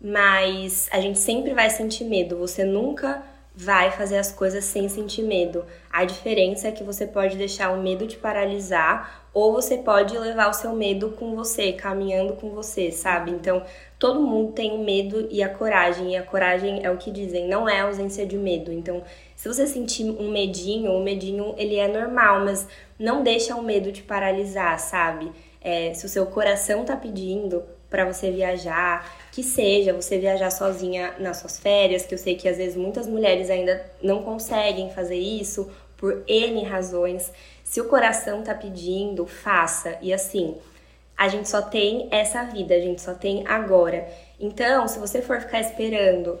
mas 0.00 0.88
a 0.92 1.00
gente 1.00 1.18
sempre 1.18 1.54
vai 1.54 1.70
sentir 1.70 2.04
medo. 2.04 2.36
Você 2.36 2.62
nunca 2.62 3.22
vai 3.54 3.90
fazer 3.90 4.16
as 4.16 4.32
coisas 4.32 4.64
sem 4.64 4.88
sentir 4.88 5.22
medo. 5.22 5.64
A 5.90 6.04
diferença 6.04 6.68
é 6.68 6.72
que 6.72 6.82
você 6.82 7.06
pode 7.06 7.36
deixar 7.36 7.70
o 7.70 7.82
medo 7.82 8.06
te 8.06 8.16
paralisar 8.16 9.22
ou 9.34 9.52
você 9.52 9.78
pode 9.78 10.16
levar 10.16 10.48
o 10.48 10.54
seu 10.54 10.74
medo 10.74 11.10
com 11.10 11.34
você, 11.34 11.72
caminhando 11.72 12.34
com 12.34 12.50
você, 12.50 12.90
sabe? 12.90 13.30
Então, 13.30 13.62
todo 13.98 14.20
mundo 14.20 14.52
tem 14.52 14.72
o 14.72 14.84
medo 14.84 15.28
e 15.30 15.42
a 15.42 15.48
coragem, 15.48 16.12
e 16.12 16.16
a 16.16 16.22
coragem 16.22 16.84
é 16.84 16.90
o 16.90 16.98
que 16.98 17.10
dizem, 17.10 17.48
não 17.48 17.68
é 17.68 17.80
ausência 17.80 18.26
de 18.26 18.36
medo. 18.36 18.72
Então, 18.72 19.02
se 19.36 19.48
você 19.48 19.66
sentir 19.66 20.04
um 20.04 20.30
medinho, 20.30 20.92
o 20.92 21.02
medinho 21.02 21.54
ele 21.56 21.76
é 21.76 21.88
normal, 21.88 22.44
mas 22.44 22.68
não 22.98 23.22
deixa 23.22 23.54
o 23.54 23.62
medo 23.62 23.90
te 23.90 24.02
paralisar, 24.02 24.78
sabe? 24.78 25.32
É, 25.60 25.94
se 25.94 26.04
o 26.04 26.08
seu 26.08 26.26
coração 26.26 26.84
tá 26.84 26.96
pedindo 26.96 27.62
para 27.92 28.06
você 28.06 28.30
viajar, 28.30 29.06
que 29.30 29.42
seja 29.42 29.92
você 29.92 30.18
viajar 30.18 30.50
sozinha 30.50 31.14
nas 31.18 31.36
suas 31.36 31.58
férias, 31.58 32.06
que 32.06 32.14
eu 32.14 32.18
sei 32.18 32.34
que 32.34 32.48
às 32.48 32.56
vezes 32.56 32.74
muitas 32.74 33.06
mulheres 33.06 33.50
ainda 33.50 33.84
não 34.02 34.22
conseguem 34.22 34.90
fazer 34.90 35.18
isso 35.18 35.70
por 35.98 36.24
N 36.26 36.64
razões. 36.64 37.30
Se 37.62 37.80
o 37.80 37.84
coração 37.84 38.42
tá 38.42 38.54
pedindo, 38.54 39.26
faça. 39.26 39.98
E 40.00 40.12
assim, 40.12 40.56
a 41.16 41.28
gente 41.28 41.48
só 41.48 41.60
tem 41.60 42.08
essa 42.10 42.42
vida, 42.44 42.74
a 42.74 42.80
gente 42.80 43.00
só 43.02 43.14
tem 43.14 43.46
agora. 43.46 44.08
Então, 44.40 44.88
se 44.88 44.98
você 44.98 45.20
for 45.20 45.40
ficar 45.40 45.60
esperando 45.60 46.38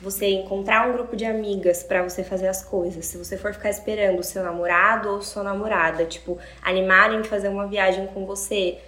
você 0.00 0.26
encontrar 0.26 0.88
um 0.88 0.92
grupo 0.92 1.16
de 1.16 1.24
amigas 1.24 1.82
para 1.82 2.02
você 2.02 2.24
fazer 2.24 2.48
as 2.48 2.64
coisas, 2.64 3.06
se 3.06 3.16
você 3.16 3.36
for 3.36 3.52
ficar 3.52 3.70
esperando 3.70 4.18
o 4.18 4.24
seu 4.24 4.42
namorado 4.42 5.08
ou 5.08 5.22
sua 5.22 5.42
namorada, 5.42 6.04
tipo, 6.04 6.38
animarem 6.62 7.22
de 7.22 7.28
fazer 7.28 7.48
uma 7.48 7.66
viagem 7.66 8.06
com 8.08 8.26
você, 8.26 8.78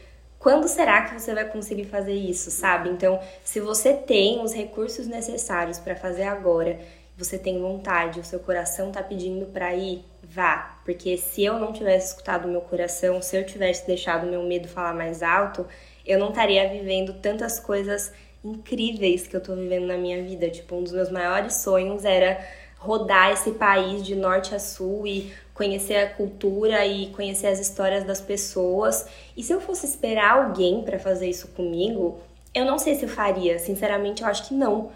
quando 0.47 0.69
será 0.69 1.03
que 1.03 1.21
você 1.21 1.35
vai 1.35 1.45
conseguir 1.45 1.87
fazer 1.87 2.13
isso, 2.13 2.53
sabe? 2.53 2.89
Então, 2.89 3.19
se 3.43 3.59
você 3.59 3.93
tem 3.93 4.41
os 4.45 4.55
recursos 4.55 5.09
necessários 5.09 5.77
para 5.77 5.97
fazer 5.97 6.23
agora 6.23 6.79
você 7.19 7.37
tem 7.37 7.61
vontade, 7.61 8.21
o 8.21 8.25
seu 8.25 8.39
coração 8.39 8.93
tá 8.93 9.03
pedindo 9.03 9.47
para 9.47 9.75
ir, 9.75 10.05
vá. 10.23 10.79
Porque 10.85 11.17
se 11.19 11.45
eu 11.45 11.59
não 11.59 11.73
tivesse 11.73 12.13
escutado 12.13 12.45
o 12.45 12.49
meu 12.49 12.61
coração, 12.61 13.21
se 13.21 13.37
eu 13.37 13.45
tivesse 13.45 13.89
deixado 13.89 14.25
o 14.25 14.31
meu 14.31 14.45
medo 14.45 14.69
falar 14.69 14.95
mais 14.95 15.21
alto, 15.21 15.67
eu 16.07 16.17
não 16.17 16.29
estaria 16.29 16.69
vivendo 16.69 17.15
tantas 17.15 17.59
coisas 17.59 18.13
incríveis 18.45 19.27
que 19.27 19.35
eu 19.35 19.41
tô 19.41 19.53
vivendo 19.57 19.87
na 19.87 19.97
minha 19.97 20.23
vida. 20.23 20.49
Tipo, 20.49 20.77
um 20.77 20.85
dos 20.85 20.93
meus 20.93 21.11
maiores 21.11 21.55
sonhos 21.55 22.05
era 22.05 22.39
rodar 22.79 23.33
esse 23.33 23.51
país 23.51 24.07
de 24.07 24.15
norte 24.15 24.55
a 24.55 24.61
sul 24.61 25.09
e 25.09 25.33
conhecer 25.57 25.97
a 25.97 26.11
cultura 26.11 26.85
e 26.85 27.07
conhecer 27.07 27.47
as 27.47 27.59
histórias 27.59 28.05
das 28.05 28.21
pessoas. 28.21 29.07
E 29.35 29.43
se 29.43 29.53
eu 29.53 29.61
fosse 29.61 29.87
esperar 29.87 30.33
alguém 30.33 30.83
para 30.83 30.99
fazer 30.99 31.31
isso 31.31 31.49
comigo, 31.49 32.21
eu 32.55 32.67
não 32.67 32.79
sei 32.79 32.95
se 32.95 33.07
eu 33.07 33.09
faria. 33.09 33.59
Sinceramente, 33.59 34.23
eu 34.23 34.29
acho 34.29 34.47
que 34.47 34.55
não. 34.55 34.91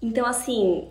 Então, 0.00 0.24
assim, 0.24 0.88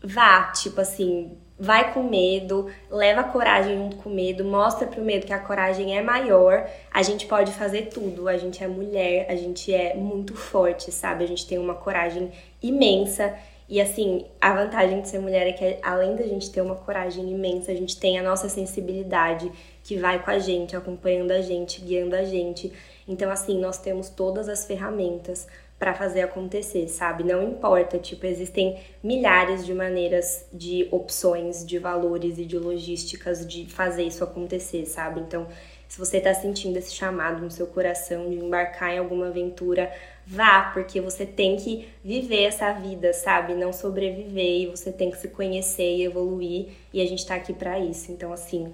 vá, 0.00 0.52
tipo 0.52 0.80
assim, 0.80 1.36
vai 1.58 1.92
com 1.92 2.04
medo, 2.04 2.70
leva 2.88 3.22
a 3.22 3.24
coragem 3.24 3.76
junto 3.76 3.96
com 3.96 4.08
medo, 4.08 4.44
mostra 4.44 4.86
pro 4.86 5.02
medo 5.02 5.26
que 5.26 5.32
a 5.32 5.40
coragem 5.40 5.98
é 5.98 6.00
maior, 6.00 6.64
a 6.92 7.02
gente 7.02 7.26
pode 7.26 7.50
fazer 7.50 7.88
tudo, 7.88 8.28
a 8.28 8.38
gente 8.38 8.62
é 8.62 8.68
mulher, 8.68 9.26
a 9.28 9.34
gente 9.34 9.74
é 9.74 9.94
muito 9.94 10.36
forte, 10.36 10.92
sabe? 10.92 11.24
A 11.24 11.26
gente 11.26 11.44
tem 11.44 11.58
uma 11.58 11.74
coragem 11.74 12.30
imensa. 12.62 13.36
E 13.68 13.80
assim, 13.80 14.24
a 14.40 14.52
vantagem 14.54 15.02
de 15.02 15.08
ser 15.08 15.18
mulher 15.18 15.46
é 15.46 15.52
que 15.52 15.78
além 15.82 16.16
da 16.16 16.22
gente 16.22 16.50
ter 16.50 16.62
uma 16.62 16.74
coragem 16.74 17.30
imensa, 17.30 17.70
a 17.70 17.74
gente 17.74 18.00
tem 18.00 18.18
a 18.18 18.22
nossa 18.22 18.48
sensibilidade 18.48 19.52
que 19.84 19.96
vai 19.96 20.22
com 20.22 20.30
a 20.30 20.38
gente, 20.38 20.74
acompanhando 20.74 21.32
a 21.32 21.42
gente, 21.42 21.82
guiando 21.82 22.16
a 22.16 22.24
gente. 22.24 22.72
Então 23.06 23.30
assim, 23.30 23.60
nós 23.60 23.78
temos 23.78 24.08
todas 24.08 24.48
as 24.48 24.64
ferramentas 24.64 25.46
para 25.78 25.94
fazer 25.94 26.22
acontecer, 26.22 26.88
sabe? 26.88 27.22
Não 27.22 27.42
importa, 27.42 27.98
tipo, 27.98 28.26
existem 28.26 28.80
milhares 29.02 29.64
de 29.64 29.72
maneiras, 29.72 30.46
de 30.52 30.88
opções, 30.90 31.64
de 31.64 31.78
valores 31.78 32.36
e 32.38 32.44
de 32.44 32.58
logísticas 32.58 33.46
de 33.46 33.66
fazer 33.66 34.02
isso 34.02 34.24
acontecer, 34.24 34.86
sabe? 34.86 35.20
Então, 35.20 35.46
se 35.86 35.98
você 35.98 36.20
tá 36.20 36.34
sentindo 36.34 36.76
esse 36.76 36.92
chamado 36.92 37.42
no 37.42 37.50
seu 37.50 37.66
coração 37.66 38.28
de 38.28 38.36
embarcar 38.36 38.92
em 38.92 38.98
alguma 38.98 39.28
aventura, 39.28 39.90
vá, 40.28 40.70
porque 40.74 41.00
você 41.00 41.24
tem 41.24 41.56
que 41.56 41.88
viver 42.04 42.42
essa 42.42 42.72
vida, 42.72 43.14
sabe? 43.14 43.54
Não 43.54 43.72
sobreviver 43.72 44.62
e 44.62 44.66
você 44.66 44.92
tem 44.92 45.10
que 45.10 45.16
se 45.16 45.28
conhecer 45.28 45.96
e 45.96 46.04
evoluir, 46.04 46.68
e 46.92 47.00
a 47.00 47.06
gente 47.06 47.26
tá 47.26 47.34
aqui 47.34 47.54
para 47.54 47.78
isso. 47.78 48.12
Então, 48.12 48.30
assim, 48.30 48.72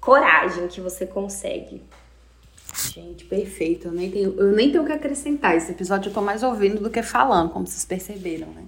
coragem 0.00 0.68
que 0.68 0.80
você 0.80 1.04
consegue. 1.04 1.82
Gente, 2.92 3.24
perfeito. 3.24 3.88
Eu 3.88 3.92
nem, 3.92 4.10
tenho, 4.10 4.38
eu 4.38 4.52
nem 4.52 4.70
tenho 4.70 4.84
o 4.84 4.86
que 4.86 4.92
acrescentar. 4.92 5.56
Esse 5.56 5.72
episódio 5.72 6.10
eu 6.10 6.14
tô 6.14 6.20
mais 6.20 6.42
ouvindo 6.42 6.80
do 6.80 6.90
que 6.90 7.02
falando, 7.02 7.50
como 7.50 7.66
vocês 7.66 7.84
perceberam, 7.84 8.48
né? 8.48 8.64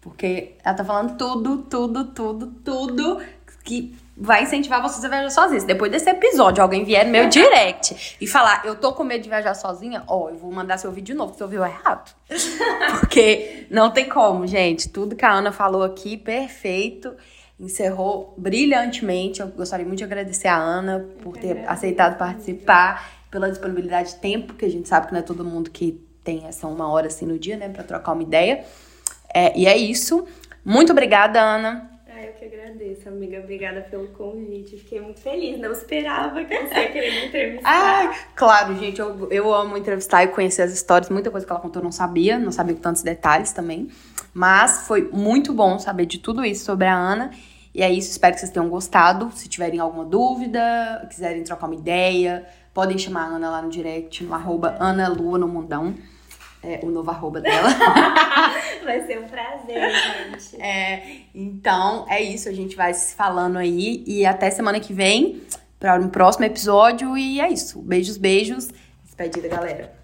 Porque 0.00 0.52
ela 0.64 0.74
tá 0.74 0.84
falando 0.84 1.18
tudo, 1.18 1.58
tudo, 1.58 2.04
tudo, 2.06 2.46
tudo 2.64 3.20
que 3.62 3.94
vai 4.20 4.42
incentivar 4.42 4.82
vocês 4.82 5.04
a 5.04 5.08
viajar 5.08 5.30
sozinhos. 5.30 5.64
Depois 5.64 5.92
desse 5.92 6.10
episódio, 6.10 6.62
alguém 6.62 6.84
vier 6.84 7.04
no 7.04 7.12
meu 7.12 7.28
direct 7.30 8.16
e 8.20 8.26
falar, 8.26 8.62
eu 8.64 8.74
tô 8.74 8.92
com 8.92 9.04
medo 9.04 9.22
de 9.22 9.28
viajar 9.28 9.54
sozinha, 9.54 10.02
ó, 10.08 10.28
eu 10.28 10.36
vou 10.36 10.50
mandar 10.50 10.76
seu 10.78 10.90
vídeo 10.90 11.14
de 11.14 11.14
novo, 11.14 11.34
você 11.34 11.44
ouviu 11.44 11.64
errado. 11.64 12.12
Porque 13.00 13.66
não 13.70 13.90
tem 13.90 14.08
como, 14.08 14.46
gente. 14.46 14.88
Tudo 14.88 15.14
que 15.14 15.24
a 15.24 15.32
Ana 15.32 15.52
falou 15.52 15.84
aqui, 15.84 16.16
perfeito. 16.16 17.14
Encerrou 17.58 18.34
brilhantemente. 18.36 19.40
Eu 19.40 19.48
gostaria 19.48 19.86
muito 19.86 19.98
de 19.98 20.04
agradecer 20.04 20.48
a 20.48 20.56
Ana 20.56 21.06
por 21.22 21.36
ter 21.36 21.68
aceitado 21.68 22.18
participar 22.18 23.18
pela 23.30 23.48
disponibilidade 23.48 24.10
de 24.10 24.16
tempo, 24.16 24.54
que 24.54 24.64
a 24.64 24.70
gente 24.70 24.88
sabe 24.88 25.06
que 25.06 25.12
não 25.12 25.20
é 25.20 25.22
todo 25.22 25.44
mundo 25.44 25.70
que 25.70 26.00
tem 26.24 26.46
essa 26.46 26.66
uma 26.66 26.90
hora 26.90 27.06
assim 27.06 27.26
no 27.26 27.38
dia, 27.38 27.56
né, 27.56 27.68
para 27.68 27.84
trocar 27.84 28.12
uma 28.12 28.22
ideia. 28.22 28.64
É, 29.32 29.56
e 29.58 29.66
é 29.66 29.76
isso. 29.76 30.26
Muito 30.64 30.92
obrigada, 30.92 31.40
Ana. 31.40 31.97
Agradeço, 32.48 33.08
amiga. 33.08 33.40
Obrigada 33.40 33.82
pelo 33.82 34.08
convite. 34.08 34.76
Fiquei 34.76 35.00
muito 35.00 35.20
feliz. 35.20 35.58
Não 35.58 35.70
esperava 35.72 36.44
que 36.44 36.56
você 36.56 36.74
ia 36.74 36.92
querer 36.92 37.10
me 37.12 37.26
entrevistar. 37.28 37.70
Ah, 37.70 38.14
claro, 38.34 38.76
gente. 38.76 39.00
Eu, 39.00 39.30
eu 39.30 39.54
amo 39.54 39.76
entrevistar 39.76 40.24
e 40.24 40.28
conhecer 40.28 40.62
as 40.62 40.72
histórias. 40.72 41.10
Muita 41.10 41.30
coisa 41.30 41.46
que 41.46 41.52
ela 41.52 41.60
contou 41.60 41.80
eu 41.80 41.84
não 41.84 41.92
sabia. 41.92 42.38
Não 42.38 42.50
sabia 42.50 42.74
tantos 42.74 43.02
detalhes 43.02 43.52
também. 43.52 43.88
Mas 44.32 44.86
foi 44.86 45.08
muito 45.12 45.52
bom 45.52 45.78
saber 45.78 46.06
de 46.06 46.18
tudo 46.18 46.44
isso 46.44 46.64
sobre 46.64 46.86
a 46.86 46.96
Ana. 46.96 47.30
E 47.74 47.82
é 47.82 47.92
isso. 47.92 48.10
Espero 48.10 48.34
que 48.34 48.40
vocês 48.40 48.52
tenham 48.52 48.68
gostado. 48.68 49.30
Se 49.32 49.48
tiverem 49.48 49.78
alguma 49.78 50.04
dúvida, 50.04 51.06
quiserem 51.10 51.44
trocar 51.44 51.66
uma 51.66 51.76
ideia, 51.76 52.46
Podem 52.78 52.96
chamar 52.96 53.22
a 53.22 53.34
Ana 53.34 53.50
lá 53.50 53.60
no 53.60 53.70
direct, 53.70 54.22
no 54.22 54.32
arroba 54.32 54.76
Ana 54.78 55.08
Lua 55.08 55.36
no 55.36 55.48
Mundão. 55.48 55.96
É, 56.62 56.80
o 56.82 56.90
novo 56.90 57.10
arroba 57.10 57.40
dela. 57.40 57.68
vai 58.84 59.06
ser 59.06 59.18
um 59.20 59.28
prazer, 59.28 59.90
gente. 59.90 60.60
É, 60.60 61.20
então, 61.34 62.04
é 62.08 62.20
isso. 62.20 62.48
A 62.48 62.52
gente 62.52 62.76
vai 62.76 62.92
se 62.94 63.14
falando 63.14 63.58
aí. 63.58 64.02
E 64.06 64.26
até 64.26 64.50
semana 64.50 64.80
que 64.80 64.92
vem 64.92 65.42
para 65.78 65.96
um 65.96 66.08
próximo 66.08 66.44
episódio. 66.44 67.16
E 67.16 67.40
é 67.40 67.48
isso. 67.48 67.80
Beijos, 67.80 68.16
beijos. 68.16 68.68
Despedida, 69.04 69.48
galera. 69.48 69.97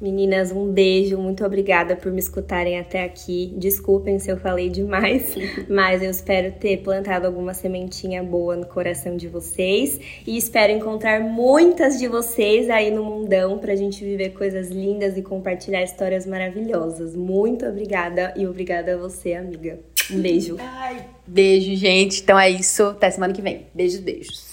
Meninas, 0.00 0.50
um 0.50 0.70
beijo, 0.70 1.16
muito 1.16 1.44
obrigada 1.44 1.94
por 1.94 2.10
me 2.10 2.18
escutarem 2.18 2.78
até 2.78 3.04
aqui. 3.04 3.54
Desculpem 3.56 4.18
se 4.18 4.30
eu 4.30 4.36
falei 4.36 4.68
demais, 4.68 5.34
mas 5.70 6.02
eu 6.02 6.10
espero 6.10 6.52
ter 6.52 6.78
plantado 6.78 7.26
alguma 7.26 7.54
sementinha 7.54 8.22
boa 8.22 8.56
no 8.56 8.66
coração 8.66 9.16
de 9.16 9.28
vocês 9.28 10.00
e 10.26 10.36
espero 10.36 10.72
encontrar 10.72 11.20
muitas 11.20 11.98
de 11.98 12.08
vocês 12.08 12.68
aí 12.68 12.90
no 12.90 13.04
mundão 13.04 13.58
pra 13.58 13.76
gente 13.76 14.04
viver 14.04 14.30
coisas 14.30 14.68
lindas 14.68 15.16
e 15.16 15.22
compartilhar 15.22 15.82
histórias 15.82 16.26
maravilhosas. 16.26 17.14
Muito 17.14 17.64
obrigada 17.64 18.34
e 18.36 18.46
obrigada 18.46 18.94
a 18.94 18.98
você, 18.98 19.34
amiga. 19.34 19.78
Um 20.10 20.20
beijo. 20.20 20.56
Ai, 20.58 21.06
beijo, 21.26 21.74
gente. 21.76 22.20
Então 22.20 22.38
é 22.38 22.50
isso. 22.50 22.82
Até 22.82 23.10
semana 23.10 23.32
que 23.32 23.40
vem. 23.40 23.66
Beijos, 23.72 24.00
beijos. 24.00 24.43